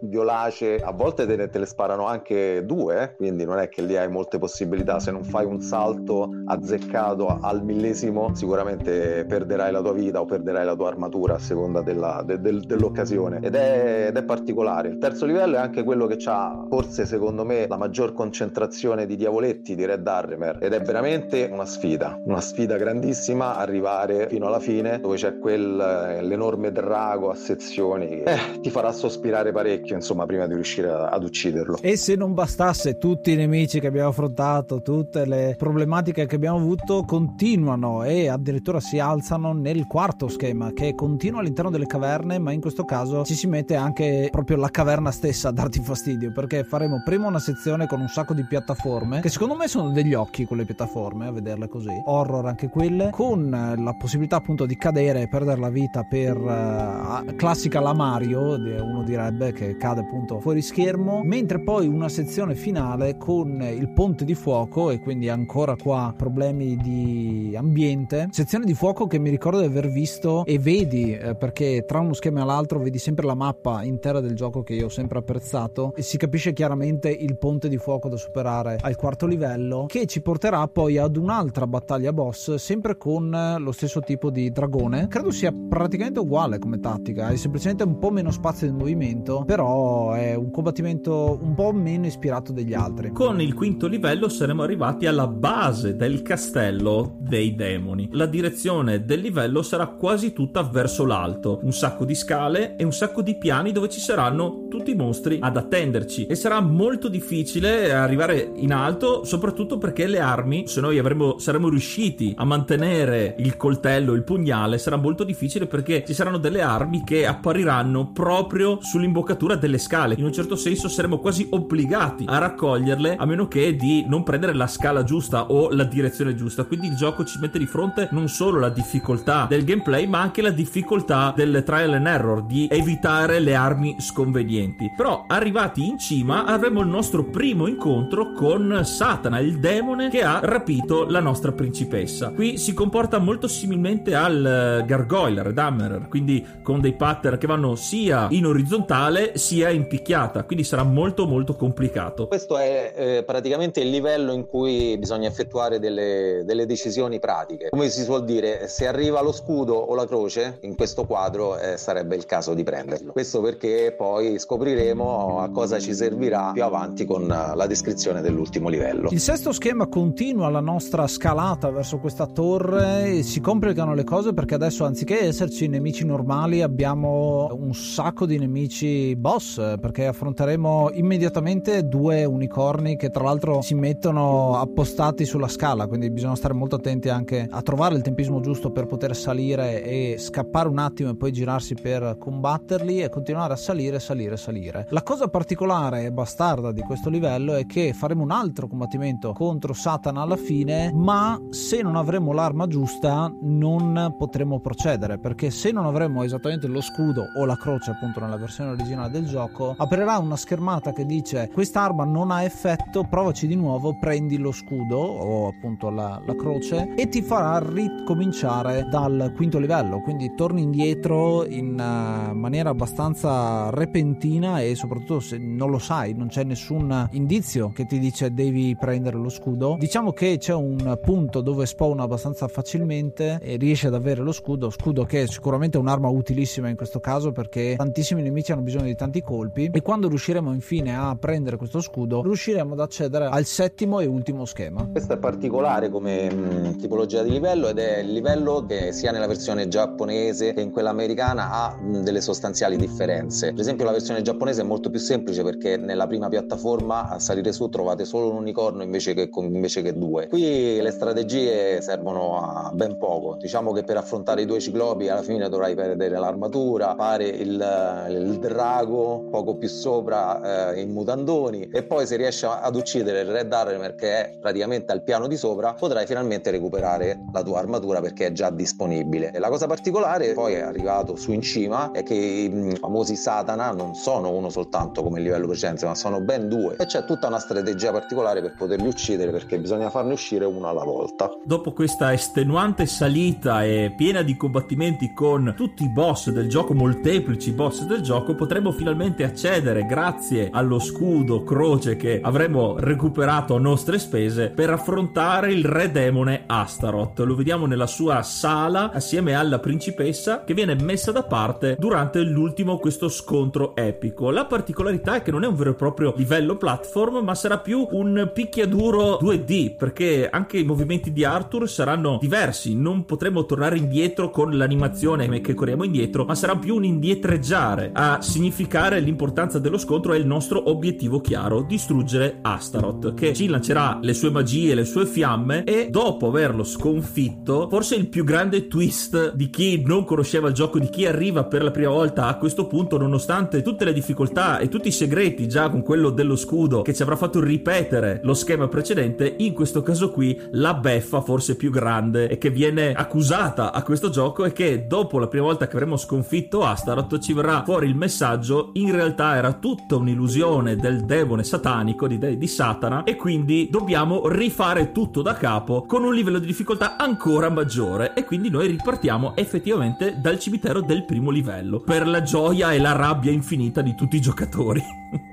violace, 0.00 0.76
a 0.76 0.92
volte 0.92 1.26
te, 1.26 1.48
te, 1.48 1.58
le 1.58 1.66
sparano 1.66 2.06
anche 2.06 2.64
due, 2.64 3.02
eh? 3.02 3.14
quindi 3.16 3.44
non 3.44 3.58
è 3.58 3.68
che 3.68 3.82
lì 3.82 3.96
hai 3.96 4.08
molte 4.08 4.38
possibilità, 4.38 5.00
se 5.00 5.10
non 5.10 5.24
fai 5.24 5.44
un 5.44 5.60
salto 5.60 6.30
azzeccato 6.46 7.38
al 7.40 7.62
millesimo 7.62 8.34
sicuramente 8.34 9.24
perderai 9.26 9.72
la 9.72 9.80
tua 9.80 9.92
vita 9.92 10.20
o 10.20 10.24
perderai 10.24 10.64
la 10.64 10.74
tua 10.74 10.88
armatura 10.88 11.34
a 11.34 11.38
seconda 11.38 11.82
della, 11.82 12.22
de, 12.24 12.40
de, 12.40 12.60
dell'occasione 12.60 13.38
ed 13.42 13.54
è, 13.54 14.06
ed 14.08 14.16
è, 14.16 14.24
particolare. 14.24 14.88
Il 14.88 14.98
terzo 14.98 15.26
livello 15.26 15.56
è 15.56 15.58
anche 15.58 15.82
quello 15.82 16.06
che 16.06 16.18
ha 16.26 16.66
forse 16.68 17.06
secondo 17.06 17.44
me 17.44 17.66
la 17.66 17.76
maggior 17.76 18.12
concentrazione 18.12 19.06
di 19.06 19.16
diavoletti 19.16 19.74
di 19.74 19.84
Red 19.84 20.06
Harrimer 20.06 20.58
ed 20.60 20.72
è 20.72 20.80
veramente 20.80 21.48
una 21.50 21.64
sfida, 21.64 22.18
una 22.24 22.40
sfida 22.40 22.76
grandissima 22.76 23.56
arrivare 23.56 24.28
fino 24.28 24.46
alla 24.46 24.60
fine 24.60 25.00
dove 25.00 25.16
c'è 25.16 25.38
quel, 25.38 25.76
l'enorme 25.76 26.72
drago 26.72 27.30
a 27.30 27.34
sezioni 27.34 28.08
che 28.08 28.22
eh, 28.22 28.60
ti 28.60 28.70
farà 28.70 28.92
sospirare 28.92 29.49
parecchio 29.52 29.94
insomma 29.94 30.26
prima 30.26 30.46
di 30.46 30.54
riuscire 30.54 30.88
a, 30.88 31.08
ad 31.08 31.24
ucciderlo. 31.24 31.78
E 31.80 31.96
se 31.96 32.14
non 32.14 32.34
bastasse 32.34 32.98
tutti 32.98 33.32
i 33.32 33.36
nemici 33.36 33.80
che 33.80 33.86
abbiamo 33.86 34.08
affrontato, 34.10 34.82
tutte 34.82 35.24
le 35.26 35.54
problematiche 35.56 36.26
che 36.26 36.36
abbiamo 36.36 36.58
avuto 36.58 37.02
continuano 37.02 38.04
e 38.04 38.28
addirittura 38.28 38.80
si 38.80 38.98
alzano 38.98 39.52
nel 39.52 39.86
quarto 39.86 40.28
schema 40.28 40.72
che 40.72 40.94
continua 40.94 41.40
all'interno 41.40 41.70
delle 41.70 41.86
caverne 41.86 42.38
ma 42.38 42.52
in 42.52 42.60
questo 42.60 42.84
caso 42.84 43.24
ci 43.24 43.34
si 43.34 43.46
mette 43.46 43.74
anche 43.74 44.28
proprio 44.30 44.56
la 44.56 44.68
caverna 44.68 45.10
stessa 45.10 45.48
a 45.48 45.52
darti 45.52 45.80
fastidio 45.80 46.32
perché 46.32 46.64
faremo 46.64 47.02
prima 47.04 47.26
una 47.26 47.38
sezione 47.38 47.86
con 47.86 48.00
un 48.00 48.08
sacco 48.08 48.34
di 48.34 48.44
piattaforme 48.44 49.20
che 49.20 49.28
secondo 49.28 49.54
me 49.54 49.68
sono 49.68 49.90
degli 49.90 50.14
occhi 50.14 50.44
quelle 50.44 50.64
piattaforme 50.64 51.26
a 51.26 51.32
vederle 51.32 51.68
così 51.68 52.02
horror 52.04 52.46
anche 52.46 52.68
quelle 52.68 53.10
con 53.10 53.50
la 53.50 53.94
possibilità 53.98 54.36
appunto 54.36 54.66
di 54.66 54.76
cadere 54.76 55.22
e 55.22 55.28
perdere 55.28 55.60
la 55.60 55.70
vita 55.70 56.04
per 56.04 56.36
uh, 56.36 57.34
classica 57.36 57.80
la 57.80 57.92
Mario 57.92 58.58
uno 58.82 59.02
direbbe 59.02 59.39
che 59.48 59.76
cade 59.76 60.00
appunto 60.00 60.38
fuori 60.38 60.60
schermo 60.60 61.22
mentre 61.24 61.60
poi 61.60 61.86
una 61.86 62.08
sezione 62.10 62.54
finale 62.54 63.16
con 63.16 63.62
il 63.62 63.88
ponte 63.92 64.26
di 64.26 64.34
fuoco 64.34 64.90
e 64.90 65.00
quindi 65.00 65.28
ancora 65.30 65.74
qua 65.76 66.12
problemi 66.16 66.76
di 66.76 67.54
ambiente. 67.56 68.28
Sezione 68.30 68.66
di 68.66 68.74
fuoco 68.74 69.06
che 69.06 69.18
mi 69.18 69.30
ricordo 69.30 69.60
di 69.60 69.66
aver 69.66 69.88
visto 69.88 70.44
e 70.44 70.58
vedi 70.58 71.14
eh, 71.14 71.34
perché 71.34 71.84
tra 71.86 72.00
uno 72.00 72.12
schema 72.12 72.42
e 72.42 72.44
l'altro 72.44 72.78
vedi 72.78 72.98
sempre 72.98 73.26
la 73.26 73.34
mappa 73.34 73.82
intera 73.82 74.20
del 74.20 74.34
gioco 74.34 74.62
che 74.62 74.74
io 74.74 74.86
ho 74.86 74.90
sempre 74.90 75.18
apprezzato 75.18 75.92
e 75.96 76.02
si 76.02 76.18
capisce 76.18 76.52
chiaramente 76.52 77.08
il 77.08 77.38
ponte 77.38 77.68
di 77.68 77.78
fuoco 77.78 78.08
da 78.08 78.16
superare 78.16 78.76
al 78.80 78.96
quarto 78.96 79.26
livello 79.26 79.86
che 79.86 80.04
ci 80.06 80.20
porterà 80.20 80.66
poi 80.68 80.98
ad 80.98 81.16
un'altra 81.16 81.66
battaglia 81.66 82.12
boss 82.12 82.54
sempre 82.56 82.98
con 82.98 83.56
lo 83.58 83.72
stesso 83.72 84.00
tipo 84.00 84.30
di 84.30 84.50
dragone. 84.50 85.08
Credo 85.08 85.30
sia 85.30 85.52
praticamente 85.52 86.20
uguale 86.20 86.58
come 86.58 86.78
tattica 86.78 87.26
hai 87.26 87.36
semplicemente 87.36 87.84
un 87.84 87.98
po' 87.98 88.10
meno 88.10 88.30
spazio 88.30 88.66
di 88.66 88.72
movimento 88.76 89.29
però 89.44 90.12
è 90.12 90.34
un 90.34 90.50
combattimento 90.50 91.38
un 91.40 91.54
po' 91.54 91.72
meno 91.72 92.06
ispirato 92.06 92.52
degli 92.52 92.74
altri. 92.74 93.10
Con 93.12 93.40
il 93.40 93.54
quinto 93.54 93.86
livello 93.86 94.28
saremo 94.28 94.62
arrivati 94.62 95.06
alla 95.06 95.26
base 95.26 95.96
del 95.96 96.22
castello 96.22 97.16
dei 97.20 97.54
demoni. 97.54 98.08
La 98.12 98.26
direzione 98.26 99.04
del 99.04 99.20
livello 99.20 99.62
sarà 99.62 99.86
quasi 99.86 100.32
tutta 100.32 100.62
verso 100.62 101.04
l'alto. 101.04 101.60
Un 101.62 101.72
sacco 101.72 102.04
di 102.04 102.14
scale 102.14 102.76
e 102.76 102.84
un 102.84 102.92
sacco 102.92 103.22
di 103.22 103.36
piani 103.36 103.72
dove 103.72 103.88
ci 103.88 104.00
saranno 104.00 104.66
tutti 104.68 104.90
i 104.90 104.96
mostri 104.96 105.38
ad 105.40 105.56
attenderci. 105.56 106.26
E 106.26 106.34
sarà 106.34 106.60
molto 106.60 107.08
difficile 107.08 107.92
arrivare 107.92 108.52
in 108.56 108.72
alto 108.72 109.24
soprattutto 109.24 109.78
perché 109.78 110.06
le 110.06 110.20
armi 110.20 110.66
se 110.66 110.80
noi 110.80 110.98
avremo, 110.98 111.38
saremo 111.38 111.68
riusciti 111.68 112.34
a 112.36 112.44
mantenere 112.44 113.34
il 113.38 113.56
coltello 113.56 114.12
il 114.12 114.24
pugnale 114.24 114.78
sarà 114.78 114.96
molto 114.96 115.24
difficile 115.24 115.66
perché 115.66 116.04
ci 116.04 116.14
saranno 116.14 116.38
delle 116.38 116.62
armi 116.62 117.02
che 117.04 117.26
appariranno 117.26 118.10
proprio 118.12 118.78
sull'imboccatura 118.80 119.19
delle 119.58 119.78
scale. 119.78 120.14
In 120.18 120.24
un 120.24 120.32
certo 120.32 120.56
senso 120.56 120.88
saremo 120.88 121.18
quasi 121.18 121.46
obbligati 121.50 122.24
a 122.26 122.38
raccoglierle 122.38 123.16
a 123.16 123.24
meno 123.24 123.48
che 123.48 123.74
di 123.76 124.04
non 124.06 124.22
prendere 124.22 124.54
la 124.54 124.66
scala 124.66 125.04
giusta 125.04 125.46
o 125.46 125.70
la 125.70 125.84
direzione 125.84 126.34
giusta. 126.34 126.64
Quindi 126.64 126.88
il 126.88 126.96
gioco 126.96 127.24
ci 127.24 127.38
mette 127.40 127.58
di 127.58 127.66
fronte 127.66 128.08
non 128.12 128.28
solo 128.28 128.58
la 128.58 128.68
difficoltà 128.68 129.46
del 129.48 129.64
gameplay 129.64 130.06
ma 130.06 130.20
anche 130.20 130.42
la 130.42 130.50
difficoltà 130.50 131.32
del 131.34 131.62
trial 131.64 131.94
and 131.94 132.06
error 132.06 132.42
di 132.44 132.68
evitare 132.70 133.40
le 133.40 133.54
armi 133.54 133.96
sconvenienti. 133.98 134.90
Però 134.96 135.24
arrivati 135.26 135.86
in 135.86 135.98
cima 135.98 136.44
avremo 136.44 136.80
il 136.80 136.88
nostro 136.88 137.24
primo 137.24 137.66
incontro 137.66 138.32
con 138.32 138.82
Satana 138.84 139.38
il 139.38 139.58
demone 139.58 140.10
che 140.10 140.22
ha 140.22 140.40
rapito 140.42 141.06
la 141.08 141.20
nostra 141.20 141.52
principessa. 141.52 142.30
Qui 142.30 142.58
si 142.58 142.74
comporta 142.74 143.18
molto 143.18 143.48
similmente 143.48 144.14
al 144.14 144.84
gargoyle 144.86 145.42
Red 145.42 145.58
Hammer 145.58 146.08
quindi 146.08 146.44
con 146.62 146.80
dei 146.80 146.94
pattern 146.94 147.38
che 147.38 147.46
vanno 147.46 147.74
sia 147.74 148.26
in 148.30 148.46
orizzontale 148.46 149.09
sia 149.34 149.70
in 149.70 149.86
picchiata 149.86 150.44
quindi 150.44 150.64
sarà 150.64 150.82
molto 150.82 151.26
molto 151.26 151.54
complicato 151.54 152.26
questo 152.26 152.56
è 152.56 152.92
eh, 152.96 153.22
praticamente 153.24 153.80
il 153.80 153.90
livello 153.90 154.32
in 154.32 154.46
cui 154.46 154.96
bisogna 154.98 155.28
effettuare 155.28 155.78
delle, 155.78 156.42
delle 156.44 156.66
decisioni 156.66 157.18
pratiche 157.18 157.68
come 157.70 157.88
si 157.88 158.02
suol 158.02 158.24
dire 158.24 158.68
se 158.68 158.86
arriva 158.86 159.20
lo 159.22 159.32
scudo 159.32 159.74
o 159.74 159.94
la 159.94 160.06
croce 160.06 160.58
in 160.62 160.76
questo 160.76 161.04
quadro 161.04 161.58
eh, 161.58 161.76
sarebbe 161.76 162.16
il 162.16 162.26
caso 162.26 162.54
di 162.54 162.62
prenderlo. 162.62 163.12
Questo 163.12 163.40
perché 163.40 163.94
poi 163.96 164.38
scopriremo 164.38 165.40
a 165.40 165.50
cosa 165.50 165.78
ci 165.78 165.94
servirà 165.94 166.50
più 166.52 166.62
avanti 166.62 167.04
con 167.04 167.26
la 167.26 167.66
descrizione 167.66 168.20
dell'ultimo 168.20 168.68
livello. 168.68 169.08
Il 169.10 169.20
sesto 169.20 169.52
schema 169.52 169.86
continua 169.86 170.48
la 170.50 170.60
nostra 170.60 171.06
scalata 171.06 171.70
verso 171.70 171.98
questa 171.98 172.26
torre 172.26 173.18
e 173.18 173.22
si 173.22 173.40
complicano 173.40 173.94
le 173.94 174.04
cose 174.04 174.32
perché 174.32 174.54
adesso 174.54 174.84
anziché 174.84 175.20
esserci 175.22 175.68
nemici 175.68 176.04
normali 176.04 176.62
abbiamo 176.62 177.48
un 177.52 177.74
sacco 177.74 178.26
di 178.26 178.38
nemici 178.38 178.99
boss 179.16 179.78
perché 179.80 180.06
affronteremo 180.06 180.90
immediatamente 180.92 181.86
due 181.86 182.24
unicorni 182.24 182.96
che 182.96 183.10
tra 183.10 183.24
l'altro 183.24 183.62
si 183.62 183.74
mettono 183.74 184.56
appostati 184.56 185.24
sulla 185.24 185.48
scala 185.48 185.86
quindi 185.86 186.10
bisogna 186.10 186.36
stare 186.36 186.54
molto 186.54 186.76
attenti 186.76 187.08
anche 187.08 187.46
a 187.50 187.62
trovare 187.62 187.94
il 187.94 188.02
tempismo 188.02 188.40
giusto 188.40 188.70
per 188.70 188.86
poter 188.86 189.16
salire 189.16 189.82
e 189.82 190.16
scappare 190.18 190.68
un 190.68 190.78
attimo 190.78 191.10
e 191.10 191.16
poi 191.16 191.32
girarsi 191.32 191.74
per 191.74 192.16
combatterli 192.18 193.00
e 193.00 193.08
continuare 193.08 193.52
a 193.54 193.56
salire, 193.56 193.98
salire, 194.00 194.36
salire. 194.36 194.86
La 194.90 195.02
cosa 195.02 195.28
particolare 195.28 196.04
e 196.04 196.12
bastarda 196.12 196.72
di 196.72 196.80
questo 196.82 197.08
livello 197.10 197.54
è 197.54 197.66
che 197.66 197.92
faremo 197.92 198.22
un 198.22 198.30
altro 198.30 198.66
combattimento 198.66 199.32
contro 199.32 199.72
Satana 199.72 200.22
alla 200.22 200.36
fine, 200.36 200.92
ma 200.92 201.40
se 201.50 201.82
non 201.82 201.96
avremo 201.96 202.32
l'arma 202.32 202.66
giusta 202.66 203.32
non 203.42 204.14
potremo 204.18 204.60
procedere, 204.60 205.18
perché 205.18 205.50
se 205.50 205.70
non 205.70 205.86
avremo 205.86 206.22
esattamente 206.22 206.66
lo 206.66 206.80
scudo 206.80 207.24
o 207.36 207.44
la 207.44 207.56
croce 207.56 207.90
appunto 207.90 208.20
nella 208.20 208.36
versione 208.36 208.70
originale 208.70 208.89
del 209.08 209.26
gioco, 209.26 209.74
aprirà 209.76 210.18
una 210.18 210.36
schermata 210.36 210.92
che 210.92 211.06
dice 211.06 211.48
questa 211.52 211.82
arma 211.82 212.04
non 212.04 212.30
ha 212.30 212.42
effetto, 212.42 213.04
provaci 213.08 213.46
di 213.46 213.54
nuovo, 213.54 213.96
prendi 213.98 214.36
lo 214.38 214.52
scudo 214.52 214.98
o 214.98 215.48
appunto 215.48 215.90
la, 215.90 216.20
la 216.24 216.34
croce 216.34 216.94
e 216.94 217.08
ti 217.08 217.22
farà 217.22 217.58
ricominciare 217.66 218.86
dal 218.88 219.32
quinto 219.34 219.58
livello, 219.58 220.00
quindi 220.00 220.34
torni 220.34 220.62
indietro 220.62 221.44
in 221.44 221.72
uh, 221.72 222.34
maniera 222.34 222.70
abbastanza 222.70 223.70
repentina 223.70 224.60
e 224.60 224.74
soprattutto 224.74 225.20
se 225.20 225.38
non 225.38 225.70
lo 225.70 225.78
sai, 225.78 226.14
non 226.14 226.28
c'è 226.28 226.44
nessun 226.44 227.08
indizio 227.12 227.70
che 227.72 227.86
ti 227.86 227.98
dice 227.98 228.32
devi 228.32 228.76
prendere 228.78 229.16
lo 229.16 229.28
scudo. 229.28 229.76
Diciamo 229.78 230.12
che 230.12 230.38
c'è 230.38 230.54
un 230.54 230.98
punto 231.02 231.40
dove 231.40 231.66
spawna 231.66 232.02
abbastanza 232.02 232.48
facilmente 232.48 233.38
e 233.40 233.56
riesce 233.56 233.88
ad 233.88 233.94
avere 233.94 234.22
lo 234.22 234.32
scudo, 234.32 234.70
scudo 234.70 235.04
che 235.04 235.22
è 235.22 235.26
sicuramente 235.26 235.78
un'arma 235.78 236.08
utilissima 236.08 236.68
in 236.68 236.76
questo 236.76 237.00
caso 237.00 237.32
perché 237.32 237.74
tantissimi 237.76 238.22
nemici 238.22 238.52
hanno 238.52 238.62
bisogno 238.62 238.69
di 238.78 238.94
tanti 238.94 239.22
colpi 239.22 239.70
e 239.72 239.82
quando 239.82 240.08
riusciremo 240.08 240.52
infine 240.52 240.96
a 240.96 241.16
prendere 241.18 241.56
questo 241.56 241.80
scudo 241.80 242.22
riusciremo 242.22 242.74
ad 242.74 242.80
accedere 242.80 243.26
al 243.26 243.44
settimo 243.44 244.00
e 244.00 244.06
ultimo 244.06 244.44
schema. 244.44 244.86
Questo 244.90 245.14
è 245.14 245.18
particolare 245.18 245.90
come 245.90 246.32
mh, 246.32 246.76
tipologia 246.76 247.22
di 247.22 247.30
livello 247.30 247.68
ed 247.68 247.78
è 247.78 247.98
il 247.98 248.12
livello 248.12 248.64
che 248.66 248.92
sia 248.92 249.10
nella 249.10 249.26
versione 249.26 249.68
giapponese 249.68 250.52
che 250.52 250.60
in 250.60 250.70
quella 250.70 250.90
americana 250.90 251.50
ha 251.50 251.78
delle 251.80 252.20
sostanziali 252.20 252.76
differenze. 252.76 253.50
Per 253.50 253.60
esempio 253.60 253.84
la 253.84 253.92
versione 253.92 254.22
giapponese 254.22 254.62
è 254.62 254.64
molto 254.64 254.90
più 254.90 255.00
semplice 255.00 255.42
perché 255.42 255.76
nella 255.76 256.06
prima 256.06 256.28
piattaforma 256.28 257.08
a 257.08 257.18
salire 257.18 257.52
su 257.52 257.68
trovate 257.68 258.04
solo 258.04 258.30
un 258.30 258.36
unicorno 258.36 258.82
invece 258.82 259.14
che, 259.14 259.28
invece 259.34 259.82
che 259.82 259.96
due. 259.96 260.28
Qui 260.28 260.80
le 260.80 260.90
strategie 260.90 261.80
servono 261.80 262.38
a 262.38 262.70
ben 262.72 262.96
poco. 262.98 263.36
Diciamo 263.36 263.72
che 263.72 263.82
per 263.82 263.96
affrontare 263.96 264.42
i 264.42 264.46
due 264.46 264.60
ciclopi 264.60 265.08
alla 265.08 265.22
fine 265.22 265.48
dovrai 265.48 265.74
perdere 265.74 266.18
l'armatura, 266.18 266.94
fare 266.94 267.26
il, 267.26 268.06
il 268.08 268.38
drago 268.60 269.28
poco 269.30 269.56
più 269.56 269.68
sopra 269.68 270.74
eh, 270.74 270.82
in 270.82 270.92
mutandoni 270.92 271.70
e 271.72 271.82
poi 271.82 272.06
se 272.06 272.16
riesci 272.16 272.44
ad 272.44 272.76
uccidere 272.76 273.20
il 273.20 273.30
Red 273.30 273.50
Armor 273.50 273.94
che 273.94 274.08
è 274.08 274.38
praticamente 274.38 274.92
al 274.92 275.02
piano 275.02 275.26
di 275.26 275.38
sopra 275.38 275.72
potrai 275.72 276.04
finalmente 276.04 276.50
recuperare 276.50 277.24
la 277.32 277.42
tua 277.42 277.58
armatura 277.58 278.02
perché 278.02 278.26
è 278.26 278.32
già 278.32 278.50
disponibile. 278.50 279.30
E 279.32 279.38
la 279.38 279.48
cosa 279.48 279.66
particolare 279.66 280.34
poi 280.34 280.54
è 280.54 280.60
arrivato 280.60 281.16
su 281.16 281.32
in 281.32 281.40
cima 281.40 281.90
è 281.92 282.02
che 282.02 282.12
i 282.14 282.76
famosi 282.78 283.16
Satana 283.16 283.70
non 283.70 283.94
sono 283.94 284.30
uno 284.30 284.50
soltanto 284.50 285.02
come 285.02 285.20
livello 285.20 285.46
precedente 285.46 285.86
ma 285.86 285.94
sono 285.94 286.20
ben 286.20 286.48
due 286.48 286.76
e 286.78 286.84
c'è 286.84 287.06
tutta 287.06 287.28
una 287.28 287.38
strategia 287.38 287.92
particolare 287.92 288.42
per 288.42 288.54
poterli 288.56 288.86
uccidere 288.86 289.30
perché 289.30 289.58
bisogna 289.58 289.88
farne 289.88 290.12
uscire 290.12 290.44
uno 290.44 290.68
alla 290.68 290.84
volta. 290.84 291.30
Dopo 291.42 291.72
questa 291.72 292.12
estenuante 292.12 292.84
salita 292.84 293.64
e 293.64 293.94
piena 293.96 294.20
di 294.20 294.36
combattimenti 294.36 295.14
con 295.14 295.54
tutti 295.56 295.84
i 295.84 295.88
boss 295.88 296.28
del 296.28 296.48
gioco, 296.48 296.74
molteplici 296.74 297.52
boss 297.52 297.84
del 297.84 298.02
gioco, 298.02 298.34
potremo 298.50 298.72
finalmente 298.72 299.22
accedere 299.22 299.86
grazie 299.86 300.48
allo 300.50 300.80
scudo 300.80 301.44
croce 301.44 301.94
che 301.94 302.18
avremo 302.20 302.80
recuperato 302.80 303.54
a 303.54 303.60
nostre 303.60 304.00
spese 304.00 304.50
per 304.50 304.70
affrontare 304.70 305.52
il 305.52 305.64
re 305.64 305.92
demone 305.92 306.42
Astaroth. 306.46 307.20
Lo 307.20 307.36
vediamo 307.36 307.66
nella 307.66 307.86
sua 307.86 308.22
sala 308.22 308.90
assieme 308.90 309.34
alla 309.34 309.60
principessa 309.60 310.42
che 310.42 310.54
viene 310.54 310.74
messa 310.74 311.12
da 311.12 311.22
parte 311.22 311.76
durante 311.78 312.22
l'ultimo 312.22 312.78
questo 312.78 313.08
scontro 313.08 313.76
epico. 313.76 314.30
La 314.30 314.46
particolarità 314.46 315.14
è 315.14 315.22
che 315.22 315.30
non 315.30 315.44
è 315.44 315.46
un 315.46 315.54
vero 315.54 315.70
e 315.70 315.74
proprio 315.74 316.12
livello 316.16 316.56
platform, 316.56 317.22
ma 317.22 317.36
sarà 317.36 317.58
più 317.58 317.86
un 317.92 318.32
picchiaduro 318.34 319.20
2D 319.22 319.76
perché 319.76 320.28
anche 320.28 320.58
i 320.58 320.64
movimenti 320.64 321.12
di 321.12 321.24
Arthur 321.24 321.70
saranno 321.70 322.18
diversi, 322.20 322.74
non 322.74 323.04
potremo 323.04 323.46
tornare 323.46 323.76
indietro 323.76 324.28
con 324.30 324.56
l'animazione 324.56 325.40
che 325.40 325.54
corriamo 325.54 325.84
indietro, 325.84 326.24
ma 326.24 326.34
sarà 326.34 326.56
più 326.56 326.74
un 326.74 326.84
indietreggiare 326.84 327.92
a 327.92 328.20
significare 328.40 329.00
l'importanza 329.00 329.58
dello 329.58 329.76
scontro 329.76 330.14
e 330.14 330.16
il 330.16 330.24
nostro 330.24 330.70
obiettivo 330.70 331.20
chiaro, 331.20 331.60
distruggere 331.60 332.38
Astaroth, 332.40 333.12
che 333.12 333.34
ci 333.34 333.48
lancerà 333.48 333.98
le 334.00 334.14
sue 334.14 334.30
magie, 334.30 334.74
le 334.74 334.86
sue 334.86 335.04
fiamme 335.04 335.62
e 335.64 335.90
dopo 335.90 336.28
averlo 336.28 336.64
sconfitto, 336.64 337.68
forse 337.68 337.96
il 337.96 338.08
più 338.08 338.24
grande 338.24 338.66
twist 338.66 339.34
di 339.34 339.50
chi 339.50 339.82
non 339.84 340.04
conosceva 340.04 340.48
il 340.48 340.54
gioco, 340.54 340.78
di 340.78 340.88
chi 340.88 341.04
arriva 341.04 341.44
per 341.44 341.62
la 341.62 341.70
prima 341.70 341.90
volta 341.90 342.28
a 342.28 342.38
questo 342.38 342.66
punto, 342.66 342.96
nonostante 342.96 343.60
tutte 343.60 343.84
le 343.84 343.92
difficoltà 343.92 344.58
e 344.58 344.68
tutti 344.68 344.88
i 344.88 344.92
segreti 344.92 345.46
già 345.46 345.68
con 345.68 345.82
quello 345.82 346.08
dello 346.08 346.36
scudo 346.36 346.80
che 346.80 346.94
ci 346.94 347.02
avrà 347.02 347.16
fatto 347.16 347.40
ripetere 347.40 348.20
lo 348.22 348.32
schema 348.32 348.68
precedente, 348.68 349.34
in 349.36 349.52
questo 349.52 349.82
caso 349.82 350.10
qui 350.10 350.40
la 350.52 350.72
beffa 350.72 351.20
forse 351.20 351.56
più 351.56 351.70
grande 351.70 352.26
e 352.30 352.38
che 352.38 352.48
viene 352.48 352.94
accusata 352.94 353.70
a 353.70 353.82
questo 353.82 354.08
gioco 354.08 354.44
è 354.44 354.52
che 354.52 354.86
dopo 354.86 355.18
la 355.18 355.28
prima 355.28 355.44
volta 355.44 355.66
che 355.66 355.76
avremo 355.76 355.98
sconfitto 355.98 356.64
Astaroth 356.64 357.18
ci 357.18 357.34
verrà 357.34 357.62
fuori 357.64 357.86
il 357.86 357.94
messaggio 357.94 358.28
in 358.74 358.92
realtà 358.92 359.36
era 359.36 359.54
tutta 359.54 359.96
un'illusione 359.96 360.76
del 360.76 361.04
demone 361.04 361.42
satanico 361.42 362.06
di, 362.06 362.36
di 362.36 362.46
Satana 362.46 363.04
e 363.04 363.16
quindi 363.16 363.68
dobbiamo 363.70 364.28
rifare 364.28 364.92
tutto 364.92 365.22
da 365.22 365.34
capo 365.34 365.82
con 365.82 366.04
un 366.04 366.14
livello 366.14 366.38
di 366.38 366.46
difficoltà 366.46 366.96
ancora 366.96 367.50
maggiore 367.50 368.14
e 368.14 368.24
quindi 368.24 368.50
noi 368.50 368.68
ripartiamo 368.68 369.34
effettivamente 369.36 370.20
dal 370.20 370.38
cimitero 370.38 370.80
del 370.80 371.04
primo 371.04 371.30
livello 371.30 371.80
per 371.80 372.06
la 372.06 372.22
gioia 372.22 372.72
e 372.72 372.78
la 372.78 372.92
rabbia 372.92 373.32
infinita 373.32 373.80
di 373.80 373.94
tutti 373.94 374.16
i 374.16 374.20
giocatori. 374.20 374.82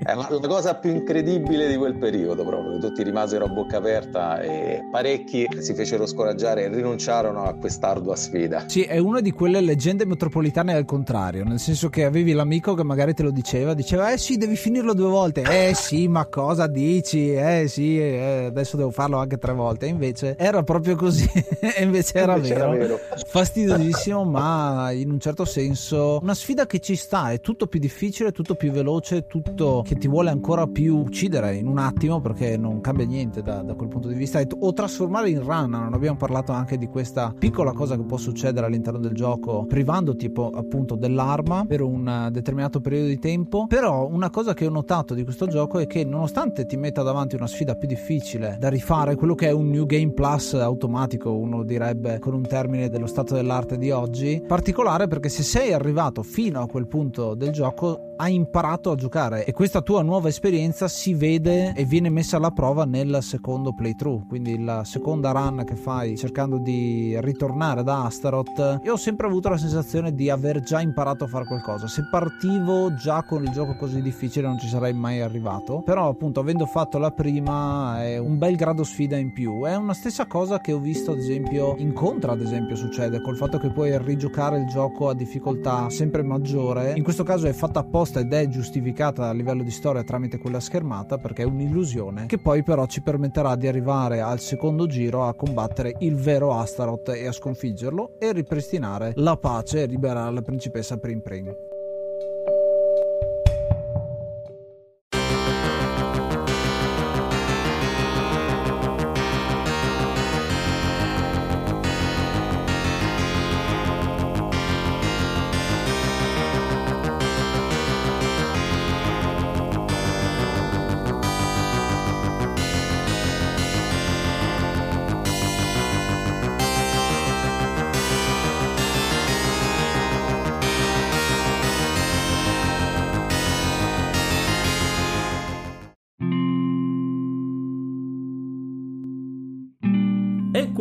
È 0.04 0.14
la 0.14 0.28
cosa 0.48 0.76
più 0.76 0.90
incredibile 0.90 1.68
di 1.68 1.76
quel 1.76 1.98
periodo 1.98 2.44
proprio, 2.44 2.80
tutti 2.80 3.04
rimasero 3.04 3.46
a 3.46 3.48
bocca 3.48 3.78
aperta 3.78 4.42
e 4.42 4.84
parecchi 4.90 5.48
si 5.60 5.76
fecero 5.76 6.08
scoraggiare 6.08 6.64
e 6.64 6.70
rinunciarono 6.70 7.44
a 7.44 7.54
quest'ardua 7.54 8.16
sfida. 8.16 8.68
Sì, 8.68 8.82
è 8.84 8.98
una 8.98 9.22
di 9.22 9.32
quelle 9.32 9.62
leggende 9.62 10.06
metropolitane 10.06 10.74
al 10.74 10.86
contrario, 10.86 11.44
nel 11.44 11.60
senso 11.60 11.90
che 11.90 12.06
avevi 12.06 12.32
l'amico 12.32 12.74
che 12.74 12.84
magari 12.88 13.14
te 13.14 13.22
lo 13.24 13.32
diceva, 13.32 13.74
diceva 13.74 14.12
eh 14.12 14.18
sì 14.18 14.38
devi 14.38 14.56
finirlo 14.56 14.94
due 14.94 15.10
volte, 15.10 15.42
eh 15.42 15.74
sì 15.76 16.08
ma 16.08 16.26
cosa 16.26 16.66
dici, 16.68 17.34
eh 17.34 17.66
sì 17.68 18.00
eh, 18.00 18.46
adesso 18.48 18.78
devo 18.78 18.90
farlo 18.92 19.18
anche 19.18 19.38
tre 19.38 19.54
volte, 19.54 19.86
e 19.86 19.90
invece 19.90 20.36
era 20.38 20.64
proprio 20.64 20.96
così, 20.96 21.30
e 21.60 21.84
invece 21.84 22.18
era 22.18 22.36
Invece 22.36 22.54
vero. 22.56 22.72
era 22.74 22.78
vero. 22.78 23.00
fastidiosissimo 23.28 24.24
ma 24.24 24.92
in 24.92 25.12
un 25.12 25.20
certo 25.20 25.46
senso 25.46 26.20
una 26.22 26.34
sfida 26.34 26.66
che 26.66 26.80
ci 26.80 26.96
sta, 26.96 27.32
è 27.32 27.40
tutto 27.42 27.68
più 27.68 27.80
difficile, 27.80 28.32
tutto 28.32 28.56
più 28.56 28.72
veloce, 28.72 29.28
tutto 29.28 29.84
che 29.86 29.96
ti 29.96 30.08
vuole 30.08 30.30
ancora 30.30 30.66
più 30.68 30.98
uccidere 30.98 31.56
in 31.56 31.68
un 31.68 31.78
attimo 31.78 32.22
perché 32.22 32.58
non 32.58 32.82
cambia 32.82 33.06
niente 33.06 33.42
da, 33.42 33.62
da 33.62 33.74
quel 33.76 33.90
punto 33.90 34.08
di 34.08 34.16
vista 34.16 34.42
o 34.60 34.74
trasformare 34.74 35.30
in 35.30 35.42
run, 35.44 35.70
non 35.70 35.94
abbiamo 35.94 36.18
parlato 36.18 36.54
anche 36.54 36.78
di 36.78 36.88
questa 36.88 37.34
piccola 37.38 37.74
cosa 37.74 37.96
che 37.98 38.04
può 38.04 38.18
succedere 38.18 38.66
all'interno 38.66 39.00
del 39.00 39.14
gioco 39.14 39.66
privandoti 39.66 40.32
appunto 40.54 40.96
dell'arma 40.96 41.66
per 41.66 41.82
un 41.82 42.08
eh, 42.08 42.32
determinato 42.78 42.82
periodo 42.82 43.08
di 43.08 43.20
tempo, 43.20 43.66
però 43.68 44.08
una 44.08 44.30
cosa 44.30 44.54
che 44.54 44.66
ho 44.66 44.70
notato 44.70 45.14
di 45.14 45.24
questo 45.24 45.48
gioco 45.48 45.80
è 45.80 45.88
che 45.88 46.04
nonostante 46.04 46.66
ti 46.66 46.78
metta 46.78 47.02
davanti 47.02 47.36
una 47.36 47.48
sfida 47.48 47.76
più 47.76 47.88
difficile 47.88 48.58
da 48.60 48.70
rifare, 48.70 49.16
quello 49.16 49.36
che 49.36 49.48
è 49.48 49.52
un 49.52 49.70
New 49.70 49.86
Game 49.86 50.12
Plus 50.12 50.54
automatico, 50.54 51.32
uno 51.34 51.64
direbbe 51.64 52.20
con 52.20 52.34
un 52.34 52.48
termine 52.48 52.90
dello 52.90 53.08
stato 53.08 53.36
dell'arte 53.36 53.78
di 53.78 53.92
oggi, 53.92 54.44
particolare 54.46 55.08
perché 55.08 55.30
se 55.30 55.44
sei 55.44 55.74
arrivato 55.74 56.24
fino 56.24 56.62
a 56.62 56.68
quel 56.68 56.88
punto 56.88 57.34
del 57.34 57.52
gioco 57.52 58.07
hai 58.18 58.34
imparato 58.34 58.92
a 58.92 58.96
giocare 58.96 59.46
e 59.46 59.54
questa 59.54 59.82
tua 59.82 60.02
nuova 60.02 60.28
esperienza 60.28 60.88
si 60.88 61.14
vede 61.14 61.74
e 61.74 61.86
viene 61.86 62.10
messa 62.10 62.38
alla 62.38 62.52
prova 62.52 62.86
nel 62.86 63.20
secondo 63.22 63.74
playthrough, 63.74 64.28
quindi 64.28 64.64
la 64.64 64.84
seconda 64.84 65.32
run 65.32 65.64
che 65.66 65.76
fai 65.76 66.18
cercando 66.18 66.58
di 66.58 67.16
ritornare 67.22 67.84
da 67.84 68.06
Astaroth. 68.06 68.82
Io 68.84 68.94
ho 68.94 68.98
sempre 68.98 69.28
avuto 69.28 69.50
la 69.50 69.58
sensazione 69.58 70.14
di 70.14 70.30
aver 70.30 70.62
già 70.62 70.82
imparato 70.82 71.26
a 71.26 71.28
fare 71.28 71.46
qualcosa. 71.46 71.88
Se 71.88 72.08
partivo 72.10 72.94
già 72.96 73.24
con 73.24 73.44
il 73.44 73.52
gioco 73.52 73.76
così 73.76 74.02
difficile 74.02 74.48
non 74.48 74.58
ci 74.58 74.68
sarei 74.68 74.94
mai 74.94 75.22
arrivato, 75.22 75.82
però 75.82 76.10
appunto 76.10 76.40
avendo 76.40 76.66
fatto 76.66 76.98
la 76.98 77.12
prima 77.12 78.04
è 78.04 78.18
un 78.18 78.38
bel 78.38 78.56
grado 78.56 78.84
sfida 78.84 79.18
in 79.18 79.32
più. 79.32 79.64
È 79.64 79.76
una 79.76 79.94
stessa 79.94 80.26
cosa 80.26 80.60
che 80.60 80.74
ho 80.74 80.80
visto 80.80 81.12
ad 81.12 81.20
esempio 81.20 81.76
in 81.78 81.94
Contra, 81.94 82.32
ad 82.32 82.42
esempio 82.42 82.76
succede 82.76 83.22
col 83.22 83.38
fatto 83.38 83.58
che 83.58 83.70
puoi 83.70 83.98
rigiocare 84.00 84.58
il 84.58 84.68
gioco 84.68 85.10
a 85.10 85.14
difficoltà 85.14 85.90
sempre 85.90 86.24
maggiore. 86.24 86.94
In 86.96 87.04
questo 87.04 87.24
caso 87.24 87.48
è 87.48 87.54
fatta 87.54 87.80
apposta 87.80 88.07
ed 88.16 88.34
è 88.34 88.48
giustificata 88.48 89.28
a 89.28 89.34
livello 89.34 89.64
di 89.64 89.72
storia 89.72 90.04
tramite 90.04 90.38
quella 90.38 90.60
schermata 90.60 91.18
perché 91.18 91.44
è 91.44 91.46
un'illusione 91.46 92.26
che 92.26 92.38
poi 92.38 92.64
però 92.64 92.86
ci 92.86 93.02
permetterà 93.02 93.56
di 93.56 93.68
arrivare 93.68 94.22
al 94.22 94.40
secondo 94.40 94.88
giro 94.88 95.26
a 95.26 95.34
combattere 95.34 95.96
il 96.00 96.16
vero 96.16 96.54
Astaroth 96.54 97.10
e 97.10 97.28
a 97.28 97.32
sconfiggerlo 97.32 98.16
e 98.20 98.32
ripristinare 98.32 99.14
la 99.16 99.38
pace 99.38 99.84
e 99.84 99.86
liberare 99.86 100.34
la 100.34 100.42
principessa 100.42 100.98
Prim 100.98 101.20
Prim. 101.20 101.77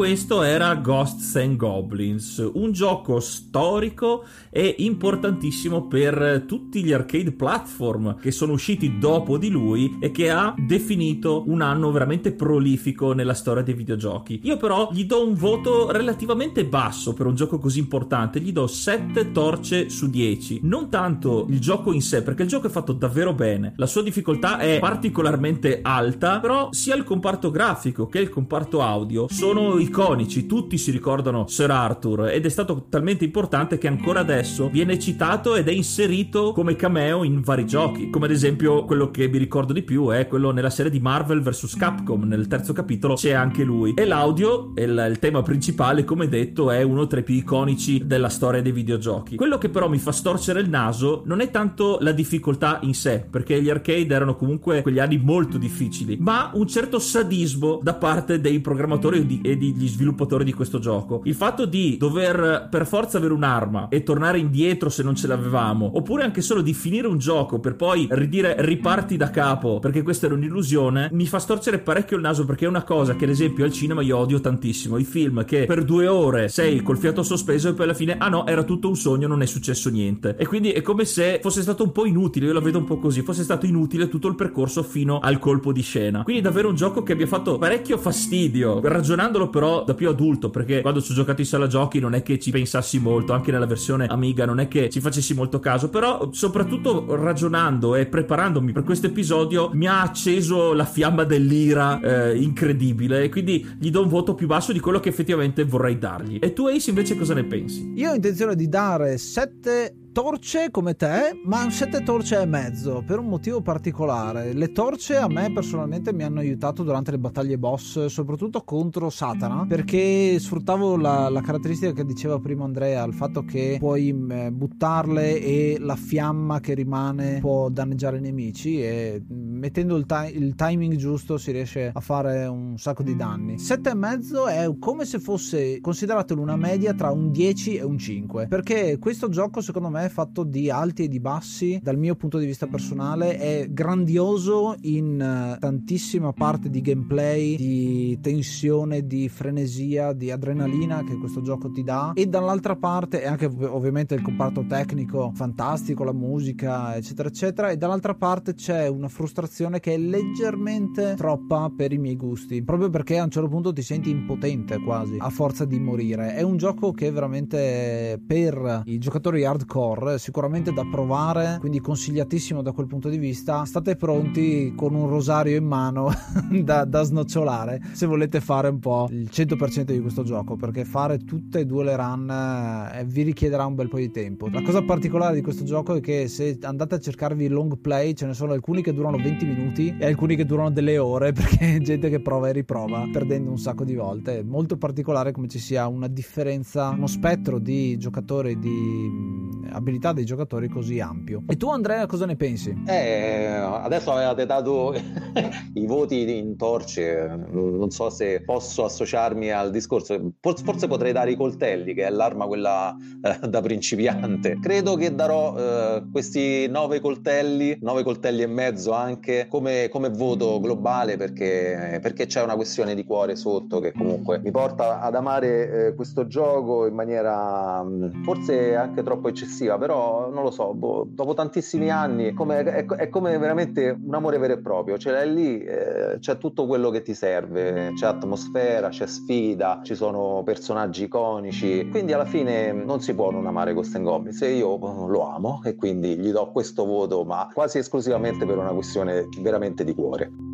Questo 0.07 0.45
era 0.45 0.73
Ghosts 0.77 1.35
and 1.35 1.57
Goblins, 1.57 2.49
un 2.55 2.71
gioco 2.71 3.19
storico 3.19 4.25
e 4.51 4.77
importantissimo 4.79 5.89
per 5.89 6.45
tutti 6.47 6.85
gli 6.85 6.93
arcade 6.93 7.33
platform 7.33 8.17
che 8.21 8.31
sono 8.31 8.53
usciti 8.53 8.99
dopo 8.99 9.37
di 9.37 9.51
lui 9.51 9.99
e 10.01 10.13
che 10.13 10.31
ha 10.31 10.55
definito 10.57 11.43
un 11.49 11.61
anno 11.61 11.91
veramente 11.91 12.31
prolifico 12.31 13.15
nella 13.15 13.35
storia 13.35 13.65
dei 13.65 13.75
videogiochi. 13.75 14.43
Io 14.45 14.57
però 14.57 14.91
gli 14.93 15.07
do 15.07 15.27
un 15.27 15.35
voto 15.35 15.91
relativamente 15.91 16.65
basso 16.65 17.13
per 17.13 17.27
un 17.27 17.35
gioco 17.35 17.59
così 17.59 17.81
importante, 17.81 18.39
gli 18.39 18.53
do 18.53 18.69
7 18.69 19.33
torce 19.33 19.89
su 19.89 20.09
10. 20.09 20.61
Non 20.63 20.89
tanto 20.89 21.47
il 21.49 21.59
gioco 21.59 21.93
in 21.93 22.01
sé, 22.01 22.23
perché 22.23 22.45
il 22.45 22.49
gioco 22.49 22.69
è 22.69 22.71
fatto 22.71 22.93
davvero 22.93 23.35
bene, 23.35 23.73
la 23.75 23.87
sua 23.87 24.05
difficoltà 24.05 24.59
è 24.59 24.79
particolarmente 24.79 25.81
alta, 25.83 26.39
però 26.39 26.69
sia 26.71 26.95
il 26.95 27.03
comparto 27.03 27.51
grafico 27.51 28.07
che 28.07 28.21
il 28.21 28.29
comparto 28.29 28.83
audio 28.83 29.27
sono 29.29 29.79
iconici, 29.97 30.45
tutti 30.45 30.77
si 30.77 30.91
ricordano 30.91 31.47
Sir 31.47 31.71
Arthur 31.71 32.29
ed 32.29 32.45
è 32.45 32.51
stato 32.51 32.85
talmente 32.91 33.25
importante 33.25 33.79
che 33.79 33.89
ancora 33.89 34.21
adesso 34.21 34.69
viene 34.69 34.99
citato 34.99 35.55
ed 35.55 35.69
è 35.69 35.73
inserito 35.73 36.53
come 36.53 36.77
cameo 36.77 37.25
in 37.25 37.41
vari 37.41 37.65
giochi, 37.65 38.11
come 38.11 38.27
ad 38.27 38.33
esempio 38.33 38.85
quello 38.85 39.11
che 39.11 39.27
mi 39.27 39.39
ricordo 39.39 39.73
di 39.73 39.83
più 39.83 40.11
è 40.11 40.27
quello 40.27 40.51
nella 40.51 40.69
serie 40.69 40.91
di 40.91 41.01
Marvel 41.01 41.41
vs 41.41 41.77
Capcom, 41.77 42.25
nel 42.25 42.47
terzo 42.47 42.75
capitolo 42.75 43.15
c'è 43.15 43.33
anche 43.33 43.65
lui 43.65 43.95
e 43.95 44.05
l'audio, 44.05 44.75
il, 44.77 45.07
il 45.11 45.19
tema 45.19 45.41
principale 45.41 46.05
come 46.05 46.29
detto 46.29 46.71
è 46.71 46.83
uno 46.83 47.07
tra 47.07 47.21
i 47.21 47.23
più 47.23 47.35
iconici 47.35 48.07
della 48.07 48.29
storia 48.29 48.61
dei 48.61 48.73
videogiochi. 48.73 49.37
Quello 49.37 49.57
che 49.57 49.71
però 49.71 49.89
mi 49.89 49.99
fa 49.99 50.13
storcere 50.13 50.61
il 50.61 50.69
naso 50.69 51.23
non 51.25 51.41
è 51.41 51.51
tanto 51.51 51.97
la 52.03 52.13
difficoltà 52.13 52.81
in 52.83 52.93
sé, 52.93 53.25
perché 53.31 53.63
gli 53.63 53.71
arcade 53.71 54.15
erano 54.15 54.37
comunque 54.37 54.83
quegli 54.83 54.99
anni 54.99 55.17
molto 55.17 55.57
difficili, 55.57 56.19
ma 56.21 56.51
un 56.53 56.67
certo 56.67 56.99
sadismo 56.99 57.81
da 57.83 57.95
parte 57.95 58.43
dei 58.43 58.61
programmatori 58.61 59.21
e 59.21 59.27
di, 59.27 59.41
e 59.43 59.57
di 59.57 59.85
gli 59.87 59.89
sviluppatori 59.89 60.45
di 60.45 60.53
questo 60.53 60.78
gioco. 60.78 61.22
Il 61.24 61.34
fatto 61.34 61.64
di 61.64 61.97
dover 61.97 62.68
per 62.70 62.87
forza 62.87 63.18
avere 63.18 63.32
un'arma 63.32 63.89
e 63.89 64.03
tornare 64.03 64.39
indietro 64.39 64.89
se 64.89 65.03
non 65.03 65.14
ce 65.14 65.26
l'avevamo, 65.28 65.93
oppure 65.95 66.24
anche 66.24 66.41
solo 66.41 66.61
di 66.61 66.74
finire 66.74 67.07
un 67.07 67.18
gioco 67.18 67.61
per 67.61 67.76
poi 67.76 68.09
ridire 68.11 68.57
riparti 68.59 69.16
da 69.16 69.30
capo 69.30 69.78
perché 69.78 70.03
questa 70.03 70.26
era 70.26 70.34
un'illusione, 70.34 71.11
mi 71.12 71.26
fa 71.26 71.39
storcere 71.39 71.78
parecchio 71.78 72.16
il 72.16 72.22
naso 72.22 72.45
perché 72.45 72.64
è 72.64 72.68
una 72.68 72.82
cosa 72.82 73.14
che 73.14 73.24
ad 73.24 73.30
esempio 73.30 73.64
al 73.64 73.72
cinema 73.72 74.03
io 74.03 74.16
odio 74.16 74.41
tantissimo. 74.41 74.99
I 74.99 75.05
film 75.05 75.45
che 75.45 75.64
per 75.66 75.84
due 75.84 76.07
ore 76.07 76.49
sei 76.49 76.82
col 76.82 76.99
fiato 76.99 77.22
sospeso 77.22 77.68
e 77.68 77.74
poi 77.74 77.84
alla 77.84 77.95
fine, 77.95 78.16
ah 78.18 78.28
no, 78.28 78.47
era 78.47 78.64
tutto 78.64 78.89
un 78.89 78.97
sogno, 78.97 79.28
non 79.28 79.43
è 79.43 79.47
successo 79.47 79.91
niente. 79.91 80.37
E 80.37 80.47
quindi 80.47 80.70
è 80.72 80.82
come 80.82 81.05
se 81.05 81.39
fosse 81.43 81.62
stato 81.62 81.84
un 81.84 81.93
po' 81.93 82.07
inutile, 82.07 82.47
io 82.47 82.53
la 82.53 82.61
vedo 82.61 82.78
un 82.78 82.84
po' 82.84 82.99
così, 82.99 83.22
fosse 83.22 83.43
stato 83.43 83.66
inutile 83.66 84.09
tutto 84.09 84.28
il 84.28 84.34
percorso 84.34 84.82
fino 84.82 85.18
al 85.20 85.39
colpo 85.39 85.72
di 85.72 85.82
scena. 85.82 86.22
Quindi 86.22 86.43
davvero 86.43 86.68
un 86.68 86.74
gioco 86.74 87.03
che 87.03 87.12
abbia 87.12 87.26
fatto 87.26 87.59
parecchio 87.59 87.99
fastidio, 87.99 88.80
ragionandolo 88.82 89.49
però 89.49 89.76
da 89.85 89.95
più 89.95 90.09
adulto, 90.09 90.51
perché 90.51 90.81
quando 90.81 91.01
ci 91.01 91.12
ho 91.12 91.14
giocato 91.14 91.41
in 91.41 91.47
sala 91.47 91.66
giochi 91.66 91.99
non 91.99 92.14
è 92.14 92.22
che 92.22 92.39
ci 92.39 92.51
pensassi 92.51 92.99
molto, 92.99 93.33
anche 93.33 93.51
nella 93.51 93.66
versione 93.66 94.07
Amiga 94.07 94.45
non 94.45 94.61
è 94.61 94.68
che 94.68 94.89
ci 94.91 95.01
facessi 95.01 95.35
molto 95.35 95.59
caso, 95.59 95.89
però 95.89 96.29
soprattutto 96.33 97.05
ragionando 97.16 97.95
e 97.95 98.07
preparandomi 98.07 98.72
per 98.72 98.83
questo 98.83 99.07
episodio 99.07 99.70
mi 99.72 99.87
ha 99.87 100.03
acceso 100.03 100.72
la 100.72 100.85
fiamma 100.85 101.24
dell'ira 101.24 102.01
eh, 102.01 102.37
incredibile 102.37 103.24
e 103.24 103.29
quindi 103.29 103.66
gli 103.79 103.91
do 103.91 104.03
un 104.03 104.09
voto 104.09 104.35
più 104.35 104.47
basso 104.47 104.72
di 104.72 104.81
quello 104.81 105.01
che 105.01 105.09
effettivamente 105.09 105.64
vorrei 105.64 105.99
dargli. 105.99 106.39
E 106.41 106.53
tu 106.53 106.66
Ace 106.66 106.91
invece 106.91 107.16
cosa 107.16 107.35
ne 107.35 107.45
pensi? 107.45 107.93
Io 107.97 108.11
ho 108.11 108.14
intenzione 108.14 108.55
di 108.55 108.68
dare 108.68 109.18
7 109.18 110.06
torce 110.17 110.71
come 110.71 110.97
te, 110.97 111.39
ma 111.45 111.69
7 111.69 112.03
torce 112.03 112.41
e 112.41 112.47
mezzo 112.47 113.03
per 113.07 113.19
un 113.19 113.27
motivo 113.27 113.61
particolare. 113.61 114.55
Le 114.55 114.73
torce 114.73 115.17
a 115.17 115.29
me 115.29 115.53
personalmente 115.53 116.14
mi 116.14 116.23
hanno 116.23 116.41
aiutato 116.41 116.83
durante 116.83 117.11
le 117.11 117.19
battaglie 117.19 117.59
boss, 117.59 118.07
soprattutto 118.07 118.62
contro 118.62 119.11
Satana, 119.11 119.67
perché 119.69 120.39
sfruttavo 120.39 120.97
la, 120.97 121.29
la 121.29 121.43
caratteristica 121.43 121.93
che 121.93 122.07
diceva 122.07 122.39
prima 122.39 122.64
Andrea, 122.64 123.05
il 123.05 123.12
fatto 123.12 123.45
che 123.45 123.77
puoi 123.79 124.11
mh, 124.11 124.57
buttarle 124.57 125.39
e 125.39 125.77
la 125.81 125.97
fiamma 125.97 126.61
che 126.61 126.73
rimane 126.73 127.41
può 127.41 127.69
danneggiare 127.69 128.17
i 128.17 128.23
nemici 128.23 128.81
e 128.81 129.23
mettendo 129.29 129.97
il, 129.97 130.07
ti- 130.07 130.35
il 130.35 130.55
timing 130.55 130.95
giusto 130.95 131.37
si 131.37 131.53
riesce 131.53 131.91
a 131.93 132.01
fare 132.01 132.47
un 132.47 132.79
sacco 132.79 133.03
di 133.03 133.14
danni. 133.17 133.59
7 133.59 133.91
e 133.91 133.95
mezzo 133.95 134.47
è 134.47 134.67
come 134.79 135.05
se 135.05 135.19
fosse 135.19 135.79
consideratelo 135.83 136.41
una 136.41 136.57
media 136.57 136.95
tra 136.95 137.11
un 137.11 137.31
10 137.31 137.77
e 137.77 137.85
un 137.85 137.99
5, 137.99 138.47
perché 138.47 138.97
questo 138.99 139.29
gioco 139.29 139.61
secondo 139.61 139.91
me 139.91 140.05
è 140.07 140.09
fatto 140.09 140.43
di 140.43 140.71
alti 140.71 141.05
e 141.05 141.09
di 141.09 141.21
bassi 141.21 141.79
dal 141.83 141.99
mio 141.99 142.15
punto 142.17 142.39
di 142.39 142.47
vista 142.47 142.67
personale 142.67 143.39
è 143.39 143.69
grandioso 143.71 144.77
in 144.83 145.55
uh, 145.55 145.59
tantissima 145.59 146.33
parte 146.33 146.71
di 146.71 146.81
gameplay 146.81 147.57
di 147.57 148.19
tensione 148.21 149.07
di 149.07 149.29
frenesia 149.29 150.13
di 150.13 150.31
adrenalina 150.31 151.05
che 151.05 151.17
questo 151.19 151.43
gioco 151.43 151.71
ti 151.71 151.83
dà. 151.83 152.13
E 152.15 152.27
dall'altra 152.27 152.77
parte 152.77 153.23
e 153.23 153.27
anche 153.27 153.47
ovviamente 153.47 154.15
il 154.15 154.23
comparto 154.23 154.65
tecnico 154.67 155.33
fantastico 155.35 156.05
la 156.05 156.13
musica 156.13 156.97
eccetera 156.97 157.29
eccetera. 157.29 157.71
E 157.71 157.77
dall'altra 157.77 158.15
parte 158.15 158.55
c'è 158.55 158.89
una 158.89 159.09
frustrazione 159.09 159.81
che 159.81 159.95
è 159.95 159.99
leggermente 159.99 161.15
troppa 161.17 161.71
per 161.75 161.93
i 161.93 161.99
miei 161.99 162.17
gusti 162.17 162.63
proprio 162.63 162.91
perché 162.91 163.19
a 163.19 163.25
un 163.25 163.31
certo 163.31 163.49
punto 163.49 163.73
ti 163.73 163.83
senti 163.83 164.11
impotente 164.11 164.79
quasi 164.81 165.17
a 165.19 165.31
forza 165.31 165.65
di 165.65 165.79
morire. 165.79 166.35
È 166.35 166.43
un 166.43 166.57
gioco 166.57 166.93
che 166.93 167.11
veramente 167.11 168.21
per 168.27 168.83
i 168.85 168.99
giocatori 168.99 169.45
hardcore 169.45 169.96
horror, 169.97 170.21
sicuramente 170.21 170.73
da 170.73 170.85
provare, 170.89 171.57
quindi 171.59 171.81
consigliatissimo 171.81 172.63
da 172.63 172.73
quel 172.73 172.87
punto 172.87 173.09
di 173.09 173.19
vista. 173.19 173.65
State 173.65 173.97
pronti 173.97 174.75
con 174.77 174.95
un 174.95 175.09
rosario 175.09 175.57
in 175.57 175.65
mano 175.65 176.11
da, 176.63 176.85
da, 176.85 177.03
snocciolare 177.03 177.81
se 177.93 178.07
volete 178.07 178.41
fare 178.41 178.69
un 178.69 178.79
po' 178.79 179.09
il 179.11 179.29
100% 179.33 179.83
di 179.85 180.01
questo 180.01 180.23
gioco, 180.23 180.57
perché 180.57 180.85
fare 180.85 181.19
tutte 181.19 181.61
e 181.61 181.67
due 181.67 181.85
le 181.85 181.97
run 181.97 182.91
eh, 182.93 183.05
vi 183.05 183.23
richiederà 183.23 183.65
un 183.65 183.75
bel 183.75 183.89
po' 183.89 183.99
di 183.99 184.11
tempo. 184.11 184.49
La 184.49 184.63
cosa 184.63 184.83
particolare 184.83 185.35
di 185.35 185.43
questo 185.43 185.65
gioco 185.65 185.95
è 185.95 186.01
che 186.01 186.29
se 186.29 186.59
andate 186.63 186.97
a 186.97 186.99
cercarvi 186.99 187.49
long 187.49 187.79
play, 187.79 188.15
ce 188.15 188.27
ne 188.27 188.35
sono 188.35 188.53
alcuni 188.53 188.83
che 188.83 188.93
durano 188.93 189.17
20 189.17 189.45
minuti 189.45 189.95
e 189.99 190.07
alcuni 190.07 190.37
che 190.37 190.45
durano 190.45 190.71
delle 190.71 190.99
ore, 190.99 191.33
perché 191.35 191.81
gente 191.81 192.09
che 192.09 192.21
prova 192.21 192.49
e 192.49 192.53
riprova, 192.53 193.09
perdendo 193.13 193.51
un 193.51 193.59
sacco 193.59 193.85
di 193.85 193.95
volte. 193.95 194.39
È 194.39 194.43
molto 194.43 194.77
particolare 194.77 195.33
come 195.33 195.49
ci 195.49 195.59
sia 195.59 195.87
una 195.87 196.09
differenza, 196.09 196.89
uno 196.91 197.07
spettro 197.07 197.59
di 197.59 197.97
giocatori 197.97 198.59
di 198.59 199.65
abilità 199.87 200.12
dei 200.12 200.24
giocatori 200.24 200.68
così 200.68 200.99
ampio. 200.99 201.45
E 201.47 201.57
tu 201.57 201.70
Andrea 201.70 202.07
cosa 202.07 202.26
ne 202.26 202.34
pensi? 202.34 202.76
Eh, 202.87 203.47
adesso 203.47 204.11
avevate 204.11 204.45
dato 204.45 204.93
i 205.74 205.87
voti 205.87 206.37
in 206.37 206.57
torce, 206.57 207.47
non 207.53 207.91
so 207.91 208.11
se 208.11 208.43
posso 208.43 208.84
associarmi 208.84 209.53
al 209.53 209.70
discorso, 209.70 210.32
forse 210.41 210.89
potrei 210.89 211.12
dare 211.12 211.30
i 211.30 211.37
coltelli 211.37 211.95
che 211.95 212.05
è 212.05 212.11
l'arma 212.11 212.47
quella 212.47 212.97
eh, 213.22 213.47
da 213.49 213.61
principiante. 213.61 214.59
Credo 214.61 214.97
che 214.97 215.14
darò 215.14 215.57
eh, 215.57 216.05
questi 216.11 216.66
nove 216.66 217.01
coltelli, 217.01 217.78
nove 217.82 218.03
coltelli 218.03 218.43
e 218.43 218.49
mezzo 218.49 218.91
anche 218.93 219.47
come, 219.49 219.89
come 219.89 220.09
voto 220.09 220.59
globale 220.59 221.16
perché, 221.16 222.01
perché, 222.03 222.26
c'è 222.26 222.43
una 222.43 222.57
questione 222.57 222.97
di 222.97 223.05
cuore 223.05 223.37
sotto 223.37 223.78
che 223.78 223.93
comunque 223.93 224.41
mi 224.41 224.51
porta 224.51 225.01
ad 225.01 225.14
amare 225.14 225.87
eh, 225.87 225.95
questo 225.95 226.26
gioco 226.26 226.87
in 226.87 226.95
maniera 226.95 227.84
mm, 227.84 228.24
forse 228.24 228.74
anche 228.74 229.05
troppo 229.05 229.28
eccessiva 229.28 229.66
eccessiva, 229.67 229.79
però 229.79 230.31
non 230.31 230.43
lo 230.43 230.51
so, 230.51 230.73
boh, 230.73 231.07
dopo 231.09 231.35
tantissimi 231.35 231.91
anni 231.91 232.33
come, 232.33 232.61
è, 232.61 232.87
è, 232.87 233.09
come 233.09 233.37
veramente 233.39 233.97
un 234.01 234.14
amore 234.14 234.39
vero 234.39 234.55
e 234.55 234.59
proprio, 234.59 234.97
ce 234.97 235.11
l'hai 235.11 235.33
lì, 235.33 235.61
eh, 235.61 236.19
c'è 236.21 236.39
tutto 236.39 236.67
quello 236.67 236.91
che 236.91 237.03
ti 237.03 237.14
serve, 237.14 237.93
c'è 237.95 238.07
atmosfera, 238.07 238.89
c'è 238.89 239.07
sfida, 239.07 239.81
ci 239.83 239.95
sono 239.95 240.43
personaggi 240.45 241.05
iconici, 241.05 241.89
quindi 241.91 242.12
alla 242.12 242.25
fine 242.25 242.73
non 242.73 243.01
si 243.01 243.14
può 243.14 243.31
non 243.31 243.47
amare 243.47 243.75
Ghost 243.75 244.01
Goblins 244.01 244.41
e 244.43 244.53
io 244.53 244.77
lo 245.09 245.29
amo 245.29 245.61
e 245.64 245.75
quindi 245.75 246.17
gli 246.17 246.31
do 246.31 246.51
questo 246.53 246.85
voto, 246.85 247.25
ma 247.25 247.49
quasi 247.53 247.79
esclusivamente 247.79 248.47
per 248.47 248.59
una 248.59 248.73
questione 248.73 249.29
veramente 249.41 249.85
di 249.85 249.95
cuore. 249.95 250.46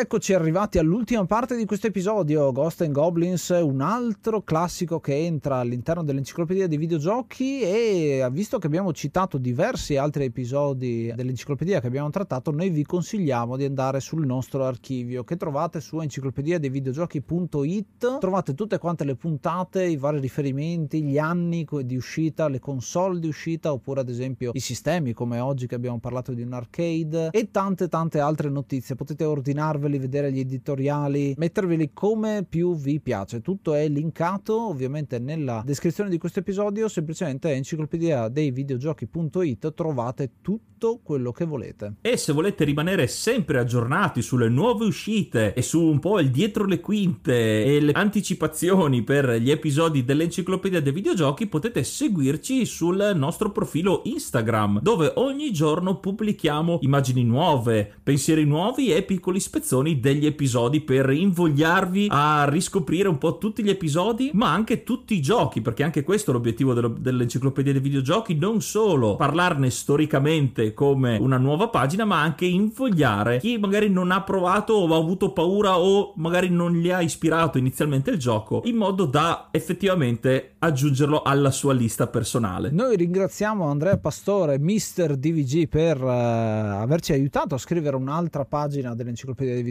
Eccoci 0.00 0.32
arrivati 0.32 0.78
all'ultima 0.78 1.26
parte 1.26 1.54
di 1.54 1.66
questo 1.66 1.88
episodio, 1.88 2.52
Ghost 2.52 2.80
and 2.80 2.92
Goblins, 2.92 3.50
un 3.50 3.82
altro 3.82 4.40
classico 4.40 4.98
che 4.98 5.14
entra 5.14 5.56
all'interno 5.56 6.02
dell'enciclopedia 6.02 6.66
dei 6.66 6.78
videogiochi 6.78 7.60
e 7.60 8.26
visto 8.32 8.58
che 8.58 8.66
abbiamo 8.66 8.94
citato 8.94 9.36
diversi 9.36 9.98
altri 9.98 10.24
episodi 10.24 11.12
dell'enciclopedia 11.14 11.80
che 11.80 11.88
abbiamo 11.88 12.08
trattato, 12.08 12.50
noi 12.50 12.70
vi 12.70 12.82
consigliamo 12.82 13.58
di 13.58 13.66
andare 13.66 14.00
sul 14.00 14.24
nostro 14.24 14.64
archivio 14.64 15.22
che 15.22 15.36
trovate 15.36 15.82
su 15.82 16.00
enciclopedia 16.00 16.58
dei 16.58 16.70
videogiochi.it. 16.70 18.20
Trovate 18.20 18.54
tutte 18.54 18.78
quante 18.78 19.04
le 19.04 19.16
puntate, 19.16 19.84
i 19.84 19.98
vari 19.98 20.18
riferimenti, 20.18 21.02
gli 21.02 21.18
anni 21.18 21.66
di 21.82 21.96
uscita, 21.96 22.48
le 22.48 22.58
console 22.58 23.20
di 23.20 23.28
uscita 23.28 23.70
oppure 23.70 24.00
ad 24.00 24.08
esempio 24.08 24.52
i 24.54 24.60
sistemi 24.60 25.12
come 25.12 25.40
oggi 25.40 25.66
che 25.66 25.74
abbiamo 25.74 25.98
parlato 25.98 26.32
di 26.32 26.40
un 26.40 26.54
arcade 26.54 27.28
e 27.32 27.50
tante 27.50 27.88
tante 27.88 28.18
altre 28.18 28.48
notizie. 28.48 28.94
Potete 28.94 29.24
ordinare 29.24 29.88
guardarveli, 29.90 29.98
vedere 29.98 30.32
gli 30.32 30.38
editoriali, 30.38 31.34
metterveli 31.36 31.90
come 31.92 32.46
più 32.48 32.76
vi 32.76 33.00
piace. 33.00 33.40
Tutto 33.40 33.74
è 33.74 33.88
linkato 33.88 34.68
ovviamente 34.68 35.18
nella 35.18 35.62
descrizione 35.64 36.10
di 36.10 36.18
questo 36.18 36.38
episodio, 36.38 36.88
semplicemente 36.88 37.52
enciclopedia 37.52 38.28
dei 38.28 38.50
videogiochi.it 38.50 39.74
trovate 39.74 40.30
tutto 40.40 41.00
quello 41.02 41.32
che 41.32 41.44
volete. 41.44 41.94
E 42.00 42.16
se 42.16 42.32
volete 42.32 42.64
rimanere 42.64 43.06
sempre 43.06 43.58
aggiornati 43.58 44.22
sulle 44.22 44.48
nuove 44.48 44.86
uscite 44.86 45.52
e 45.52 45.62
su 45.62 45.82
un 45.82 45.98
po' 45.98 46.18
il 46.20 46.30
dietro 46.30 46.64
le 46.64 46.80
quinte 46.80 47.64
e 47.64 47.80
le 47.80 47.92
anticipazioni 47.92 49.02
per 49.02 49.30
gli 49.34 49.50
episodi 49.50 50.04
dell'enciclopedia 50.04 50.80
dei 50.80 50.92
videogiochi, 50.92 51.46
potete 51.46 51.82
seguirci 51.82 52.64
sul 52.64 53.12
nostro 53.14 53.50
profilo 53.50 54.02
Instagram, 54.04 54.80
dove 54.80 55.12
ogni 55.16 55.52
giorno 55.52 55.98
pubblichiamo 55.98 56.78
immagini 56.82 57.24
nuove, 57.24 57.92
pensieri 58.02 58.44
nuovi 58.44 58.92
e 58.92 59.02
piccoli 59.02 59.40
spezzoni 59.40 59.79
spezzoni 59.80 60.00
degli 60.00 60.26
episodi 60.26 60.80
per 60.80 61.10
invogliarvi 61.10 62.08
a 62.10 62.46
riscoprire 62.48 63.08
un 63.08 63.18
po' 63.18 63.38
tutti 63.38 63.62
gli 63.62 63.70
episodi, 63.70 64.30
ma 64.34 64.52
anche 64.52 64.82
tutti 64.82 65.14
i 65.14 65.20
giochi, 65.20 65.60
perché 65.60 65.82
anche 65.82 66.02
questo 66.02 66.30
è 66.30 66.34
l'obiettivo 66.34 66.74
dello, 66.74 66.88
dell'enciclopedia 66.88 67.72
dei 67.72 67.80
videogiochi, 67.80 68.34
non 68.34 68.60
solo 68.60 69.16
parlarne 69.16 69.70
storicamente 69.70 70.74
come 70.74 71.16
una 71.18 71.38
nuova 71.38 71.68
pagina, 71.68 72.04
ma 72.04 72.20
anche 72.20 72.44
invogliare 72.44 73.38
chi 73.38 73.58
magari 73.58 73.88
non 73.88 74.10
ha 74.10 74.22
provato 74.22 74.74
o 74.74 74.94
ha 74.94 74.98
avuto 74.98 75.32
paura 75.32 75.78
o 75.78 76.12
magari 76.16 76.48
non 76.50 76.72
gli 76.72 76.90
ha 76.90 77.00
ispirato 77.00 77.58
inizialmente 77.58 78.10
il 78.10 78.18
gioco, 78.18 78.62
in 78.64 78.76
modo 78.76 79.06
da 79.06 79.48
effettivamente 79.50 80.56
aggiungerlo 80.58 81.22
alla 81.22 81.50
sua 81.50 81.72
lista 81.72 82.06
personale. 82.06 82.70
Noi 82.70 82.96
ringraziamo 82.96 83.64
Andrea 83.64 83.96
Pastore, 83.96 84.58
Mister 84.58 85.16
DVG, 85.16 85.68
per 85.68 86.02
uh, 86.02 86.08
averci 86.08 87.12
aiutato 87.12 87.54
a 87.54 87.58
scrivere 87.58 87.96
un'altra 87.96 88.44
pagina 88.44 88.94
dell'enciclopedia 88.94 89.54
dei 89.54 89.62
videogiochi 89.62 89.69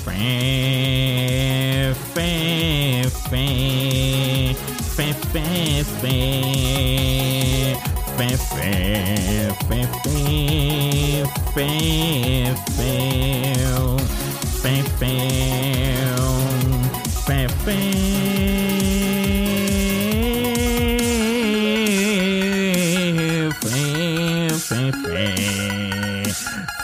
Fe, 0.03 1.93
fe, 2.13 3.09
fe, 3.29 4.53
fe, 4.53 4.53
fe, 4.83 5.83
fe. 5.83 5.91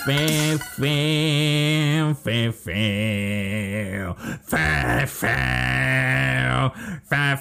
Fam, 0.08 0.58
fam, 0.58 2.16
fam, 2.16 2.54
fam, 2.54 4.16
fam, 4.42 5.06
fam, 5.06 6.72
fam, 7.04 7.38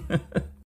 fam. 0.00 0.42